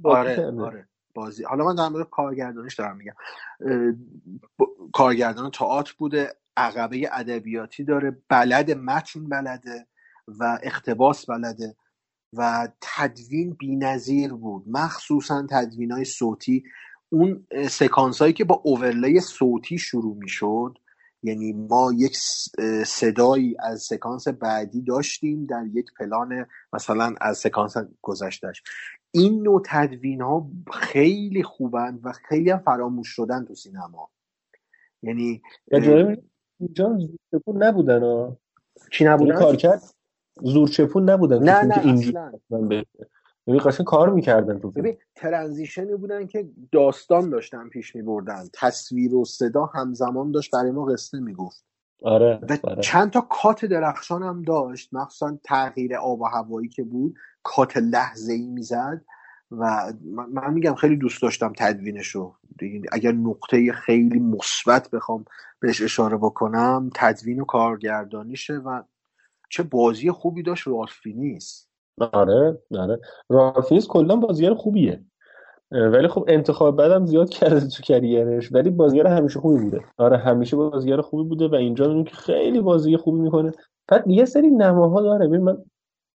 [0.05, 1.45] آره؟ آره بازی.
[1.45, 3.15] حالا من در مورد کارگردانیش دارم میگم.
[4.59, 9.87] ب- کارگردان تئاتر بوده عقبه ادبیاتی داره بلد متن بلده
[10.29, 11.77] و اقتباس بلده
[12.37, 14.65] و تدوین بی‌نظیر بود.
[14.67, 16.65] مخصوصا تدوین های صوتی.
[17.09, 20.79] اون سکانس هایی که با اوورلی صوتی شروع می‌شد
[21.23, 22.17] یعنی ما یک
[22.87, 28.63] صدایی از سکانس بعدی داشتیم در یک پلان مثلا از سکانس گذشتهش
[29.11, 34.11] این نوع تدوین ها خیلی خوبن و خیلی هم فراموش شدن تو سینما.
[35.03, 35.43] یعنی
[35.73, 36.23] جالب
[36.61, 38.37] اینجا زورچپون نبودن ها.
[38.93, 39.83] چی یعنی نبودن؟ کار کرد
[40.43, 42.85] زورچپون نبودن نه نه اصلا.
[43.51, 49.15] یعنی قشنگ کار می‌کردن تو ببین ترنزیشنی بودن که داستان داشتن پیش می بردن تصویر
[49.15, 51.65] و صدا همزمان داشت برای ما قصه می‌گفت.
[52.03, 52.83] آره و آره.
[52.83, 54.89] چند تا کات درخشان هم داشت.
[54.93, 57.15] مخصوصا تغییر آب و هوایی که بود.
[57.43, 59.05] کات لحظه ای می‌زد
[59.51, 59.93] و
[60.33, 62.37] من میگم خیلی دوست داشتم تدوینش رو
[62.93, 65.25] اگر نقطه خیلی مثبت بخوام
[65.61, 68.83] بهش اشاره بکنم تدوین و کارگردانیشه و
[69.51, 70.67] چه بازی خوبی داشت.
[70.67, 71.70] رالف فینیس
[72.13, 73.01] آره آره.
[73.29, 75.01] رالف فاینز کلا بازیگر خوبیه.
[75.73, 79.81] ولی خب انتخاب بدم زیاد کرده تو career ش ولی بازیگر همیشه خوبی بوده.
[79.99, 83.53] آره همیشه بازیگر خوبی بوده و اینجا می‌بینیم که خیلی بازی خوبی می‌کنه.
[83.89, 85.29] بعد یه سری نماها داره.
[85.29, 85.59] ببین من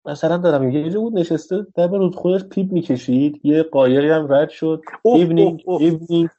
[0.05, 4.49] مثلا دارم یه جا بود نشسته در رود خودش پیپ می‌کشید یه قایقی هم رد
[4.49, 4.81] شد.
[5.05, 6.29] evening evening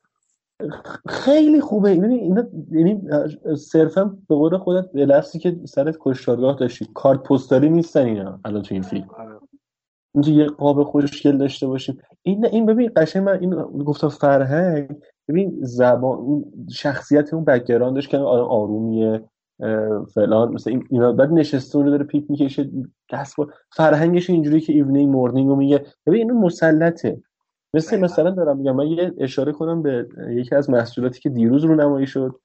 [1.08, 1.94] خیلی خوبه.
[1.94, 3.02] یعنی اینا یعنی
[3.56, 8.62] صرفا به قول خودت به لفظی که سر کشتارگاه داشتی کارت پستالی نیستن اینا الان
[8.62, 9.08] تو این فیلم.
[9.18, 9.38] آره.
[10.14, 11.98] اینکه یه قاب خوشگل داشته باشیم.
[12.22, 13.50] این این ببین قشنگ من این
[13.84, 14.96] گفتم فرهنگ
[15.28, 19.24] ببین زبان اون شخصیت اون background ش که آدم آرومیه
[20.14, 22.70] فلان مثلا این اینا بعد نشسته اونو داره پیپ می‌کشه
[23.12, 25.86] دست با فرهنگش اینجوری که evening morning رو میگه.
[26.06, 27.22] ببین اینو مسلطه.
[27.74, 32.06] مثل مثلا دارم میگم من یه اشاره کنم به یکی از محصولاتی که دیروز رونمایی
[32.06, 32.40] شد.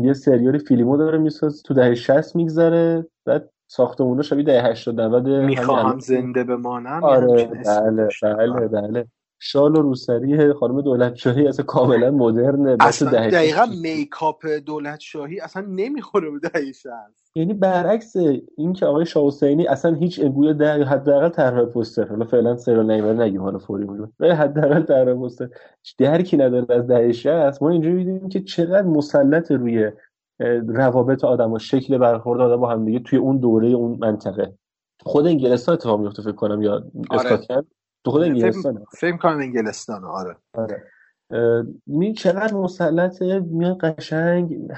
[0.00, 5.26] یه سریال فیلمو داره میسازه تو دهه 60 میگذره بعد ساختمونا شبیه دهه 80 90
[5.28, 5.98] همین می‌خواهم الان.
[5.98, 8.68] زنده بمانم آره اسمی بله داشت بله آره.
[8.68, 9.06] بله.
[9.42, 15.66] شال و روسری خانم دولتشاهی اصلا کاملا مدرنه اصلا دقیقا 60 میکاپ دولت شاهی اصلا
[15.68, 16.90] نمی‌خوره به دهه 60
[17.34, 18.16] یعنی برعکس
[18.56, 22.90] این که آقای شاه حسینی اصلا هیچ الگوی در حداقل طرح پوستر حالا فعلا سریال
[22.90, 25.48] نیومده نگیم حالا فوری میگم ولی حداقل طرح پوستر
[25.98, 29.90] درکی نداره از دهه 60 ما اینجوری می‌بینیم که چقدر مسلط روی
[30.68, 34.54] روابط آدم و شکل برخورد آدم با هم دیگه توی اون دوره اون منطقه.
[35.02, 37.66] خود انگلستان اتفاق میفته فکر کنم یا اسکاتلند.
[38.04, 40.36] تو خود انگلستان فکر کنم انگلستان آره.
[40.54, 40.82] آره.
[41.86, 44.68] می چقدر مسلطه میاد قشنگ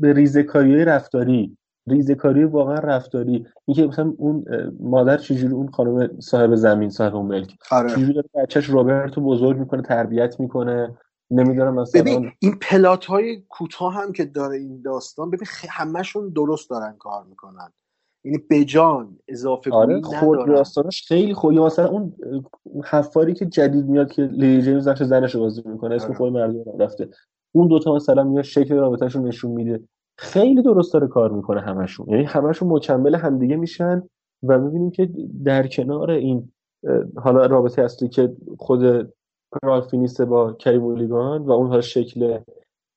[0.00, 1.56] به ریزکاری رفتاری.
[1.86, 3.46] ریزکاری واقعا رفتاری.
[3.66, 4.44] اینکه مثلا اون
[4.80, 7.90] مادر چجوری اون خانم صاحب زمین صاحب اون ملک آره.
[7.90, 10.98] چجوری داره بچهش روبرتو بزرگ می‌کنه تربیت می‌کنه.
[11.30, 16.70] نمی‌دونم مثلا ببین این پلات های کوتاه هم که داره این داستان ببین همشون درست
[16.70, 17.72] دارن کار می‌کنن.
[18.24, 22.12] یعنی بجان اضافه آره خود داستانش خیلی خوبه مثلا اون
[22.84, 26.78] حفاری که جدید میاد که لیلی جیمز نقش زنش رو بازی می‌کنه اسم خود مردم
[26.78, 27.08] رفته.
[27.52, 29.80] اون دوتا مثلا میاد شکل رابطهشون نشون میده.
[30.18, 32.08] خیلی درست داره کار می‌کنه همشون.
[32.08, 34.02] یعنی همشون مکمل همدیگه میشن
[34.42, 35.10] و می‌بینیم که
[35.44, 36.52] در کنار این
[37.16, 39.12] حالا رابطه اصلی که خود
[39.62, 42.38] رالفینیسته با کریمولیگان و اونها شکل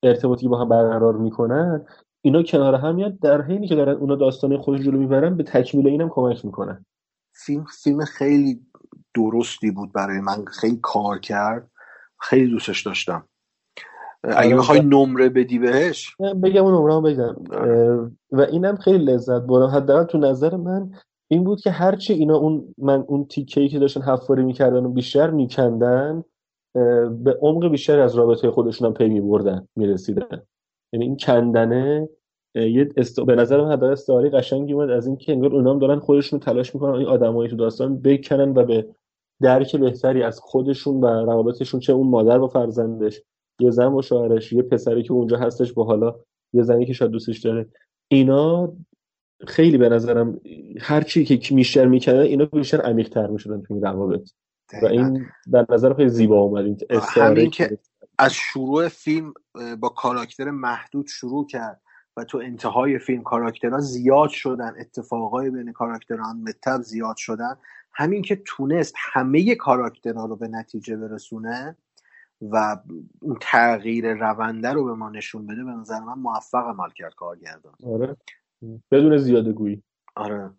[0.03, 1.85] ارتباطی با هم برقرار می‌کنن
[2.25, 5.87] اینا کنار هم میاد در حینی که دارن اونا داستان خودش جلو می‌برن به تکمیل
[5.87, 6.85] اینم کمک می‌کنن.
[7.45, 8.61] فیلم فیلم خیلی
[9.15, 11.71] درستی بود برای من خیلی کار کرد
[12.19, 13.25] خیلی دوستش داشتم.
[14.23, 17.35] اگه بخوای نمره بدی بهش؟ بگم اون نمره بگم.
[18.31, 19.75] و اینم خیلی لذت بردم.
[19.75, 20.91] حداقل تو نظر من
[21.27, 25.29] این بود که هرچی اینا اون من اون تیکه که داشتن حفاری می‌کردن و بیشتر
[25.31, 26.23] میکندن
[27.23, 30.41] به عمق بیشتر از رابطه خودشون هم پی میبردن می‌رسیدن.
[30.93, 32.09] یعنی این کندنه
[32.55, 33.21] یه است...
[33.21, 36.93] به نظر من حداقل استعاری قشنگی اومد از اینکه انگار اونام دارن خودشون تلاش می‌کنن
[36.93, 38.87] این آدمایی تو داستان بکنن و به
[39.41, 43.21] درک بهتری از خودشون و روابطشون چه اون مادر با فرزندش
[43.59, 46.15] یه زن با شوهرش یه پسری که اونجا هستش با حالا
[46.53, 47.65] یه زنی که شاید دوستش داره.
[48.07, 48.73] اینا
[49.47, 50.39] خیلی به نظرم
[50.79, 54.29] هر چی که میشتر می‌کنه اینا بیشتر عمیق تر می‌شدن تو این روابط.
[54.83, 56.77] و این در نظر خیلی زیبا اومد این
[57.13, 57.77] همین که
[58.19, 59.33] از شروع فیلم
[59.79, 61.81] با کاراکتر محدود شروع کرد
[62.17, 67.57] و تو انتهای فیلم کاراکترها زیاد شدن اتفاقای بین کاراکترها متب زیاد شدن.
[67.93, 71.77] همین که تونست همه کاراکترها رو به نتیجه برسونه
[72.41, 72.77] و
[73.21, 77.73] اون تغییر رونده رو به ما نشون بده به نظر من موفق عمل کرد کارگردان.
[77.85, 78.17] آره.
[78.91, 79.83] بدون زیاده گویی
[80.15, 80.53] آره.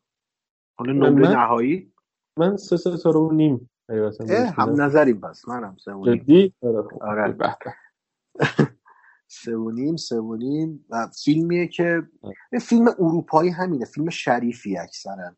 [0.78, 1.92] حالا نمره نهایی؟
[2.38, 3.70] من سه ستاره و نیم.
[4.56, 5.48] هم نظریم پس.
[5.48, 6.54] منم سه و جدی؟
[7.00, 7.46] آره
[9.28, 10.84] سه و نیم سه و نیم.
[10.90, 12.02] و فیلمیه که
[12.60, 13.84] فیلم اروپایی همینه.
[13.84, 15.36] فیلم شریفی اکثرا.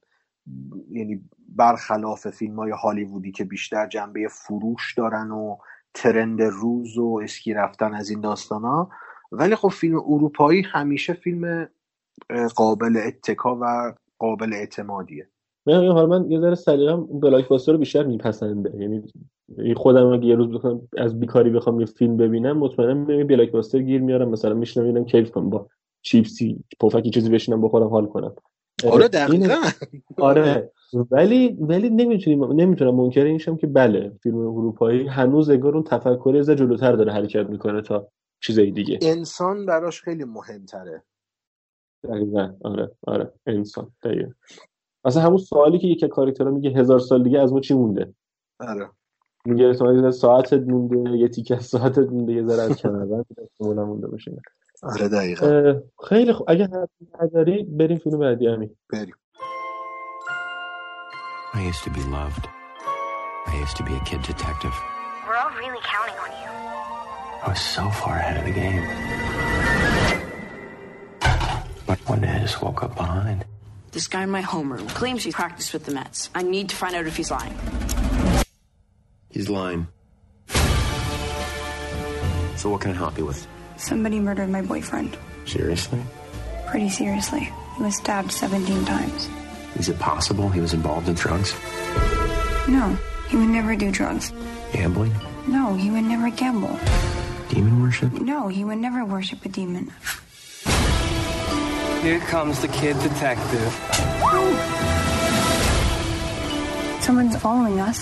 [0.91, 5.57] یعنی برخلاف فیلم های هالیوودی که بیشتر جنبه فروش دارن و
[5.95, 8.91] ترند روز و اسکی رفتن از این داستان ها
[9.33, 11.69] ولی خب فیلم اروپایی همیشه فیلم
[12.57, 15.29] قابل اتکا و قابل اعتمادیه.
[15.67, 19.03] من حالا من یه ذره سلیقم بلاک باستر رو بیشتر میپسنده یعنی
[19.77, 23.79] خودم اگه یه روز بخوام از بیکاری بخوام یه فیلم ببینم مطمئنا میرم بلاک باستر
[23.79, 24.29] گیر میارم.
[24.29, 25.69] مثلا میشنم ببینم کیف کنم با
[26.03, 28.35] چیپسی پفکی چیزی بشینم بخورم حال کنم.
[28.85, 29.55] آره دقیقا.
[30.19, 30.73] آره.
[31.11, 32.95] ولی ولی نمی‌تونیم نمی‌تونم.
[32.95, 37.83] منکر اینشم که بله فیلم اروپایی هنوز انگار اون تفکر از جلوتر داره حرکت می‌کنه
[37.83, 38.09] تا
[38.41, 38.99] چیزای دیگه.
[39.03, 41.03] انسان براش خیلی مهمتره.
[42.05, 42.53] دقیقا.
[42.65, 43.33] آره آره.
[43.47, 44.31] انسان دقیقا.
[45.07, 48.15] اصلا همون سوالی که یک کاراکتر میگه هزار سال دیگه از ما چی مونده
[48.61, 48.91] آره
[49.45, 52.71] میگه احتمالاً ساعتت مونده یه تیکه از ساعتت مونده یه ذره از
[53.39, 54.37] احتمالاً مونده باشه
[54.83, 55.75] آره دقیقا
[56.09, 56.69] خیلی خوب اگه
[57.23, 59.15] نداری بریم فیلم بعدی همین بریم
[61.55, 62.45] I used to be loved.
[63.47, 64.77] I used to be a kid detective.
[65.27, 66.51] We're all really counting on you.
[67.45, 68.85] I was so far ahead of the game.
[71.87, 73.41] But one day I just woke up behind.
[73.97, 76.29] This guy in my homeroom claims he practiced with the Mets.
[76.35, 77.55] I need to find out if he's lying.
[79.31, 79.87] He's lying.
[82.57, 83.47] So what can I help you with?
[83.79, 85.17] Somebody murdered my boyfriend.
[85.47, 85.99] Seriously?
[86.67, 87.51] Pretty seriously.
[87.79, 89.31] He was stabbed 17 times.
[89.77, 91.55] Is it possible he was involved in drugs?
[92.69, 92.99] No,
[93.31, 94.31] he would never do drugs.
[94.75, 95.15] Gambling?
[95.47, 96.79] No, he would never gamble.
[97.49, 98.13] Demon worship?
[98.13, 99.91] No, he would never worship a demon.
[102.07, 103.73] Here comes the kid detective.
[107.07, 107.99] Someone's following us.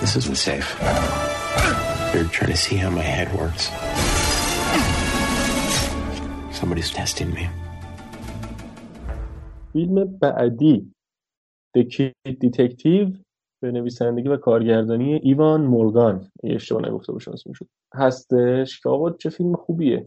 [0.00, 0.68] This isn't safe.
[2.14, 3.64] You're trying to see how my head works.
[6.58, 7.44] Somebody's testing me.
[9.72, 10.94] فیلم بعدی
[11.76, 13.12] The Kid Detective
[13.62, 17.62] به نویسندگی و کارگردانی ایوان مورگان اشتباه نگفته باشم اسمش
[17.94, 20.04] هستش که آقا چه فیلم خوبیه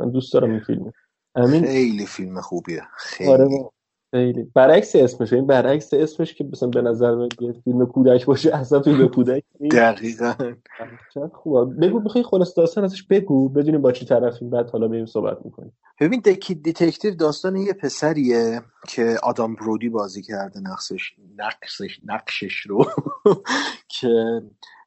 [0.00, 0.92] من دوست دارم این فیلم
[1.34, 2.82] امین؟ خیلی فیلم خوبیه.
[2.96, 3.30] خیلی.
[3.30, 3.48] آره
[4.10, 4.44] خیلی.
[4.54, 8.82] برعکس اسمش این برعکس اسمش که مثلا به نظر من یه فیلم کودک باشه اصلا
[8.82, 10.34] فیلم کودک دقیقا.
[11.14, 11.64] چقدر خوبه.
[11.64, 15.72] بگو می‌خوای خلاصه داستان ازش بگو؟ بدونیم با چی طرفیم بعد حالا بریم صحبت می‌کنیم.
[16.00, 22.56] ببین The Kid Detective داستان یه پسریه که آدام برودی بازی کرده نقشش نقشش نقشش
[22.56, 22.84] رو.
[24.00, 24.42] که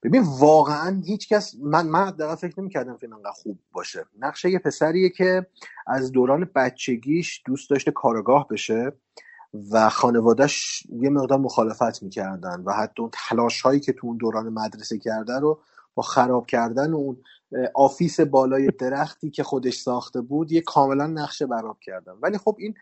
[0.06, 4.06] ببین واقعا هیچ کس من من حداقل فکر نمی‌کردم فیلم انقدر خوب باشه.
[4.20, 5.48] نقش یه پسریه که
[5.88, 8.92] از دوران بچگیش دوست داشته کارآگاه بشه
[9.72, 14.50] و خانوادهش یه مقدار مخالفت می‌کردن و حتی اون تلاش هایی که تو اون دوران
[14.50, 15.60] مدرسه کرده رو
[15.96, 17.18] با خراب کردن اون
[17.76, 22.14] آفیس بالای درختی که خودش ساخته بود یه کاملا نقشه براب کردن.
[22.22, 22.74] ولی خب این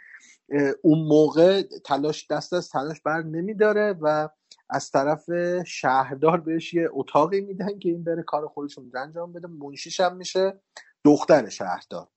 [0.81, 4.29] اون موقع تلاش دست از تلاش بر نمیداره و
[4.73, 5.29] از طرف
[5.65, 9.47] شهردار بهش یه اتاقی میدن که این بره کار خودش رو انجام بده.
[9.47, 10.61] منشیش هم میشه
[11.05, 12.07] دختر شهردار.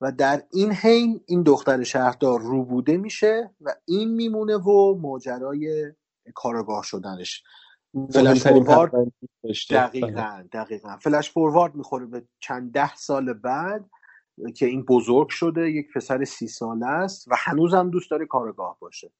[0.00, 5.92] و در این حین این دختر شهردار روبوده میشه و این میمونه و ماجرای
[6.34, 7.42] کارگاه شدنش.
[8.12, 8.92] فلش فوروارد
[9.70, 10.96] دقیقا دقیقا.
[10.96, 13.90] فلش فوروارد می‌خوره به چند ده سال بعد
[14.56, 19.12] که این بزرگ شده یک پسر سی ساله است و هنوزم دوست داره کارگاه باشه.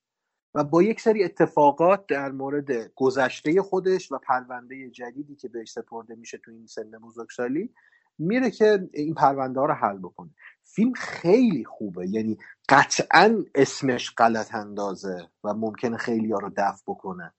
[0.54, 6.14] و با یک سری اتفاقات در مورد گذشته خودش و پرونده جدیدی که بهش سپرده
[6.14, 7.70] میشه تو این سن بزرگسالی
[8.18, 10.30] میره که این پرونده ها رو حل بکنه.
[10.64, 12.38] فیلم خیلی خوبه یعنی
[12.68, 17.32] قطعا اسمش غلط اندازه و ممکنه خیلی ها رو دفع بکنه.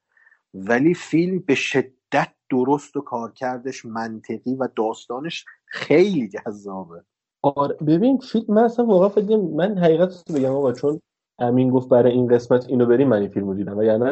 [0.54, 7.04] ولی فیلم به شدت درست و کارکردش منطقی و داستانش خیلی جذابه.
[7.42, 11.02] آره ببین فیلم من اصلا واقعا فکر من حقیقت بگم آقا چون
[11.40, 13.78] امین گفت برای این قسمت اینو بریم من این فیلم رو دیدم.
[13.78, 14.06] و یعنی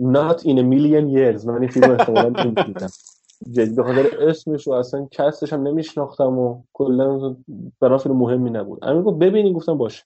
[0.00, 2.88] not in a million years من این فیلم رو احتمالاً نمی‌دیدم
[3.50, 7.36] جدی به خاطر اسمش و اصلا کستش هم نمیشناختم و کلا
[7.80, 8.78] برام فیلم مهمی نبود.
[8.82, 10.04] امین گفت ببینی گفتم باشه.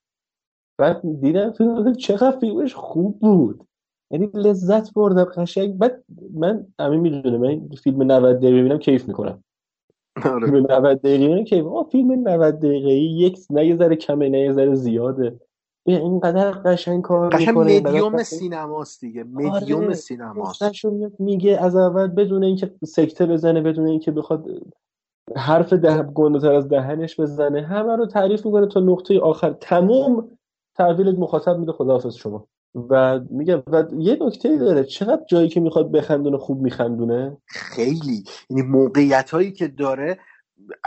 [0.78, 3.64] بعد دیدم فیلم چقدر فیلمش خوب بود.
[4.10, 5.78] یعنی لذت بردم قشنگ.
[5.78, 6.04] بعد
[6.34, 9.44] من امین می‌دونه من این فیلم 90 دقیقه ببینم کیف می‌کنم.
[10.22, 14.52] فیلم 90 دقیقه کیف آه فیلم 90 دقیقه یک نه یه ذره کمه نه یه
[14.52, 15.40] ذره زیاده.
[15.86, 19.24] اینقدر قشنگ کار قشنگ مدیوم سینماست دیگه.
[19.24, 20.84] مدیوم آره سینماست.
[21.18, 24.46] میگه از اول بدون اینکه سکته بزنه بدون اینکه بخواد
[25.36, 29.52] حرف ده گنده‌تر از دهنش بزنه همه رو تعریف می‌کنه تا نقطه آخر.
[29.52, 30.38] تموم.
[30.74, 31.72] تحویل مخاطب میده.
[31.72, 32.46] خداحافظ شما.
[32.74, 34.84] و میگه و یه نکته داره.
[34.84, 38.24] چقدر جایی که می‌خواد بخندونه خوب میخندونه؟ خیلی.
[38.50, 40.18] یعنی موقعیت هایی که داره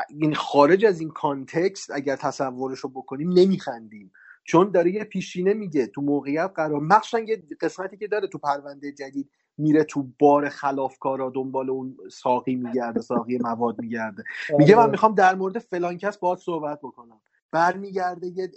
[0.09, 4.11] این خارج از این کانتکست اگر تصورش رو بکنیم نمیخندیم.
[4.43, 8.91] چون داره یه پیشینه میگه تو موقعیت قرار مخصوصا یه قسمتی که داره تو پرونده
[8.91, 14.23] جدید میره تو بار خلافکارا دنبال اون ساقی میگرده ساقی مواد میگرده.
[14.57, 17.21] میگه من می‌خوام در مورد فلان کس باهات صحبت بکنم.
[17.51, 18.51] برمیگرده یه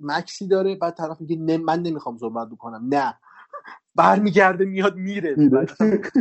[0.00, 2.88] مکسی داره بعد طرف میگه نه من نمی‌خوام صحبت بکنم.
[2.94, 3.18] نه.
[3.94, 5.36] برمیگرده میاد میره.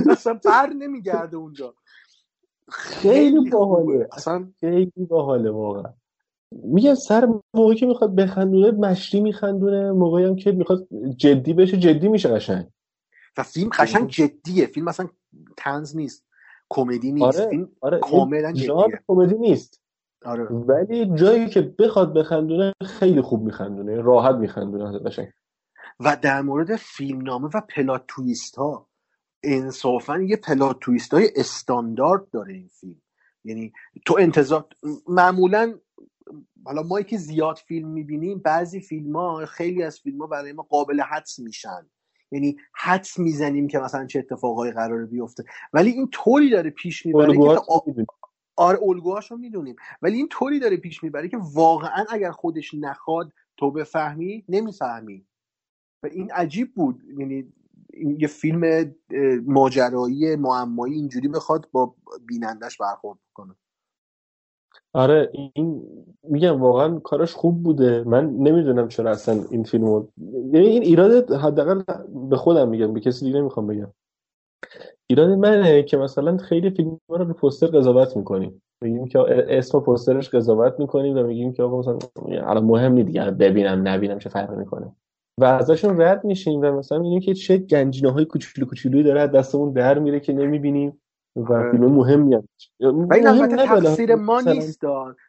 [0.10, 1.76] اصلا بر نمیگرده اونجا.
[2.70, 4.10] خیلی باحاله.
[4.12, 5.94] اصلا خیلی باحاله واقعا.
[6.52, 9.92] میگم سر موقعی که می‌خواد بخندونه مشتی میخندونه.
[9.92, 10.88] موقعی هم که می‌خواد
[11.18, 12.68] جدی بشه جدی میشه قشنگ.
[13.38, 14.66] و فیلم قشنگ جدیه.
[14.66, 15.10] فیلم اصلا
[15.58, 16.26] تنز نیست.
[16.70, 17.40] کمدی نیست.
[17.40, 19.00] آره فیلم آره کاملا جدیه.
[19.08, 19.82] کمدی نیست.
[20.26, 20.44] آره.
[20.44, 24.02] ولی جایی که بخواد بخندونه خیلی خوب میخندونه.
[24.02, 25.00] راحت میخندونه.
[25.00, 25.28] قشنگ.
[26.00, 28.88] و در مورد فیلمنامه و پلات تویست ها
[29.44, 33.02] انصافا یه پلات تویست های استاندارد داره این فیلم.
[33.44, 33.74] یعنی
[34.06, 34.66] تو انتظار
[35.08, 35.74] معمولا
[36.66, 40.64] حالا ما که زیاد فیلم می‌بینیم بعضی فیلم ها خیلی از فیلم ها برای ما
[40.64, 41.90] قابل حدس میشن.
[42.32, 45.44] یعنی حدس می‌زنیم که مثلا چه اتفاقایی قراره بیفته.
[45.74, 47.40] ولی این طوری داره پیش می‌بره که
[47.88, 48.08] می‌دونی.
[48.56, 49.76] آره الگوهاش رو می‌دونیم.
[50.02, 55.26] ولی این طوری داره پیش می‌بره که واقعا اگر خودش نخواد تو بفهمی نمی‌فهمی.
[56.04, 57.04] و این عجیب بود.
[57.18, 57.54] یعنی
[58.20, 58.94] یه فیلم
[59.46, 61.96] ماجرایی معمایی اینجوری بخواد با
[62.26, 63.56] بینندش برخورد کنه.
[64.94, 65.84] آره این
[66.24, 68.04] میگم واقعا کارش خوب بوده.
[68.04, 70.08] من نمی‌دونم چرا اصلا این فیلمو
[70.54, 71.82] یعنی این ایراد حداقل
[72.30, 73.92] به خودم میگم به کسی دیگه نمی‌خوام بگم.
[75.10, 79.20] ایراد منه که مثلا خیلی فیلم رو رو پوستر قضاوت می‌کنیم میگیم که
[79.50, 84.20] اسم پوسترش قضاوت می‌کنیم و میگیم که آقا مثلا الان مهم نیست دیگه ببینم نبینم
[84.20, 84.96] چه فرقی می‌کنه.
[85.40, 89.72] و ازشون رد میشیم و مثلا می‌بینیم که چه گنجینه های کوچولو کوچولویی داره دستمون
[89.72, 91.01] در میره که نمی‌بینیم.
[91.36, 91.72] و آره.
[91.72, 92.44] فیلم مهمی هم
[92.80, 93.66] و این مهم البته.
[93.66, 94.82] تقصیر ما نیست.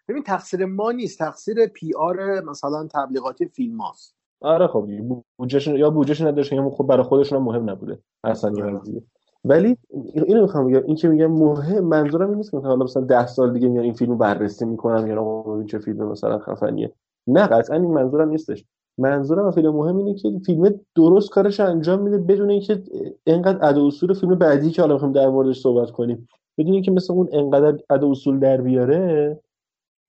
[0.08, 1.18] ببین تقصیر ما نیست.
[1.18, 4.88] تقصیر پی آر مثلا تبلیغاتی فیلم هاست آره خب
[5.36, 7.98] بودجهشون یا بودجهشون نداشتن یا خب برای خودشون هم مهم نبوده.
[8.24, 9.02] اصلا یه قضیه
[9.44, 9.76] ولی
[10.14, 13.52] اینو می‌خوام بگم این که میگم مهم منظورم این نیست که حالا مثلا ده سال
[13.52, 16.92] دیگه میان این فیلمو بررسی می‌کنم یا آقا این چه فیلم مثلا خفنیه.
[17.26, 18.64] نه قطعا این منظورم نیستش.
[18.98, 22.82] منظورم از فیلم مهم اینه که فیلم درست کارش انجام میده بدون اینکه
[23.26, 26.28] انقدر ادا اصول فیلم بعدی که حالا می‌خوایم در موردش صحبت کنیم.
[26.58, 29.40] بدون اینکه مثل اون انقدر ادا اصول در بیاره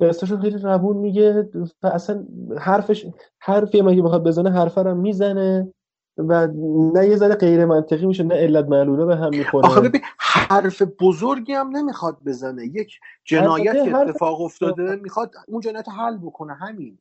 [0.01, 1.49] قصهشو خیلی روون میگه
[1.84, 2.26] و اصلا
[2.60, 3.05] حرفش
[3.39, 5.73] حرفی هم اگه بخواد بزنه حرف هم می‌زنه
[6.18, 6.47] و
[6.93, 9.68] نه یه ذره غیر منطقی میشه نه علت معلوله به هم می‌خوره.
[9.68, 12.65] آخه ببین حرف بزرگی هم نمی‌خواد بزنه.
[12.65, 16.97] یک جنایت که اتفاق افتاده می‌خواد اون جنایت حل بکنه همین.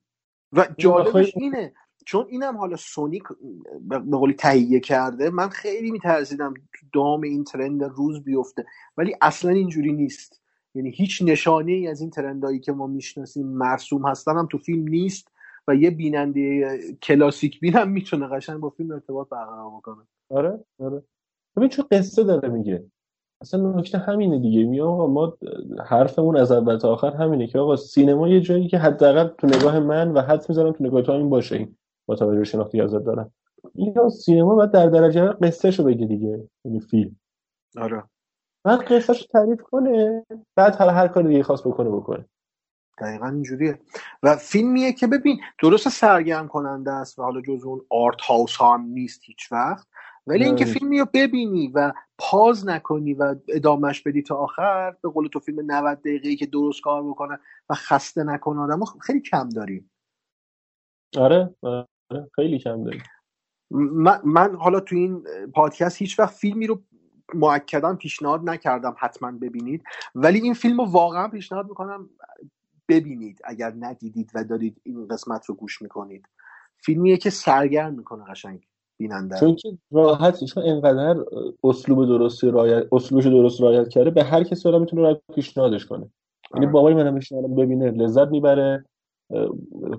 [0.53, 1.73] و جالبش اینه
[2.07, 3.23] چون اینم حالا سونیک
[3.81, 8.67] به قولی تهیه کرده من خیلی میترسیدم تو دام این ترند روز بیفته
[8.97, 10.43] ولی اصلا اینجوری نیست.
[10.75, 14.89] یعنی هیچ نشانه ای از این ترندایی که ما می‌شناسیم مرسوم هستن هم تو فیلم
[14.89, 15.29] نیست
[15.69, 20.07] و یه بیننده کلاسیک بینم می‌تونه قشنگ با فیلم ارتباط برقرار بکنه.
[20.31, 21.03] آره آره.
[21.57, 22.85] ببین چه قصه داره میگه.
[23.43, 24.65] اصلا نکته همینه دیگه.
[24.65, 25.37] می آقا ما
[25.87, 29.81] حرفمون از اول تا آخر همینه که آقا سینما یه جایی که حداقل تو نگاه
[29.81, 33.05] من و حد می‌ذارم تو نگاه تو همین باشه این با توجه به شناختی ازت
[33.05, 33.33] دارم.
[33.75, 37.17] اینا سینما باید در درجه قصه شو بگه دیگه یعنی فیلم.
[37.81, 38.03] آره.
[38.65, 42.25] بعد قصه رو تعریف کنه بعد حالا هر کار دیگه خواست بکنه بکنه.
[42.99, 43.79] دقیقا اینجوریه.
[44.23, 48.75] و فیلمیه که ببین درست سرگرم کننده است و حالا جز اون آرت هاوس ها
[48.75, 49.87] هم نیست هیچ وقت.
[50.27, 55.29] ولی اینکه فیلمی رو ببینی و پاز نکنی و ادامش بدی تا آخر به قول
[55.29, 57.39] تو فیلم 90 دقیقه که درست کار بکنه
[57.71, 59.91] و خسته نکنه آدم خیلی کم داریم.
[61.17, 61.87] آره, آره
[62.37, 63.03] خیلی کم داریم.
[63.71, 65.25] من, من حالا تو این
[65.55, 66.83] پادکست هیچ وقت فیلمی رو
[67.35, 69.85] معکدا پیشنهاد نکردم حتما ببینید.
[70.15, 72.11] ولی این فیلم رو واقعا پیشنهاد می‌کنم
[72.89, 76.29] ببینید اگر ندیدید و دارید این قسمت رو گوش می‌کنید.
[76.77, 78.67] فیلمیه که سرگرم می‌کنه قشنگ.
[79.03, 81.25] بیننده چون که راحت چون انقدر
[81.65, 86.11] اسلوب درستی رایت اسلوبش درست رایت کرده به هر کسی آدم می‌تونه راحت پیشنهادش کنه.
[86.55, 88.85] یعنی بابای منم پیشنهاد ببینه لذت می‌بره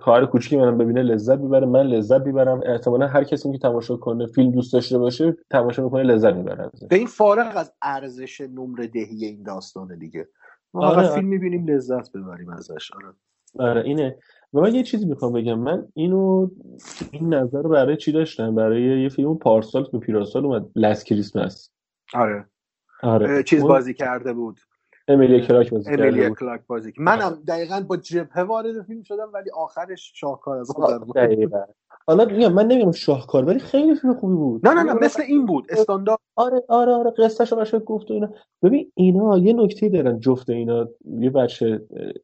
[0.02, 2.62] کار کوچیکی منم ببینه لذت می‌بره من لذت می‌برم.
[2.66, 6.96] احتمالا هر کسی که تماشا کنه فیلم دوست داشته باشه تماشا می‌کنه لذت می‌بره به
[6.96, 10.28] این فارغ از ارزش نمره دهی این داستانه دیگه.
[10.74, 11.08] ما آره.
[11.08, 12.92] فیلم می‌بینیم لذت ببریم ازش.
[12.92, 13.14] آره.
[13.70, 14.18] آره اینه.
[14.54, 15.60] و من یه چیزی می‌خوام بگم.
[15.60, 16.50] من اینو
[17.12, 21.72] این نظر رو برای چی داشتم؟ برای یه فیلم پارسال که پیراسال اومد لس کریسمس
[22.14, 22.46] آره.
[23.04, 23.44] آره.
[23.44, 24.60] چیز بازی کرده بود.
[25.08, 30.12] امیلیا کلاک بازی امیلیا کلاک بازی منم دقیقا با جبهه وارد فیلم شدم ولی آخرش
[30.16, 30.72] شاهکار از
[31.06, 31.18] بود.
[32.08, 34.68] حالا میگم من نمیگم شاهکار ولی خیلی فیلم خوبی بود.
[34.68, 36.20] نه نه نه مثل این بود استاندارد.
[36.36, 38.30] آره آره آره قصهش رو گفت و اینا.
[38.64, 40.90] ببین اینا یه نکته دارن جفت اینا.
[41.20, 41.82] یه بچه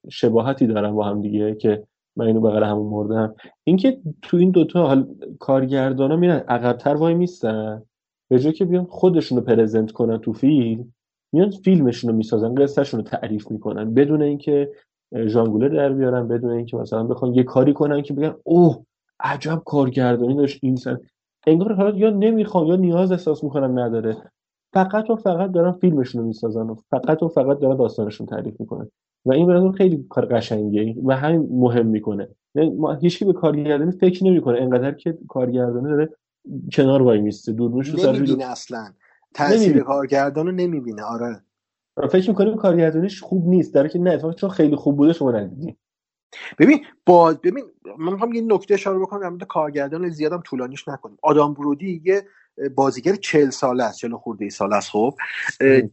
[0.10, 1.84] شباهتی دارن با هم دیگه که
[2.16, 5.08] من اینو بغل همون مردم اینکه تو این دوتا حال
[5.40, 7.84] کارگردانا میرن عقبتر وای میستن.
[8.30, 10.94] به جای که بیان خودشون رو پرزنت کنن تو فیلم
[11.34, 13.94] میان فیلمشون رو می‌سازن قصهشون رو تعریف می‌کنن.
[13.94, 14.72] بدون اینکه
[15.26, 18.84] ژانگوله در بیارن بدون اینکه مثلا بخوان یه کاری کنن که بگن اوه
[19.20, 21.00] عجب کارگردانی داشت این سن.
[21.48, 24.18] انگار حالا یا نمی‌خوان یا نیاز احساس می‌کنن نداره.
[24.74, 28.90] فقط و فقط دارن فیلمشون رو می‌سازن و فقط و فقط دارن داستانشون تعریف می‌کنن.
[29.30, 30.96] و این برای خیلی کار قشنگیه.
[31.06, 32.28] و همین مهم می‌کنه.
[32.78, 34.62] ما هیچکی به کارگردانی فکر نمی‌کنه.
[34.62, 36.10] انقدر که کارگردانی داره
[36.72, 38.94] کنار وای میسته دوربینش رو نمی‌بینه اصلا.
[39.34, 41.04] تاثیر کارگردان رو نمی‌بینه.
[41.04, 41.42] آره.
[42.12, 43.74] فکر می‌کنیم کارگردانیش خوب نیست.
[43.74, 45.76] در که نه چون خیلی خوب بوده شما ندیدین
[46.60, 47.64] ببین با ببین
[48.00, 51.18] من می‌خوام یه نکته اشاره بکنم در مورد کارگردان زیادم طولانیش نکنیم.
[51.22, 52.24] آدام برودی یه
[52.76, 55.14] بازیگر چهل ساله است چهل خورده ای ساله است خب.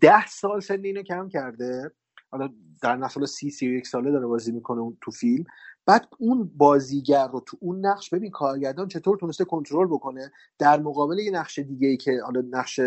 [0.01, 1.91] ده سال سن اینو کم کرده.
[2.31, 2.49] حالا
[2.83, 5.45] در نسل سی سی و یک ساله داره بازی می‌کنه اون تو فیلم.
[5.87, 11.19] بعد اون بازیگر رو تو اون نقش ببین کارگردان چطور تونسته کنترل بکنه در مقابل
[11.19, 12.81] یه نقش دیگه ای که حالا نقش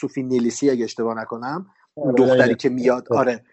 [0.00, 3.12] سوفی نیلیسی اگه اشتباه نکنم اون دختری که میاد.
[3.12, 3.44] آره.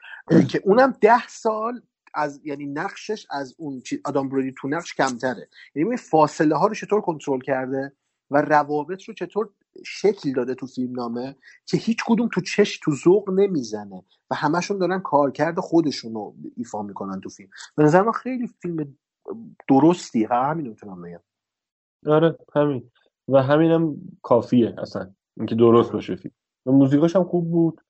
[0.49, 1.81] که اونم ده سال
[2.13, 5.47] از یعنی نقشش از اون آدم برودی تو نقش کمتره.
[5.75, 7.93] یعنی فاصله ها رو چطور کنترل کرده؟
[8.31, 9.49] و روابط رو چطور
[9.85, 11.35] شکل داده تو فیلم نامه
[11.65, 16.81] که هیچ کدوم تو چش تو ذوق نمی‌زنه و همشون دارن کارکرد خودشون رو ایفا
[16.81, 17.49] می‌کنن تو فیلم.
[17.75, 18.97] به نظر من خیلی فیلم
[19.69, 21.19] درستی و همین می‌تونم بگم.
[22.07, 22.91] آره همین.
[23.27, 25.11] و همینم کافیه اصلا.
[25.37, 26.33] اینکه درست باشه فیلم.
[26.65, 27.81] و موزیکاش هم خوب بود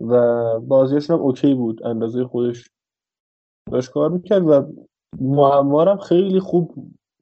[0.00, 0.14] و
[0.60, 1.86] بازیشون هم اوکی بود.
[1.86, 2.70] اندازه خودش
[3.72, 4.72] داشت کار می‌کرد و
[5.20, 6.74] معمارم خیلی خوب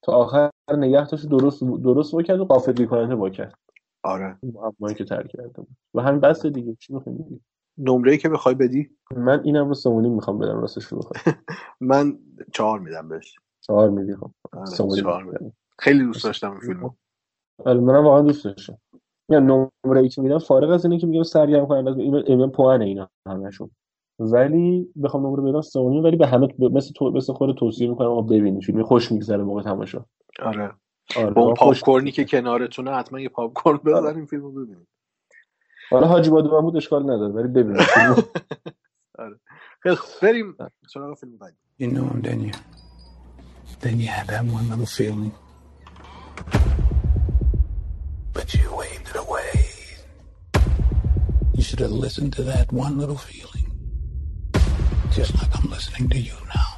[0.02, 3.58] تا آخر نگه درست درست بکرد و قافلی کننده بکرد
[4.02, 4.38] آره.
[4.42, 5.68] معمایی که ترک کرده بود.
[5.94, 6.76] و همین بس دیگه.
[6.80, 7.40] چی می‌خوای بگی؟
[7.78, 11.00] نمره که بخوای بدی؟ من اینم رو سمونی می‌خوام بدم راستش رو
[11.80, 12.18] من
[12.52, 13.36] چهار میدم بهش.
[13.60, 14.30] چهار میدی؟ خب.
[14.96, 15.52] چهار میدم.
[15.78, 16.90] خیلی دوست داشتم این فیلمو
[17.64, 18.78] آره منم واقعا دوست داشتم.
[19.28, 22.84] یا نمره ای که میدم فارغ از اینه که میگم سرگرم کننده اینو اینا پوانه
[22.84, 23.70] اینا همشون
[24.18, 28.22] ولی بخوام نمره بدم سه ولی به همه مثل تو مثل خود توصیه می‌کنم آقا
[28.22, 30.04] ببینید فیلم خوش میگذره موقع تماشا.
[30.42, 30.72] آره
[31.16, 34.86] آره با اون پاپ کورنی که کنارتونه حتما یه پاپ کورن بزنیم فیلمو ببینیم
[35.90, 37.80] حالا حاجی بادو محمود اشکال نداره ولی ببینید.
[39.18, 39.40] آره
[39.82, 39.96] خیلی.
[40.22, 40.56] بریم
[40.94, 42.54] سراغ فیلم بعدی You knew him, didn't you?
[43.80, 45.32] Then you had that one little feeling.
[48.36, 49.54] But you waved it away.
[51.56, 53.66] You should have listened to that one little feeling.
[55.18, 56.70] Just like I'm listening to you now.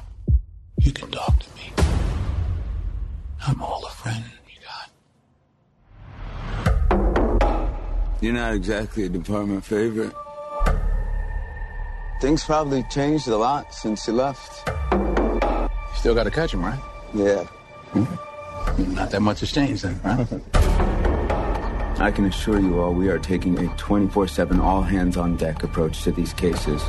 [0.85, 1.65] You can talk to me.
[3.45, 4.59] I'm all a friend you
[8.01, 8.21] got.
[8.21, 10.13] You're not exactly a department favorite.
[12.21, 14.67] Things probably changed a lot since you left.
[14.91, 16.79] You still got to catch him, right?
[17.13, 17.43] Yeah.
[17.93, 18.93] Hmm.
[18.93, 20.27] Not that much has changed then, right?
[22.01, 25.63] I can assure you all we are taking a 24 7 all hands on deck
[25.63, 26.81] approach to these cases.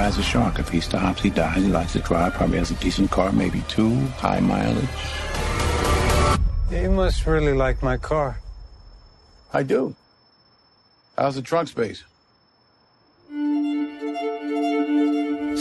[0.00, 0.58] Guy's a shark.
[0.58, 1.62] If he stops, he dies.
[1.62, 2.32] He likes to drive.
[2.32, 4.88] Probably has a decent car, maybe two, high mileage.
[6.70, 8.40] You must really like my car.
[9.52, 9.94] I do.
[11.18, 12.02] How's the trunk space?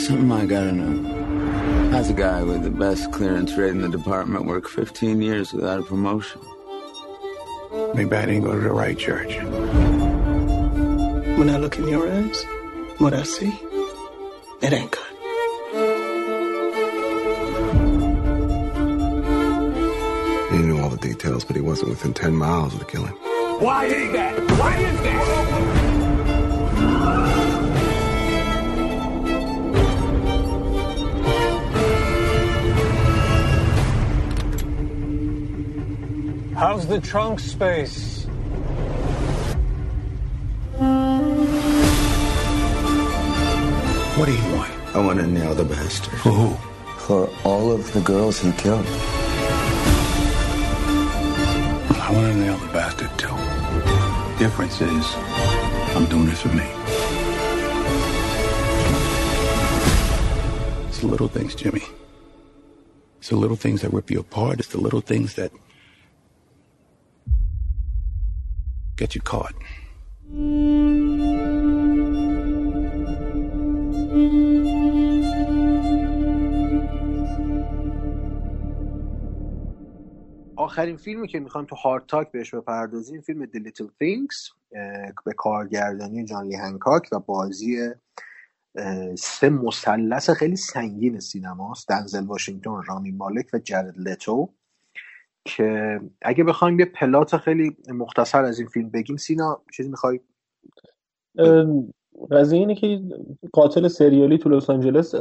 [0.07, 1.91] Something I gotta know.
[1.91, 5.81] How's a guy with the best clearance rate in the department work 15 years without
[5.81, 6.39] a promotion?
[7.93, 9.35] Maybe I didn't go to the right church.
[11.37, 12.45] When I look in your eyes,
[12.99, 13.51] what I see,
[14.61, 15.03] it ain't good.
[20.51, 23.13] He knew all the details, but he wasn't within 10 miles of the killing.
[23.59, 24.51] Why is that?
[24.59, 25.89] Why is that?
[36.55, 38.18] How's the trunk space?
[44.19, 44.69] What do you want?
[44.93, 46.11] I want to nail the bastard.
[46.19, 46.53] For who?
[46.97, 48.85] For all of the girls he killed.
[51.95, 53.33] I want to nail the bastard too.
[54.37, 55.05] Difference is,
[55.95, 56.65] I'm doing it for me.
[60.89, 61.83] It's the little things, Jimmy.
[63.19, 64.59] It's the little things that rip you apart.
[64.59, 65.53] It's the little things that
[68.97, 69.55] get you caught.
[80.69, 84.53] آخرین فیلمی که می‌خوایم تو هارد تاک بهش بپردازیم فیلم The Little Things
[85.25, 87.89] به کارگردانی جان لی هنکاک و بازی
[89.17, 94.49] سه مثلث خیلی سنگین سینماست دنزل واشنگتن رامی مالک و جرد لتو
[95.45, 100.19] که اگه بخوایم یه پلات خیلی مختصر از این فیلم بگیم سینا چیزی می‌خوای؟
[102.31, 103.01] قضیه اینه که
[103.51, 105.15] قاتل سریالی تو لس آنجلس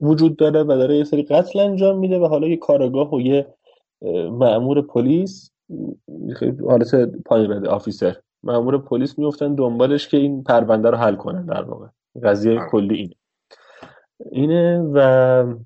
[0.00, 3.54] وجود داره و داره یه سری قتل انجام میده و حالا یه کارآگاه و یه
[4.30, 5.50] مأمور پلیس
[6.36, 8.16] خیلی حالت پایین رده آفیسر.
[8.42, 11.86] مأمور پلیس میفتن دنبالش که این پرونده رو حل کنن در واقع.
[12.22, 13.14] قضیه کلی اینه.
[14.32, 15.56] اینه و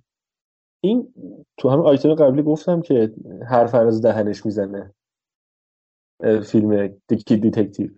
[0.80, 1.14] این
[1.56, 3.12] تو همه آیتم قبلی گفتم که
[3.48, 4.94] حرف هر از دهنش می‌زنه
[6.42, 7.90] فیلم The Kid Detective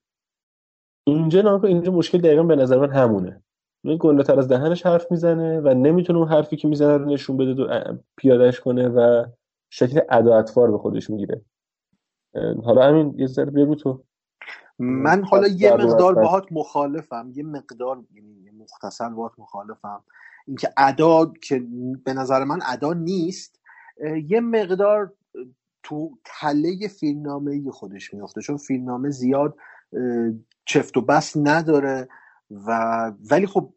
[1.06, 3.42] اینجا کن، اینجا مشکل دقیقا به نظر من همونه.
[3.84, 7.36] این گنده تر از دهنش حرف می‌زنه و نمی‌تونه اون حرفی که می‌زنه رو نشون
[7.36, 9.24] بده و پیادش کنه و
[9.70, 11.44] شکل ادا اطوار به خودش می‌گیره.
[12.64, 14.04] حالا همین یه ذره بگو تو.
[14.78, 20.04] من حالا یه مقدار باهات مخالفم یه مقدار یعنی مختصر باهات مخالفم.
[20.46, 21.66] اینکه ادا که
[22.04, 23.60] به نظر من ادا نیست
[24.28, 25.14] یه مقدار
[25.82, 29.56] تو تله فیلمنامه خودش میفته چون فیلمنامه زیاد
[30.64, 32.08] چفت و بس نداره
[32.50, 33.74] و ولی خب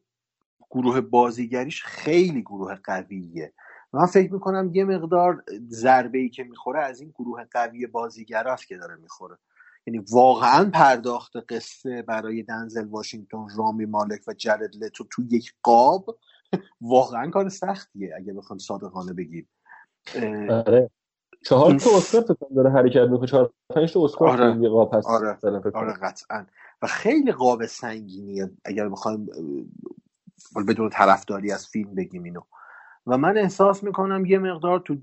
[0.71, 3.53] گروه بازیگریش خیلی گروه قویه.
[3.93, 8.77] من فکر می‌کنم یه مقدار ضربه ای که می‌خوره از این گروه قوی بازیگراست که
[8.77, 9.37] داره می‌خوره.
[9.87, 16.17] یعنی واقعا پرداخت قصه برای دنزل واشنگتن رامی مالک و جرد لتو تو یک قاب
[16.81, 19.49] واقعا کار سختیه اگه بخوام صادقانه بگیم.
[20.49, 20.89] آره.
[21.45, 23.27] چهار تا اسکار داره حرکت می‌کنه.
[23.27, 24.69] چهار پنج تا اسکار آره.
[24.69, 25.37] قاب هست آره.
[25.73, 25.93] آره.
[25.93, 26.45] قطعا.
[26.81, 29.29] و خیلی قاب سنگینیه اگر بخوایم
[30.67, 32.41] بدون طرفداری از فیلم بگیم اینو.
[33.07, 34.95] و من احساس می‌کنم یه مقدار تو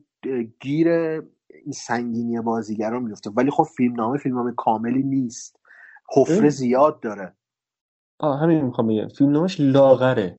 [0.60, 5.60] گیر این سنگینی بازیگران میفته ولی خب فیلمنامه فیلمنامه کاملی نیست.
[6.16, 6.48] حفره.
[6.48, 7.32] زیاد داره.
[8.20, 9.08] آه همین می‌خوام بگم.
[9.08, 10.38] فیلمنامش لاغره.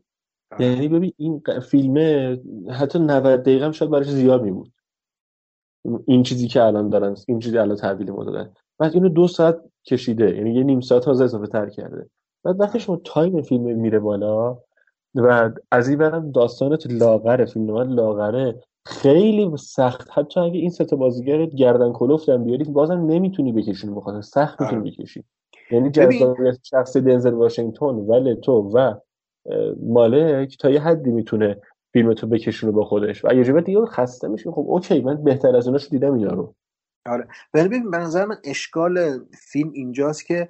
[0.59, 2.39] یعنی ببین این فیلمه
[2.79, 4.71] حتی 90 دقیقه هم شاید براش زیاد میبود.
[6.07, 8.53] این چیزی که الان دارن این چیزی الان تحویل ما دادن.
[8.79, 10.35] بعد اینو دو ساعت کشیده.
[10.35, 12.09] یعنی یه نیم ساعت تازه اضافه تر کرده.
[12.43, 14.57] بعد وقتی شما تایم فیلم میره بالا.
[15.15, 18.55] و از اینورم داستانت لاغره فیلم لاغره.
[18.85, 20.07] خیلی سخت.
[20.13, 24.91] حتی اگه این سه تا بازیگرت گردن کلفتن بیاری بازم نمی‌تونی بکشونی بخاطر سخت می‌تونی
[24.91, 25.23] بکشی.
[25.71, 28.93] یعنی جذابیت شخص دنزل واشنگتن و لتو و
[29.83, 31.57] مالک تا یه حدی می‌تونه
[31.93, 33.25] فیلم تو بکشونه با خودش.
[33.25, 36.53] و اگه دیگه خسته میشه خب okay من بهتر از اوناش دیدم اینا رو.
[37.09, 37.27] آره.
[37.53, 40.49] ولی ببین به نظر من اشکال فیلم اینجاست که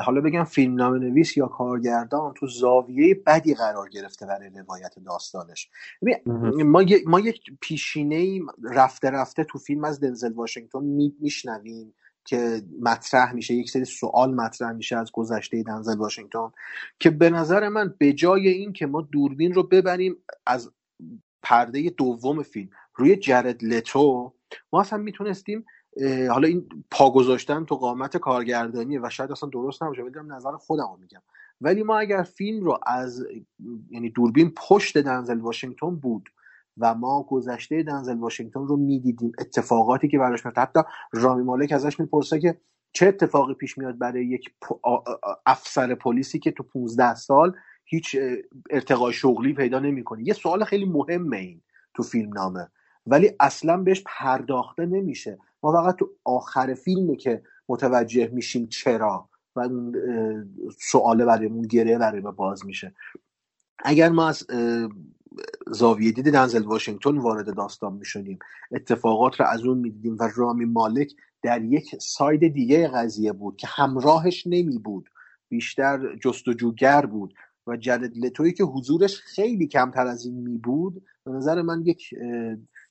[0.00, 5.70] حالا بگم فیلم نام نویس یا کارگردان تو زاویه بدی قرار گرفته برای روایت داستانش.
[6.44, 10.82] ما, ما یک پیشینه رفته رفته تو فیلم از دنزل واشنگتن
[11.20, 11.94] میشنویم
[12.24, 16.50] که مطرح میشه یک سری سوال مطرح میشه از گذشته دنزل واشنگتن
[16.98, 20.16] که به نظر من به جای این که ما دوربین رو ببریم
[20.46, 20.70] از
[21.42, 24.34] پرده دوم فیلم روی جرد لتو
[24.72, 25.64] ما اصلا می‌تونستیم
[26.06, 30.98] حالا این پا گذاشتن تو قامت کارگردانی و شاید اصلا درست نباشه ولی نظر خودم
[31.00, 31.22] میگم.
[31.60, 33.26] ولی ما اگر فیلم رو از
[33.90, 36.28] یعنی دوربین پشت دنزل واشنگتن بود
[36.78, 40.80] و ما گذشته دنزل واشنگتن رو می‌دیدیم اتفاقاتی که براش میفته حتی
[41.12, 42.60] رامی مالک ازش می‌پرسه که
[42.92, 44.54] چه اتفاقی پیش میاد برای یک
[45.46, 47.52] افسر پلیسی که تو 15 سال
[47.84, 48.16] هیچ
[48.70, 50.28] ارتقای شغلی پیدا نمی‌کنه.
[50.28, 51.62] یه سوال خیلی مهمه این
[51.94, 52.68] تو فیلم نامه
[53.06, 55.38] ولی اصلا بهش پرداخته نمیشه.
[55.62, 59.68] ما فقط تو آخر فیلمه که متوجه میشیم چرا و
[60.78, 62.94] سواله برایمون گره برای ما باز میشه.
[63.78, 64.46] اگر ما از
[65.66, 68.38] زاویه دید دنزل واشنگتن وارد داستان می‌شدیم
[68.72, 71.12] اتفاقات رو از اون می‌دیدیم و رامی مالک
[71.42, 75.10] در یک ساید دیگه قضیه بود که همراهش نمی بود
[75.48, 77.34] بیشتر جستجوگر بود
[77.66, 82.14] و جلد لتوی که حضورش خیلی کمتر از این می بود به نظر من یک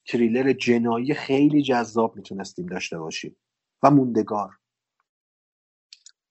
[0.08, 3.36] تریلر جنایی خیلی جذاب می‌تونستیم داشته باشیم
[3.84, 4.50] و موندگار.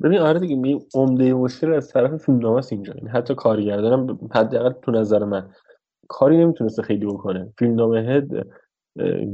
[0.02, 2.92] ببین آره دیگه می عمده مشکل از طرف فیلمنامه اینجا.
[2.92, 5.50] این یعنی حتی کارگردانم حداقل تو نظر من
[6.08, 7.52] کاری نمی‌تونسته خیلی بکنه.
[7.58, 8.46] فیلمنامه هد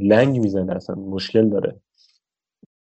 [0.03, 1.81] لنگ می‌زنه اصلا مشکل داره.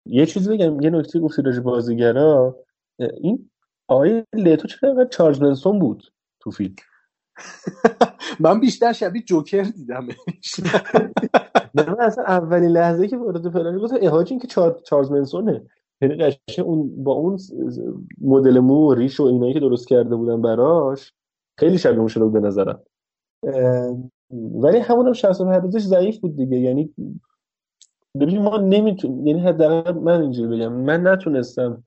[0.07, 2.57] یه چیزی بگم یه نکته گفتی راجع بازیگرا.
[2.99, 3.51] این
[3.89, 6.75] آقای لیتو چرا چارلز بود تو فیلم؟
[8.41, 10.09] من بیشتر شبیه جوکر دیدم
[11.75, 14.49] من اصلا اولین لحظه که وارد فلانی بود احاج این که
[14.85, 15.67] چارلز منسونه.
[16.03, 17.39] یعنی قشنگ اون با اون
[18.21, 21.13] مدل مو ریش و اینایی که درست کرده بودن براش
[21.59, 22.83] خیلی شبیه شده بود به نظرم.
[24.33, 26.59] ولی همون هم شخص پردازش ضعیف بود دیگه.
[26.59, 26.95] یعنی
[28.21, 30.73] ببین ما نمیتون یعنی حداقل من اینجوری بگم.
[30.73, 31.85] من نتونستم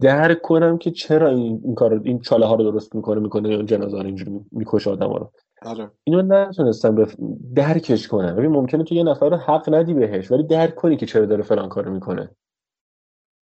[0.00, 3.62] درک کنم که چرا این, این کار این چاله ها رو درست می‌کنه می‌کنه یا
[3.62, 5.30] جنازه رو اینجوری می‌کشه آدم رو.
[5.62, 5.90] آره.
[6.04, 7.16] اینو نتونستم بف...
[7.54, 8.36] درکش کنم.
[8.36, 11.42] ببین ممکنه تو یه نفر رو حق ندی بهش ولی درک کنی که چرا داره
[11.42, 12.30] فلان کارو می‌کنه.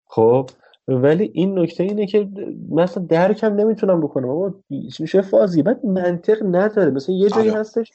[0.06, 0.50] خب؟
[0.88, 2.28] ولی این نکته اینه که
[2.70, 4.26] مثلا درکم نمی‌تونم بکنم.
[4.26, 4.54] بابا
[5.00, 5.62] میشه فازی.
[5.62, 6.90] بعد منطق نداره.
[6.90, 7.60] مثلا یه جایی آره.
[7.60, 7.92] هستش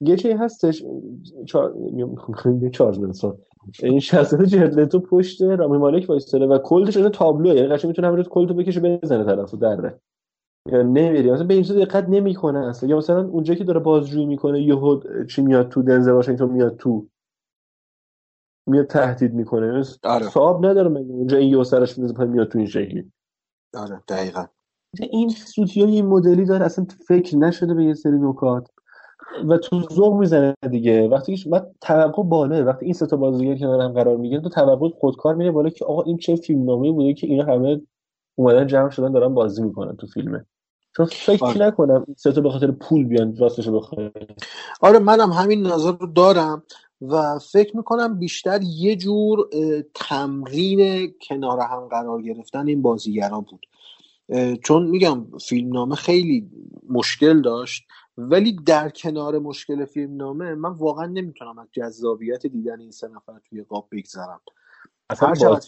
[0.00, 0.84] یه جایی هستش
[1.46, 1.74] چار...
[2.72, 3.38] چارلز منسون
[3.82, 7.54] این شخصیت جرلتو پشت رامی مالک وایستاده و کلتش شده تابلوه.
[7.54, 10.00] یعنی قشنگ می‌تونه همین کلتو بکشه بزنه طرفو دره.
[10.72, 12.88] یا نمیری مثلا به این دقت نمی‌کنه اصلا.
[12.88, 17.06] یا مثلا اونجا که داره بازجویی می‌کنه یهو چی میاد تو دنزل واشنگتن میاد تو.
[18.68, 19.66] میاد تهدید می‌کنه.
[19.66, 20.28] یعنی آره.
[20.28, 23.12] صاحب نداره مگه اونجا این یه سرش میاد تو این شکلی.
[23.74, 24.46] آره دقیقا.
[25.00, 28.68] این سوتیو این مدلی داره اصلا فکر نشده به یه سری نکات.
[29.48, 31.08] و تو ذوق می‌زنه دیگه.
[31.08, 34.48] وقتی که بعد توقع بالا وقتی این سه تا بازیگر کنار هم قرار می‌گیرن تو
[34.48, 37.80] توقع خودکار میره بالا که آقا این چه فیلمنامه‌ای بوده که اینا همه
[38.34, 40.46] اومدن جمع شدن دارن بازی می‌کنن تو فیلمه.
[40.96, 41.66] چون فکر آره.
[41.66, 44.10] نکنم سه تا به خاطر پول بیان راستش بخوام
[44.80, 46.62] آره منم همین نظر رو دارم
[47.00, 49.48] و فکر می‌کنم بیشتر یه جور
[49.94, 53.66] تمرین کنار هم قرار گرفتن این بازیگران بود.
[54.64, 56.50] چون میگم فیلمنامه خیلی
[56.90, 57.82] مشکل داشت.
[58.18, 63.62] ولی در کنار مشکل فیلمنامه من واقعا نمی‌تونم از جذابیت دیدن این سه نفر توی
[63.62, 64.40] قاب بگذرم.
[65.10, 65.60] اصلا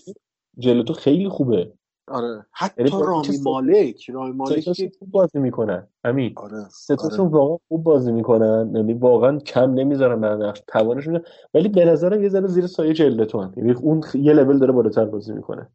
[0.59, 1.73] جلوتو خیلی خوبه.
[2.09, 2.47] آره.
[2.53, 5.87] حتی یعنی رامی مالک رامی مالک خوب بازی می‌کنن.
[6.05, 6.69] همین آره.
[6.71, 7.29] ستاشون آره.
[7.29, 8.73] واقعا خوب بازی می‌کنن.
[8.75, 11.21] یعنی واقعا کم نمی‌ذارن به نقش توانشون
[11.55, 15.33] ولی به نظرم یه ذره زیر سایه جلدتون یعنی اون یه لول داره بالاتر بازی
[15.33, 15.69] می‌کنه.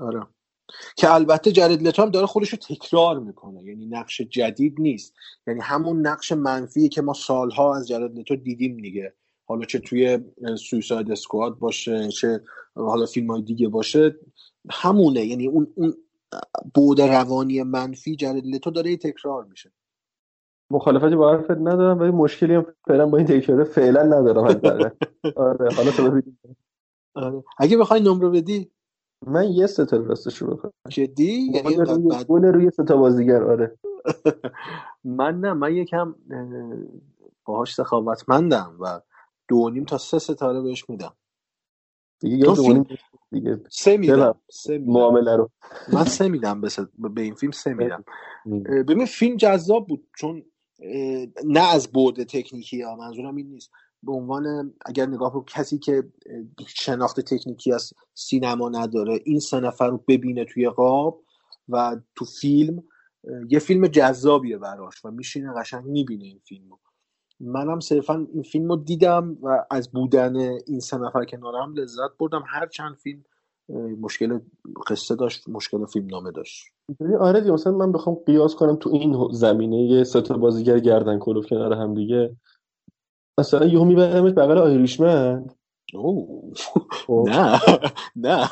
[0.00, 0.22] آره.
[0.96, 3.62] که البته جرد لتو هم داره خودش رو تکرار می‌کنه.
[3.64, 5.14] یعنی نقش جدید نیست.
[5.46, 9.14] یعنی همون نقش منفی که ما سالها از جرد لتو دیدیم دیگه.
[9.44, 10.18] حالا چه توی
[10.56, 12.40] سویساید اسکواد باشه چه
[12.74, 14.16] حالا فیلم های دیگه باشه
[14.70, 15.24] همونه.
[15.24, 15.94] یعنی اون اون
[16.74, 19.72] بود روانی منفی جرد لتو داره تکرار میشه.
[20.70, 24.44] مخالفتی با حرفت ندارم ولی مشکلی هم فعلا با این تکراره فعلا ندارم
[25.36, 26.22] آره حالا تو
[27.14, 27.42] آره.
[27.58, 28.70] اگه بخوای نمره بدی؟
[29.26, 33.78] من یه ستاره راستش رو بکنم جدی؟ یعنی گل روی, گل روی ستا بازیگر آره.
[35.04, 36.14] من نه من یکم
[37.44, 39.00] باهاش سخاوتمندم و
[39.48, 41.16] دو نیم تا سه ستاره بهش میدم.
[42.20, 42.86] دیگه یا دو نیم
[43.32, 43.60] دیگه.
[43.70, 44.92] سه میدم سه میدم.
[44.92, 45.50] معامله رو؟
[45.92, 46.60] من سه میدم
[46.98, 48.04] به این فیلم سه میدم.
[48.88, 50.44] ببین فیلم جذاب بود چون
[51.44, 53.70] نه از بعد تکنیکی ها منظورم این نیست.
[54.02, 56.02] به عنوان اگر نگاه به کسی که
[56.66, 61.22] شناخت تکنیکی از سینما نداره این سه نفر رو ببینه توی قاب
[61.68, 62.82] و تو فیلم
[63.48, 66.78] یه فیلم جذابیه براش و میشینه قشنگ می‌بینه این فیلم رو.
[67.40, 70.36] منم صرفا این فیلم رو دیدم و از بودن
[70.66, 72.44] این سه نفر کنارم لذت بردم.
[72.46, 73.24] هر چند فیلم
[74.00, 74.38] مشکل
[74.86, 76.64] قصه داشت مشکل فیلم نامه داشت.
[77.20, 81.46] آره دیگه مثلا من بخوام قیاس کنم تو این زمینه یه سه بازیگر گردن کلوف
[81.46, 82.36] کنار هم دیگه.
[83.40, 85.44] مثلا یهو میبرمش بغل آیریشمن
[87.26, 87.60] نه.
[88.16, 88.50] نه.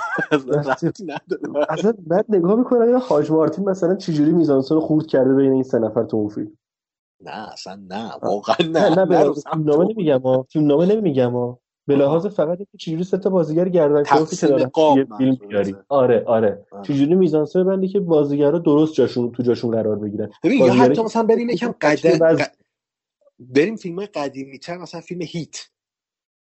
[1.68, 5.78] اصلا بعد نگاه می‌کنم یا حاج مارتین مثلا چجوری میزانسون خورد کرده بین این سه
[5.78, 6.58] نفر تو اون فیلم.
[7.24, 8.10] نه اصلا نه.
[8.22, 9.06] واقعا نه نه.
[9.06, 13.18] به فیلم نامه نمیگم ها فیلم نامه نمیگم ها به لحاظ فقط اینکه چجوری سه
[13.18, 14.70] تا بازیگر گردن کلوفی کنار
[15.18, 15.76] فیلم بیاری.
[15.88, 16.66] آره آره.
[16.82, 20.30] چجوری میزانسون بندی که بازیگرا درست جاشون تو جاشون قرار بگیرن.
[20.44, 22.38] ببین حتی مثلا بریم یکم قدم
[23.38, 25.68] بریم فیلم قدیمی تر مثلا فیلم هیت.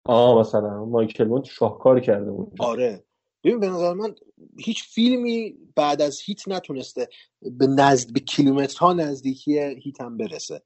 [0.06, 2.52] آه مثلا مایکل مونت شاهکار کرده بود.
[2.58, 3.04] آره.
[3.44, 4.14] ببین به نظر من
[4.58, 7.08] هیچ فیلمی بعد از هیت نتونسته
[7.42, 10.62] به نزد به کیلومترها نزدیکی هیت هم برسه.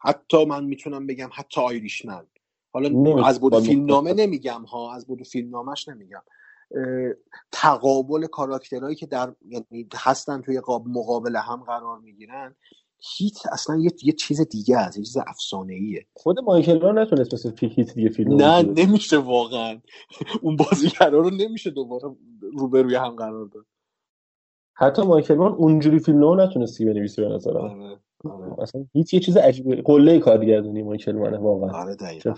[0.00, 2.26] حتی من می‌تونم بگم حتی آیریشمن.
[2.72, 6.22] حالا از بود فیلم نامه نمیگم ها از بود فیلم نامش نمیگم.
[7.52, 12.56] تقابل کاراکترهایی که در یعنی هستن توی قاب مقابل هم قرار می‌گیرن.
[13.02, 17.34] هیت اصلا یه, یه چیز دیگه است یه چیز افسانه ایه خود مایکل رو نتونست
[17.34, 19.80] مثل فی هیت دیگه فیلم نه نمیشه واقعا.
[20.42, 22.16] اون بازیگرا رو نمیشه دوباره
[22.52, 23.66] روبروی هم قرار داد.
[24.74, 27.56] حتی مایکل مان اونجوری فیلم رو نتونستی بنویسه به نظرم.
[27.56, 28.00] آره.
[28.24, 28.62] آره.
[28.62, 31.82] اصلا هیچ یه چیز عجیبه قله کارگردانی مایکل مانه واقعا.
[31.82, 32.34] آره دقیقاً.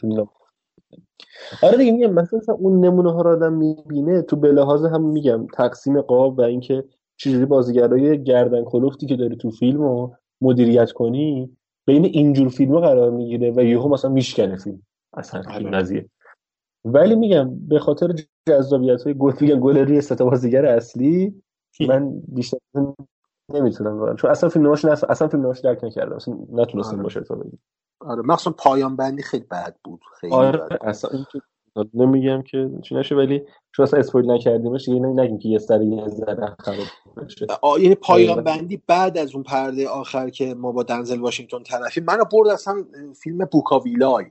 [1.63, 5.47] آره دیگه میگم مثلا اون نمونه ها رو آدم می‌بینه تو به لحاظ هم میگم
[5.47, 6.85] تقسیم قاب و اینکه
[7.17, 11.57] چجوری بازیگرای گردن کلفتی که داری تو فیلم رو مدیریت کنی
[11.87, 14.83] بین اینجور فیلم قرار می‌گیره و یهو مثلا میشکنه فیلم.
[15.13, 16.09] اصلا این قضیه.
[16.85, 18.15] ولی میگم به خاطر
[18.49, 21.43] جذابیت های گل میگم گل روی ستا بازیگر اصلی
[21.89, 22.59] من بیشتر
[23.55, 24.17] نمی‌تونم بگم.
[24.17, 25.05] چون اصلا فیلم نماش نف...
[25.09, 26.17] اصلا فیلم نماش درک نکردم.
[26.17, 27.03] اصلا نتونستم آره.
[27.03, 27.59] باشه تا بگم.
[28.01, 28.23] آره.
[28.23, 30.01] مخصوصا پایان بندی خیلی بد بود.
[30.21, 30.59] خیلی آره.
[30.59, 30.79] بد.
[30.81, 31.11] اصلا
[31.95, 33.43] نمیگم که چی نشه ولی
[33.73, 36.87] چون اصلا اسپویل نکردیمش دیگه نگیم که یه سر یه ذره خراب
[37.17, 37.47] بشه
[37.81, 42.25] یعنی پایان بندی بعد از اون پرده آخر که ما با دنزل واشنگتن طرفی منو
[42.33, 42.85] برد اصلا
[43.23, 44.25] فیلم بوکاویلای.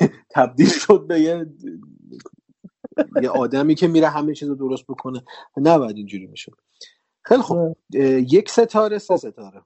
[0.34, 1.46] تبدیل شد به یه
[3.22, 5.24] یه آدمی که میره همه چیز رو درست بکنه.
[5.56, 6.52] نباید اینجوری میشه
[7.22, 7.76] خیلی خوب.
[8.30, 9.62] یک ستاره سه ستاره.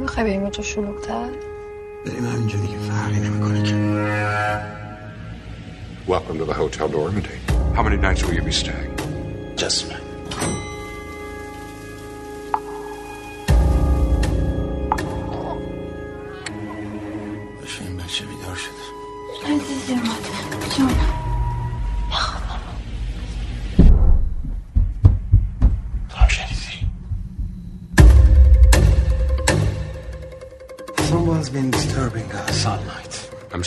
[0.00, 1.30] نمی‌خوای بریم تو شلوغتر
[2.06, 4.00] بریم همینجا دیگه فرقی نمی‌کنه که
[6.08, 7.38] Welcome to the Hotel Normandy.
[7.76, 8.92] How many nights will you be staying?
[9.56, 9.96] Just me.
[17.60, 20.29] باشه این بچه بیدار شده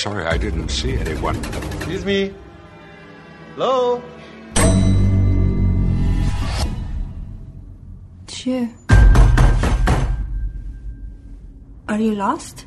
[0.03, 1.36] sorry, I didn't see anyone.
[1.77, 2.32] Excuse me.
[3.55, 4.03] Hello?
[8.27, 8.69] چیه؟
[11.89, 12.66] Are you lost?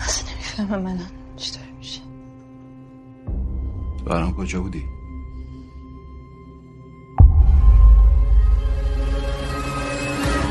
[0.00, 0.98] اصلا نمیفهمم من
[1.36, 2.00] چی داره میشه
[4.06, 4.84] برام کجا بودی؟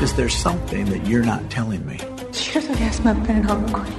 [0.02, 1.98] Is there something that you're not telling me?
[2.31, 3.91] چی رو داری از من پنهان می‌کنی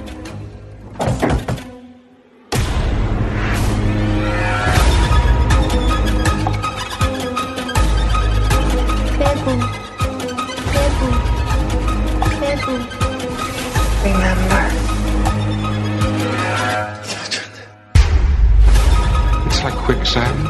[9.19, 9.55] بگو
[10.73, 11.09] بگو
[12.41, 12.77] بگو
[14.03, 14.63] Remember
[19.47, 20.47] It's like quicksand.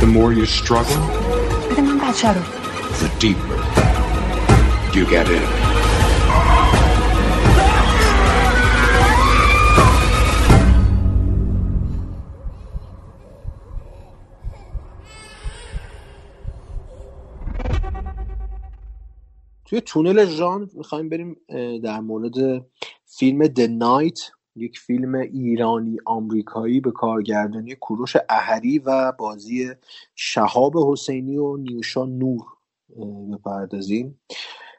[0.00, 1.02] The more you struggle,
[1.70, 2.40] بده من بچه رو
[3.00, 3.58] the deeper
[4.94, 5.67] you get in.
[19.68, 21.36] توی تونل ژانر می‌خوایم بریم
[21.78, 22.66] در مورد
[23.04, 24.18] فیلم د نایت
[24.56, 29.70] یک فیلم ایرانی آمریکایی به کارگردانی کوروش اهری و بازی
[30.14, 32.42] شهاب حسینی و نیوشا نور
[33.32, 34.20] بپردازیم.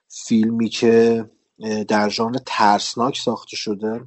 [0.07, 1.25] فیلمی که
[1.87, 4.05] در ژانر ترسناک ساخته شده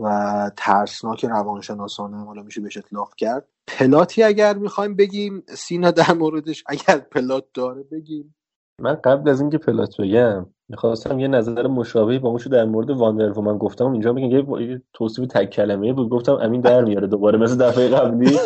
[0.00, 3.48] و ترسناک روانشناسانه حالا میشه بهش اطلاق کرد.
[3.66, 8.34] پلاتی اگر می‌خوایم بگیم سینا در موردش اگر پلات داره بگیم.
[8.82, 13.40] من قبل از اینکه پلات بگم می‌خواستم یه نظر مشابهی با اونشو در مورد واندر
[13.40, 13.92] من گفتم.
[13.92, 16.08] اینجا بگم یه توصیف تک کلمه بود.
[16.08, 18.38] گفتم امین در میاره دوباره مثل دفعه قبلی.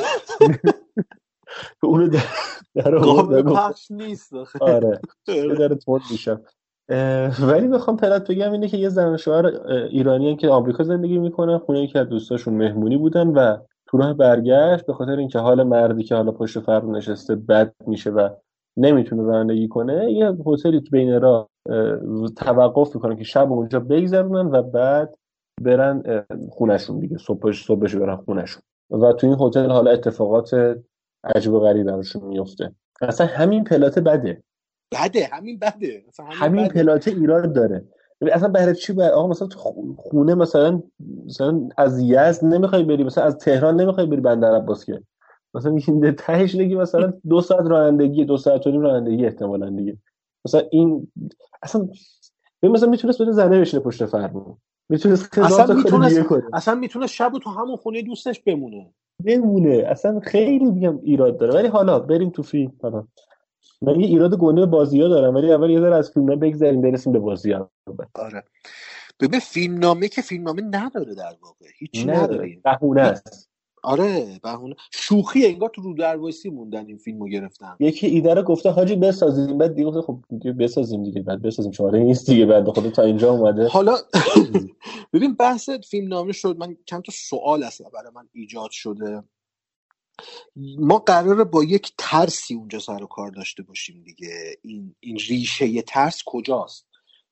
[1.83, 2.21] اونو در
[2.75, 5.01] در پخش نیست آره.
[5.59, 6.41] در تون میشم.
[7.41, 9.47] ولی بخوام پلات بگم اینه که یه زن شوهر
[9.91, 13.57] ایرانی که آمریکا زندگی می‌کنن خونه یکی از دوستاشون مهمونی بودن و
[13.87, 14.87] تو راه برگشت.
[14.87, 18.29] به خاطر اینکه حال مردی که حالا پشت فرد نشسته بد میشه و
[18.77, 21.49] نمی‌تونه رانندگی کنه یه هتلی تو بین راه
[22.37, 25.17] توقف می‌کنن که شب اونجا بگذرونن و بعد
[25.63, 30.51] برن خونشون دیگه صبحش صبحش برن خونشون و تو این هتل حالا اتفاقات
[31.25, 34.43] عجب و غریب براشون میفته اصلا همین پلات بده.
[34.93, 36.05] بده همین بده.
[36.19, 37.85] همین, همین پلات ایراد داره.
[38.33, 39.59] اصلا برای چی باید؟ آقا مثلا تو
[39.97, 40.83] خونه مثلا
[41.27, 45.03] مثلا از یزد نمی‌خوای بری مثلا از تهران نمی‌خوای بری بندر عباس که؟
[45.57, 49.97] مثلا این تهش نگی مثلا دو ساعت رانندگی دو ساعت و نیم رانندگی احتمالاً دیگه.
[50.45, 51.13] مثلا این
[51.63, 51.89] اصلا
[52.63, 54.57] ببین مثلا می‌تونست بده زنه بشینه پشت فرمون.
[54.89, 58.95] می‌تونست اصلا می‌تونست اصلا می‌تونست شب تو همون خونه دوستش بمونه.
[59.25, 59.85] بمونه.
[59.87, 61.55] اصلا خیلی میگم ایراد داره.
[61.55, 62.73] ولی حالا بریم تو فیلم.
[62.83, 63.07] حالا.
[63.83, 67.13] من یه ایراد گنده بازی ها دارم ولی اول یه ذره از فیلم بگذاریم برسیم
[67.13, 67.71] به بازی ها.
[68.15, 68.45] آره.
[69.21, 71.67] ببین فیلم نامه که فیلم نامه نداره در واقع.
[71.79, 72.61] هیچی نداره.
[72.65, 73.51] بهونه است.
[73.87, 74.77] آره بهونه.
[74.93, 77.77] شوخی انگار تو رو دروایسی موندن این فیلمو گرفتن.
[77.81, 79.59] یکی ایده رو گفته حاجی بسازیم.
[79.59, 81.73] بعد دیگه خب دیگه بسازیم دیگه بعد بسازیم.
[81.73, 83.69] چاره نیست دیگه بعد خود تا اینجا اومده.
[83.69, 83.97] حالا
[85.13, 86.57] ببین بحث فیلم نامه شد.
[86.59, 89.23] من چند تا سوال اصلا برای من ایجاد شده.
[90.79, 94.57] ما قراره با یک ترسی اونجا سر و کار داشته باشیم دیگه.
[94.63, 96.86] این این ریشه ترس کجاست؟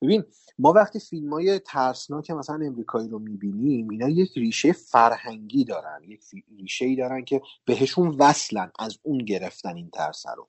[0.04, 0.24] ببین
[0.58, 6.20] ما وقتی فیلم های ترسناک مثلا امریکایی رو می‌بینیم اینا یک ریشه فرهنگی دارن یک
[6.58, 10.48] ریشه ای دارن که بهشون وصلن از اون گرفتن این ترس رو.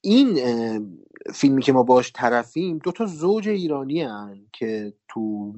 [0.00, 0.38] این
[1.34, 5.52] فیلمی که ما باش طرفیم دو تا زوج ایرانی هن که تو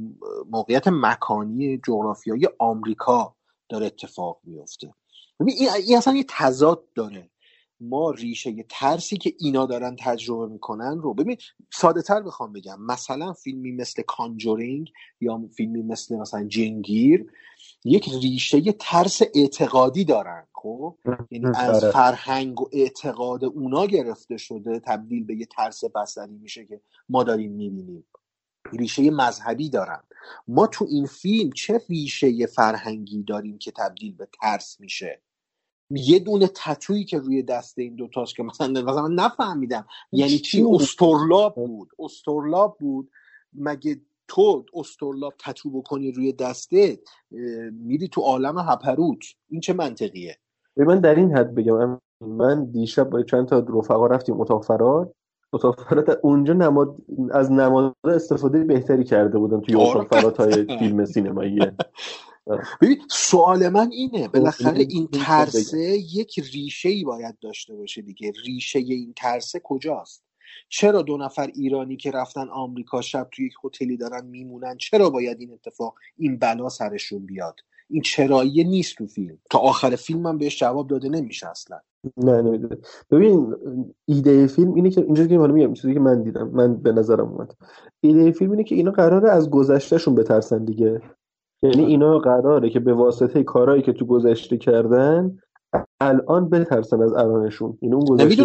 [0.51, 3.37] موقعیت مکانی جغرافیایی آمریکا
[3.69, 4.95] داره اتفاق میفته
[5.87, 7.31] این اصلا یه تضاد داره.
[7.81, 11.37] ما ریشه ترسی که اینا دارن تجربه می‌کنن رو ببین
[11.73, 12.83] ساده تر بخوام بگم.
[12.83, 17.27] مثلا فیلمی مثل کانجورینگ یا فیلمی مثل مثلا جنگیر
[17.85, 20.99] یک ریشه ترس اعتقادی دارن خب؟
[21.31, 21.93] یعنی از آره.
[21.93, 27.53] فرهنگ و اعتقاد اونا گرفته شده تبدیل به یه ترس بصری میشه که ما داریم
[27.53, 28.05] می‌بینیم.
[28.73, 30.03] ریشه مذهبی دارن.
[30.49, 35.23] ما تو این فیلم چه ریشه فرهنگی داریم که تبدیل به ترس میشه؟
[35.91, 39.87] یه دونه تتویی که روی دست این دوتاست که مثلا مثلا من نفهمیدم.
[40.13, 41.89] یعنی چی استرلاب بود.
[41.99, 43.11] استرلاب بود.
[43.55, 46.99] مگه تو استرلاب تتو بکنی روی دسته
[47.73, 49.19] میری تو عالم هپروت.
[49.49, 50.37] این چه منطقیه؟
[50.77, 55.13] من در این حد بگم من دیشب با چند تا رفقا رفتیم اتاق فرار.
[55.53, 56.97] اتاق فرار اونجا نماد
[57.31, 60.45] از نماد استفاده بهتری کرده بودن توی اتاق فرار تا
[60.79, 61.73] فیلم سینماییه
[62.83, 68.33] ببین سوال من اینه بالاخره این ترسه یک ریشه ای باید داشته باشه دیگه.
[68.47, 70.25] ریشه این ترسه کجاست؟
[70.69, 75.41] چرا دو نفر ایرانی که رفتن آمریکا شب توی یک هتلی دارن میمونن؟ چرا باید
[75.41, 77.61] این اتفاق این بلا سرشون بیاد؟
[77.91, 79.39] این چرایی نیست تو فیلم.
[79.51, 81.81] تا آخر فیلم هم بهش جواب داده نمیشه اصلا.
[82.17, 82.79] نه نمیده
[83.11, 83.55] ببین
[84.07, 87.29] ایده فیلم اینه که اینجا که حالا میگم چیزی که من دیدم من به نظرم
[87.29, 87.55] اومد.
[88.01, 91.01] ایده فیلم اینه که اینا قراره از گذشتهشون بترسن دیگه.
[91.63, 95.39] یعنی اینا قراره که به واسطه کارهایی که تو گذشته کردن
[96.01, 97.79] الان بترسن از الانشون.
[97.81, 98.43] این اون گذشته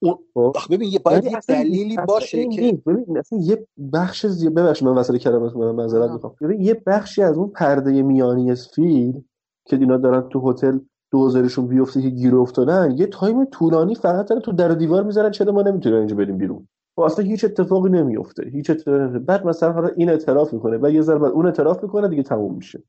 [0.00, 0.18] اون...
[0.34, 4.50] خب؟ ببین یه باید یه دلیلی باشه که ببین اصلا یه بخش زی...
[4.50, 6.34] ببخش من وسط کلمات من معذرت می‌خوام.
[6.40, 9.24] ببین یه بخشی از اون پرده میانی فیلم
[9.64, 10.78] که اینا دارن تو هتل
[11.12, 15.62] دوزارشون بیفته که گیر افتادن یه تایم طولانی فقط تو در دیوار می‌ذارن چرا ما
[15.62, 20.10] نمی‌تونیم اینجا بریم بیرون؟ و اصلا هیچ اتفاقی نمیفته هیچ اتفاقی بعد مثلا حالا این
[20.10, 22.82] اعتراف می‌کنه و یه ذره بعد اون اعتراف می‌کنه دیگه تموم میشه.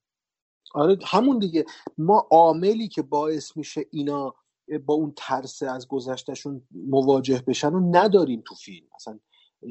[0.73, 1.65] آره همون دیگه.
[1.97, 4.35] ما عاملی که باعث میشه اینا
[4.85, 8.85] با اون ترس از گذشتهشون مواجه بشن و نداریم تو فیلم.
[8.95, 9.19] مثلا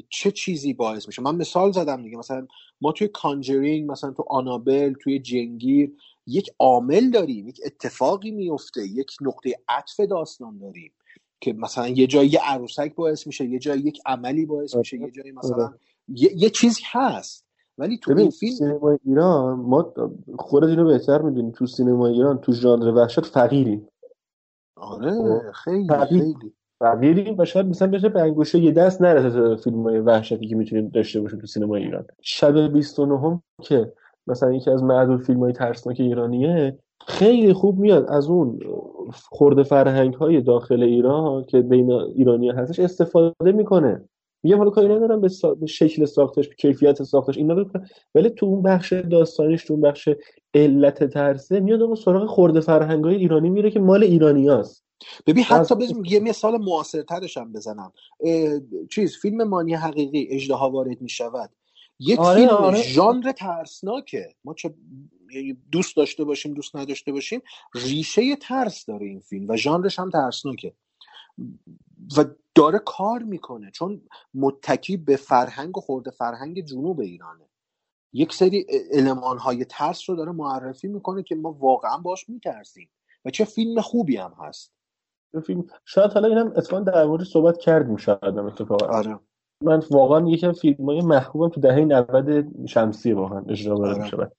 [0.09, 2.17] چه چیزی باعث میشه؟ من مثال زدم دیگه.
[2.17, 2.47] مثلا
[2.81, 5.93] ما توی کانجرینگ مثلا تو آنابل توی جنگیر
[6.27, 10.91] یک عامل داریم یک اتفاقی میفته یک نقطه عطف داستان داریم.
[11.41, 15.11] که مثلا یه جایی یه عروسک باعث میشه یه جایی یک عملی باعث میشه یه
[15.11, 15.73] جایی مثلا
[16.07, 17.47] یه, یه چیزی هست.
[17.77, 19.93] ولی تو این فیلم سینما ایران ما
[20.39, 23.87] خودت اینو بهتر می‌دونیم تو سینما ایران تو ژانر وحشت فقیریم.
[24.75, 26.19] آره خیلی فقیر.
[26.23, 26.53] خیلی.
[26.79, 30.89] فقیریم و شاید مثلا بشه به انگوشه یه دست نرسه فیلم های وحشتی که می‌تونیم
[30.89, 32.05] داشته باشیم تو سینما ایران.
[32.21, 33.93] شب 29 هم که
[34.27, 38.05] مثلا یکی از معدود فیلم های ترسناک ایرانیه خیلی خوب میاد.
[38.09, 38.59] از اون
[39.11, 44.09] خورده فرهنگ های داخل ایران که بین ایرانی هستش استفاده می‌کنه.
[44.43, 45.55] میگم حالا کاری ندارم به, سا...
[45.55, 47.69] به شکل ساختش به کیفیت ساختش اینا رو
[48.15, 50.09] ولی تو اون بخش داستانیش تو اون بخش
[50.53, 54.83] علت ترسه میاد اون سراغ خورده فرهنگ های ایرانی میره که مال ایرانی هست
[55.27, 57.91] ببین حتی بزن یه مثال معاصرترش هم بزنم.
[58.91, 61.49] چیز فیلم مانی حقیقی اجدها وارد می‌شود.
[61.99, 62.81] یک آره، فیلم آره.
[62.81, 64.35] ژانر ترسناکه.
[64.43, 64.73] ما چه
[65.71, 67.41] دوست داشته باشیم دوست نداشته باشیم
[67.75, 70.73] ریشه ترس داره این فیلم و ژانرش هم ترسناکه.
[72.17, 72.25] و
[72.55, 74.01] داره کار می‌کنه چون
[74.33, 77.45] متکی به فرهنگ و خورده فرهنگ جنوب ایرانه.
[78.13, 82.89] یک سری علمان های ترس رو داره معرفی می‌کنه که ما واقعا باش میترسیم
[83.25, 84.73] و چه فیلم خوبی هم هست.
[85.45, 88.87] فیلم شاید حالا اینم اتفاقا در مورد صحبت کردیم شاید اتفاقا.
[88.87, 89.19] آره.
[89.63, 94.03] من واقعا یکی از فیلم های محبوبم تو دهه 90 شمسی واقعا اجرا آره.
[94.03, 94.31] میشه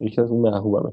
[0.00, 0.92] یکی از اون محبوبمه.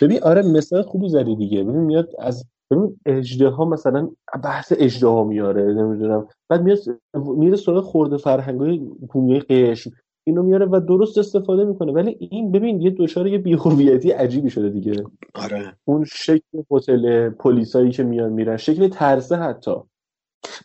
[0.00, 1.64] ببین آره مثال خوبی زدی دیگه.
[1.64, 4.10] ببین میاد از ببین اجدها مثلا
[4.44, 6.28] بحث اجدها میاره نمی‌دونم.
[6.48, 6.78] بعد میاد
[7.14, 8.78] میره سراغ خورده فرهنگای
[9.12, 9.90] بومی قشم
[10.26, 11.92] اینو میاره و درست استفاده می‌کنه.
[11.92, 15.04] ولی این ببین یه دچار یه بی‌هویتی عجیبی شده دیگه.
[15.34, 15.76] آره.
[15.84, 19.74] اون شکل هتل پلیسایی که میان میرن شکل ترسه حتی.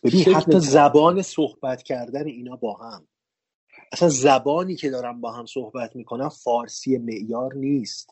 [0.04, 0.58] ببین حتی.
[0.60, 3.06] زبان صحبت کردن اینا با هم.
[3.94, 8.10] اصلا زبانی که دارن با هم صحبت می‌کنن فارسی معیار نیست.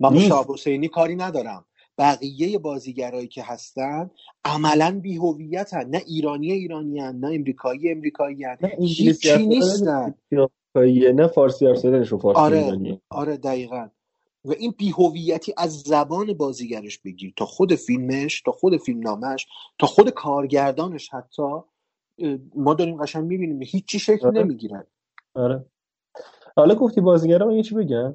[0.00, 0.18] من با.
[0.18, 1.64] شاه حسینی کاری ندارم.
[1.98, 4.10] بقیه بازیگرایی که هستن
[4.44, 5.88] عملا بیهویتن.
[5.88, 8.56] نه ایرانی ایرانی هن، نه امریکایی امریکایی هن.
[8.60, 10.14] نه انگلیسی نیستن.
[11.14, 13.88] نه فارسی حرف زدنشون فارسی آره ایرانیه آره دقیقا.
[14.44, 17.32] و این بیهویتی از زبان بازیگرش بگیر.
[17.36, 19.46] تا خود فیلمش تا خود فیلم نامش
[19.78, 21.42] تا خود کارگردانش حتی
[22.54, 23.62] ما داریم قشنگ می‌بینیم.
[23.62, 24.42] هیچی شکل آره.
[24.42, 24.86] نمی‌گیرن
[25.34, 25.64] آره.
[26.56, 28.14] حالا گفتی بازیگرا من یه چی بگم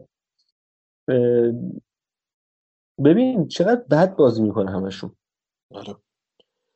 [1.07, 1.52] اه،
[3.03, 5.11] ببین چقدر بد بازی می‌کنه همشون.
[5.72, 5.95] آره.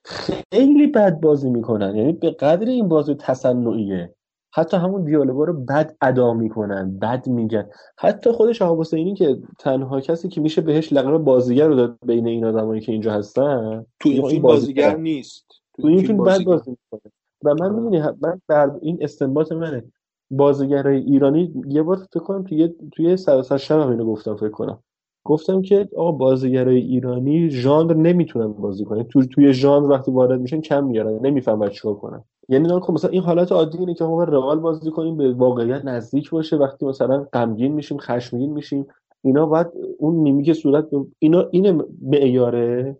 [0.05, 1.95] خیلی بد بازی می‌کنن.
[1.95, 4.15] یعنی به قدر این بازی تصنعیه.
[4.53, 7.69] حتی همون دیالوگا رو بد ادا می‌کنن بد میگن.
[7.97, 12.27] حتی خود شهاب حسینی که تنها کسی که میشه بهش لقب بازیگر رو داد بین
[12.27, 14.85] این آدمایی که اینجا هستن تو این فیلم بازیگره.
[14.85, 15.45] بازیگر نیست.
[15.73, 16.45] تو این فیلم بد بازیگر.
[16.45, 17.11] بازی می‌کنه.
[17.43, 19.83] و من می‌دونی من بر این استنباط منه.
[20.31, 24.79] بازیگرای ایرانی یه بار فکر کنم توی توی سراسر شب هم اینو گفتم فکر کنم.
[25.25, 29.03] گفتم که آقا بازیگرای ایرانی ژانر نمی‌تونن بازی کنن.
[29.03, 32.23] تو توی ژانر وقتی وارد میشن کم میارن نمی‌فهمن چیکار کنن.
[32.49, 35.85] یعنی نه خب مثلا این حالت عادی اینه که ما رئال بازی کنیم به واقعیت
[35.85, 36.57] نزدیک باشه.
[36.57, 38.87] وقتی مثلا غمگین میشیم خشمگین میشیم
[39.23, 39.67] اینا باید
[39.99, 42.97] اون میمیک صورت به- اینا این معیاره.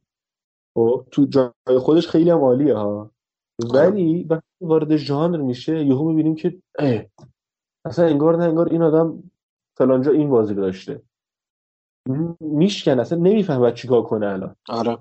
[0.75, 3.11] خب تو جای خودش خیلی هم عالیه ها.
[3.73, 7.01] ولی وقتی وارد ژانر میشه یهو می‌بینیم که اه،
[7.85, 9.23] اصلا انگار نه انگار این آدم
[9.77, 11.01] فلانجا این بازی داشته.
[12.39, 14.55] میشکن اصلا نمی‌فهمه چیکار کنه الان.
[14.69, 14.97] آره.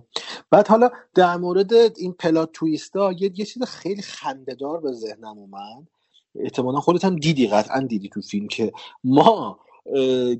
[0.51, 5.89] بعد حالا در مورد این پلات تویستا یه یه چیز خیلی خندهدار به ذهنم اومد.
[6.35, 8.73] احتمالا خودت هم دیدی قطعا دیدی تو فیلم که
[9.05, 9.61] ما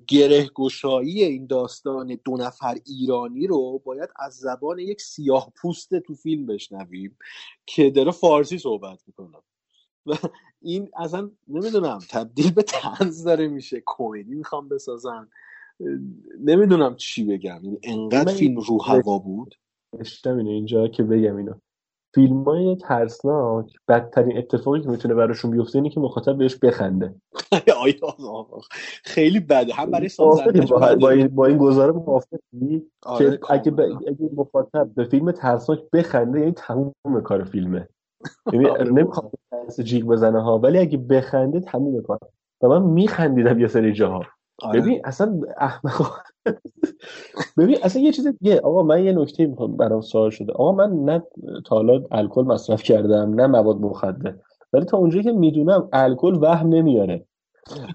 [0.09, 6.15] گره گشایی این داستان دو نفر ایرانی رو باید از زبان یک سیاه پوست تو
[6.15, 7.17] فیلم بشنویم
[7.67, 9.37] که داره فارسی صحبت می‌کنه.
[10.07, 10.15] و
[10.63, 13.83] این اصلا نمی‌دونم تبدیل به تنز داره میشه.
[13.87, 15.29] کمدی می‌خوام بسازن.
[16.41, 17.61] نمی‌دونم چی بگم.
[17.65, 19.55] یعنی انقدر فیلم رو هوا بود.
[19.99, 21.55] اشتم اینجا که بگم اینو.
[22.15, 27.15] فیلم های ترسناک بدترین اتفاقی که می‌تونه براشون بیفته اینه که مخاطب بهش بخنده.
[27.83, 28.47] آیا
[29.05, 30.73] خیلی بده هم برای سازندش
[31.35, 33.81] با, این گزاره موافقی آره، که اگه, ب...
[33.81, 37.89] اگه مخاطب به فیلم ترسناک بخنده یعنی تموم کار فیلمه.
[38.53, 42.19] یعنی آره، نمی‌خوام ترس جیغ بزنه ها ولی اگه بخنده تموم کار.
[42.63, 44.23] و من میخندیدم یه سری جاها.
[44.63, 44.81] آره.
[44.81, 46.13] ببین اصلا احمق
[47.59, 48.61] ببین اصلا یه چیز دیگه.
[48.61, 50.53] آقا من یه نکته می‌خوام برام سوال شده.
[50.53, 51.23] آقا من نه
[51.67, 54.35] تا حالا الکل مصرف کردم نه مواد مخدر.
[54.73, 57.27] ولی تا اونجایی که می‌دونم الکل وهم نمیاره.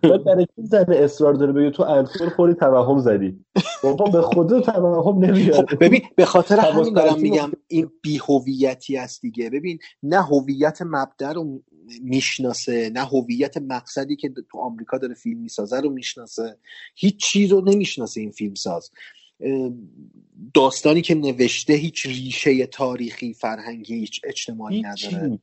[0.03, 3.45] بعد برای چی زن اصرار داره بگه تو الکل خوری توهم زدی؟
[3.83, 5.53] بابا به خدا توهم نمیاره.
[5.53, 9.49] خب ببین به خاطر همین دارم میگم این بیهویتی است دیگه.
[9.49, 11.61] ببین نه هویت مبدأ رو
[12.01, 16.57] می‌شناسه نه هویت مقصدی که تو آمریکا داره فیلم می‌سازه رو می‌شناسه.
[16.95, 18.91] هیچ چیز رو نمی‌شناسه این فیلم ساز
[20.53, 25.39] داستانی که نوشته هیچ ریشه تاریخی فرهنگی هیچ اجتماعی نداره.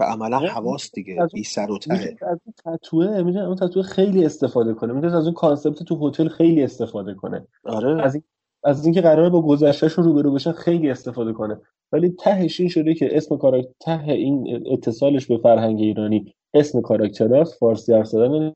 [0.00, 2.16] و عملا هواست دیگه بی سر و ته.
[2.22, 4.92] از اون تتوه می‌تونه اون تتوه خیلی استفاده کنه.
[4.92, 7.46] می‌تونه از اون concept تو هتل خیلی استفاده کنه.
[7.64, 8.04] آره.
[8.04, 8.24] از این
[8.66, 11.60] از اینکه قراره با گذشتهشون روبرو بشن خیلی استفاده کنه.
[11.92, 17.58] ولی تهش این شده که اسم کاراکتر ته این اتصالش به فرهنگ ایرانی اسم کاراکتراست
[17.58, 18.52] فارسی حرف زدن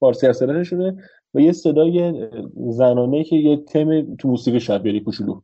[0.00, 0.96] فارسی حرف زدنشونه
[1.34, 2.28] و یه صدای
[2.70, 5.40] زنانه که یه تم تو موسیقی شاید بیاری کوچولو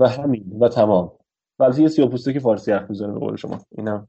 [0.00, 1.12] و همین و تمام.
[1.58, 3.58] و از یه سیاپوسته که فارسی حرف می‌زنه به قول شما.
[3.78, 4.06] اینم.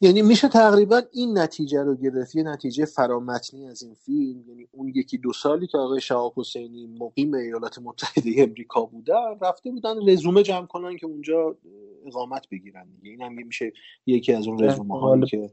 [0.00, 2.36] یعنی میشه تقریبا این نتیجه رو گرفت.
[2.36, 4.48] یه نتیجه فرامتنی از این فیلم.
[4.48, 9.70] یعنی اون یکی دو سالی که آقای شهاب حسینی مقیم ایالات متحده امریکا بودن رفته
[9.70, 11.56] بودن رزومه جمع کنن که اونجا
[12.06, 13.10] اقامت بگیرن دیگه.
[13.10, 13.72] این هم میشه
[14.06, 15.50] یکی از اون رزومه هایی که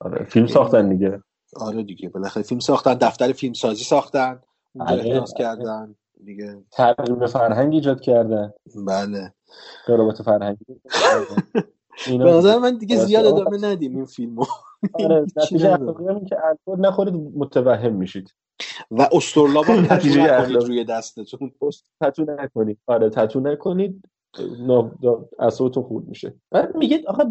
[0.00, 1.22] آره فیلم ساختن دیگه.
[1.56, 2.08] آره دیگه.
[2.08, 4.40] بالاخره فیلم ساختن دفتر فیلم سازی ساختن
[4.74, 5.06] اونجا آره.
[5.06, 5.94] احداث کردن
[6.24, 6.64] دیگه.
[6.72, 8.52] ترجمه فرهنگ ایجاد کردن.
[8.86, 9.34] بله.
[9.86, 10.64] قرابت فرهنگی.
[12.06, 14.44] به نظر من دیگه زیاد ادامه ندیم این فیلمو.
[15.04, 18.34] آره نتیجه اخلاقی که الکل نخورید متوهم میشید.
[18.90, 20.66] و استرلاب نتیجه اخلاقی.
[20.66, 21.52] روی دستتون.
[22.00, 22.78] تتو نکنید.
[22.86, 24.04] آره تتو نکنید.
[25.38, 26.34] اعصابتون خورد میشه.
[26.50, 27.24] بعد میگه آخه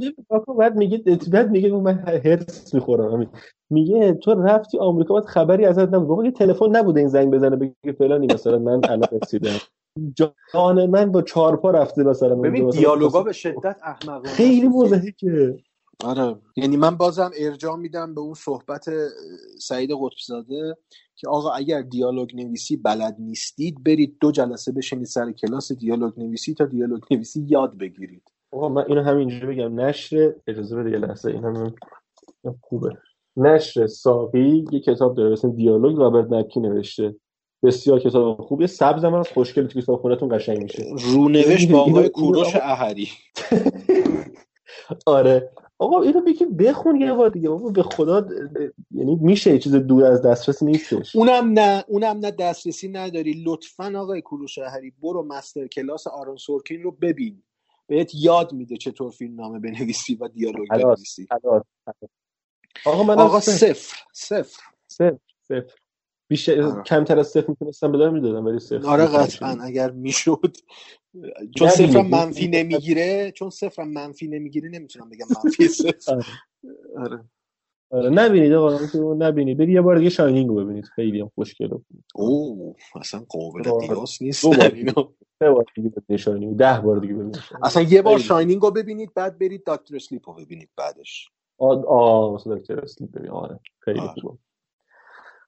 [0.57, 3.13] بعد میگه بعد میگه من هرس می‌خورم.
[3.13, 3.27] همین.
[3.69, 6.07] میگه تو رفتی آمریکا بعد خبری ازت نبود.
[6.07, 9.57] بابا یه تلفن نبوده این زنگ بزنه بگه فلانی مثلا من الان رسیدم.
[10.53, 14.33] جان من با چهار پا رفته مثلا ببین مثلا دیالوگا به شدت احمقانه.
[14.33, 15.59] خیلی مضحکه
[16.03, 16.35] آره.
[16.55, 18.85] یعنی من بازم ارجاع میدم به اون صحبت
[19.59, 20.77] سعید قطبزاده
[21.15, 26.53] که آقا اگر دیالوگ نویسی بلد نیستید برید دو جلسه بشینید سر کلاس دیالوگ نویسی
[26.53, 28.23] تا دیالوگ نویسی یاد بگیرید.
[28.51, 29.79] آقا من اینو همینجوری بگم.
[29.79, 31.75] نشر اجازه بده یه لحظه این هم
[32.61, 32.97] خوبه.
[33.37, 37.15] نشر ساقی یه کتاب داره مثلا دیالوگ رابرت نکی نوشته.
[37.63, 40.83] بسیار کتاب خوبه سبز هم از خوشگل تو کتابخونهتون قشنگ میشه.
[41.13, 43.09] رونوشت با آقای کوروش احری.
[45.05, 45.51] آره.
[45.77, 47.49] آقا اینو بگی بخون یه بار دیگه.
[47.49, 48.27] بابا به خدا
[48.91, 51.15] یعنی میشه چیز دور از دسترس نیستش.
[51.15, 53.43] اونم نه اونم نه دسترسی نداری.
[53.45, 57.43] لطفا آقای کوروش احری برو مستر کلاس آرون سورکین رو ببین.
[57.87, 61.27] بهت یاد میده چطور فیلم نامه بنویسی و دیالوگ بنویسی.
[62.85, 63.73] آقا من آقا صفر
[64.13, 64.63] صفر.
[64.87, 65.73] صفر صفر.
[66.29, 66.83] بیشتر آره.
[66.83, 69.57] کمتر از صفر می‌تونستم بدم می‌دادم ولی صفر آره قطعا.
[69.61, 70.57] اگر می‌شد
[71.57, 71.91] چون نبینید.
[71.91, 76.23] صفرم منفی نمی‌گیره چون صفرم منفی نمی‌گیره نمی‌تونم بگم منفی صفر آره.
[76.97, 77.23] آره
[77.91, 78.79] آره نبینید آقا
[79.13, 81.79] نبینید برید یه بار دیگه Shining رو ببینید خیلی هم خوشگله
[82.15, 83.63] اوه اصلا قابل.
[83.63, 84.69] قیاس نیست دو بار
[85.39, 88.19] سه بار دیگه ببینید Shining ده بار دیگه ببینید اصلا یه بار.
[88.19, 93.11] Shining رو ببینید بعد برید Doctor Sleep رو ببینید بعدش آه آه مثلا Doctor Sleep
[93.11, 94.21] ببین آره خیلی آره.
[94.21, 94.37] خوبه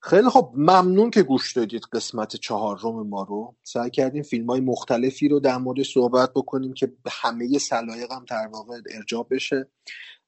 [0.03, 3.55] خیلی خب ممنون که گوش دادید قسمت چهارم ما رو.
[3.63, 8.47] سعی کردیم فیلم های مختلفی رو در موردش صحبت بکنیم که همه سلایق هم در
[8.47, 9.69] واقع ارضا بشه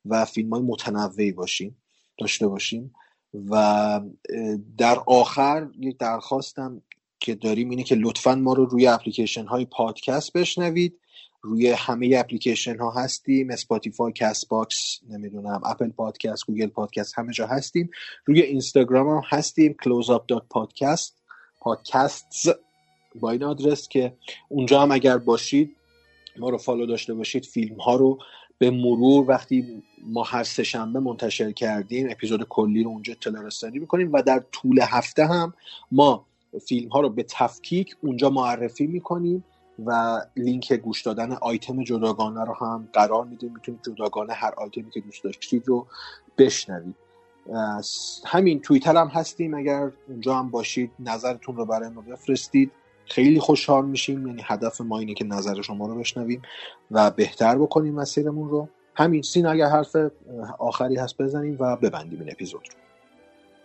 [0.06, 1.84] و فیلم های متنوعی باشیم
[2.20, 2.94] داشته باشیم.
[3.50, 4.02] و
[4.78, 6.82] در آخر یک درخواستم
[7.20, 11.00] که داریم اینه که لطفا ما رو روی اپلیکیشن های پادکست بشنوید.
[11.46, 13.52] روی همه اپلیکیشن ها هستیم.
[13.52, 17.90] Spotify Castbox نمی‌دونم Apple Podcast Google Podcast همه جا هستیم.
[18.26, 21.12] روی اینستاگرام هم هستیم closeup.podcast
[21.60, 22.50] پادکست
[23.16, 24.14] با این آدرس که
[24.50, 25.76] اونجا هم اگر باشید
[26.38, 28.20] ما رو فالو داشته باشید فیلم ها رو
[28.58, 33.80] به مرور وقتی ما هر سه شنبه منتشر کردیم اپیزود کلی رو اونجا اطلاع رسانی
[33.80, 35.54] می‌کنیم و در طول هفته هم
[35.92, 36.26] ما
[36.68, 39.44] فیلم ها رو به تفکیک اونجا معرفی می‌کنیم.
[39.86, 43.54] و لینک گوش دادن آیتم جداگانه رو هم قرار میدیم.
[43.54, 45.88] می‌تونید جداگانه هر آیتمی که دوست داشتید رو
[46.38, 46.96] بشنوید.
[48.26, 49.54] همین توییتر هم هستیم.
[49.54, 52.72] اگر اونجا هم باشید نظرتون رو برای ما بفرستید.
[53.06, 54.28] خیلی خوشحال میشیم.
[54.28, 56.42] یعنی هدف ما اینه که نظر شما رو بشنویم
[56.92, 58.68] و بهتر بکنیم مسیرمون رو.
[58.96, 59.96] همین سین اگر حرف
[60.60, 62.62] آخری هست بزنیم و ببندیم این اپیزود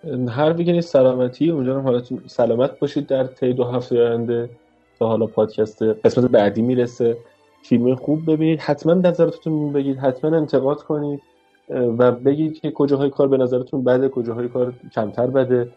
[0.04, 0.28] رو.
[0.28, 1.50] هر ویگنی سلامتی.
[1.50, 4.50] امیدوارم حالتون سلامت باشید در طی دو هفته آینده.
[4.98, 7.16] تا حالا پادکست قسمت بعدی می‌رسه.
[7.62, 8.60] فیلم خوب ببینید.
[8.60, 9.98] حتما نظرتون بگید.
[9.98, 11.20] حتما انتقاد کنید.
[11.70, 15.68] و بگید که کجاهای کار به نظرتون بده کجاهای کار کمتر بده.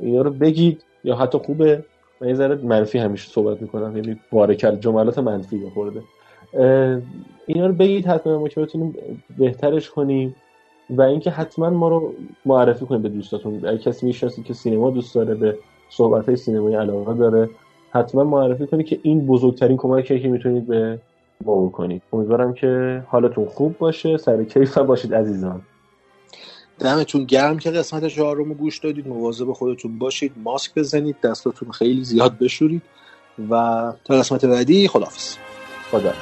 [0.00, 0.82] اینا رو بگید.
[1.04, 1.84] یا حتی خوبه.
[2.20, 3.96] من یه منفی همیشه صحبت می‌کنم.
[3.96, 6.02] یعنی بارکل جملات منفی یه خورده.
[6.54, 7.00] اه،
[7.46, 8.06] اینا رو بگید.
[8.06, 8.94] حتما ما که بتونیم
[9.38, 10.36] بهترش کنیم.
[10.90, 12.12] و اینکه حتما ما رو
[12.44, 13.66] معرفی کنید به دوستاتون.
[13.66, 15.58] اگه کسی می‌شناسید که سینما دوست داره به
[15.90, 17.48] صحبت های سینمایی علاقه داره
[17.96, 20.98] حتما معرفی کنید که این بزرگترین کمکیه که می‌تونید به
[21.44, 22.02] ما بکنید.
[22.12, 24.16] امیدوارم که حالتون خوب باشه.
[24.16, 25.62] سر کیف باشید عزیزان.
[26.78, 29.08] دمتون گرم که قسمت چهارم رو گوش دادید.
[29.08, 30.32] مواظب خودتون باشید.
[30.36, 31.16] ماسک بزنید.
[31.22, 32.82] دستاتون خیلی زیاد بشورید.
[33.50, 35.36] و تا قسمت بعدی خداحافظ.
[35.90, 36.12] خدا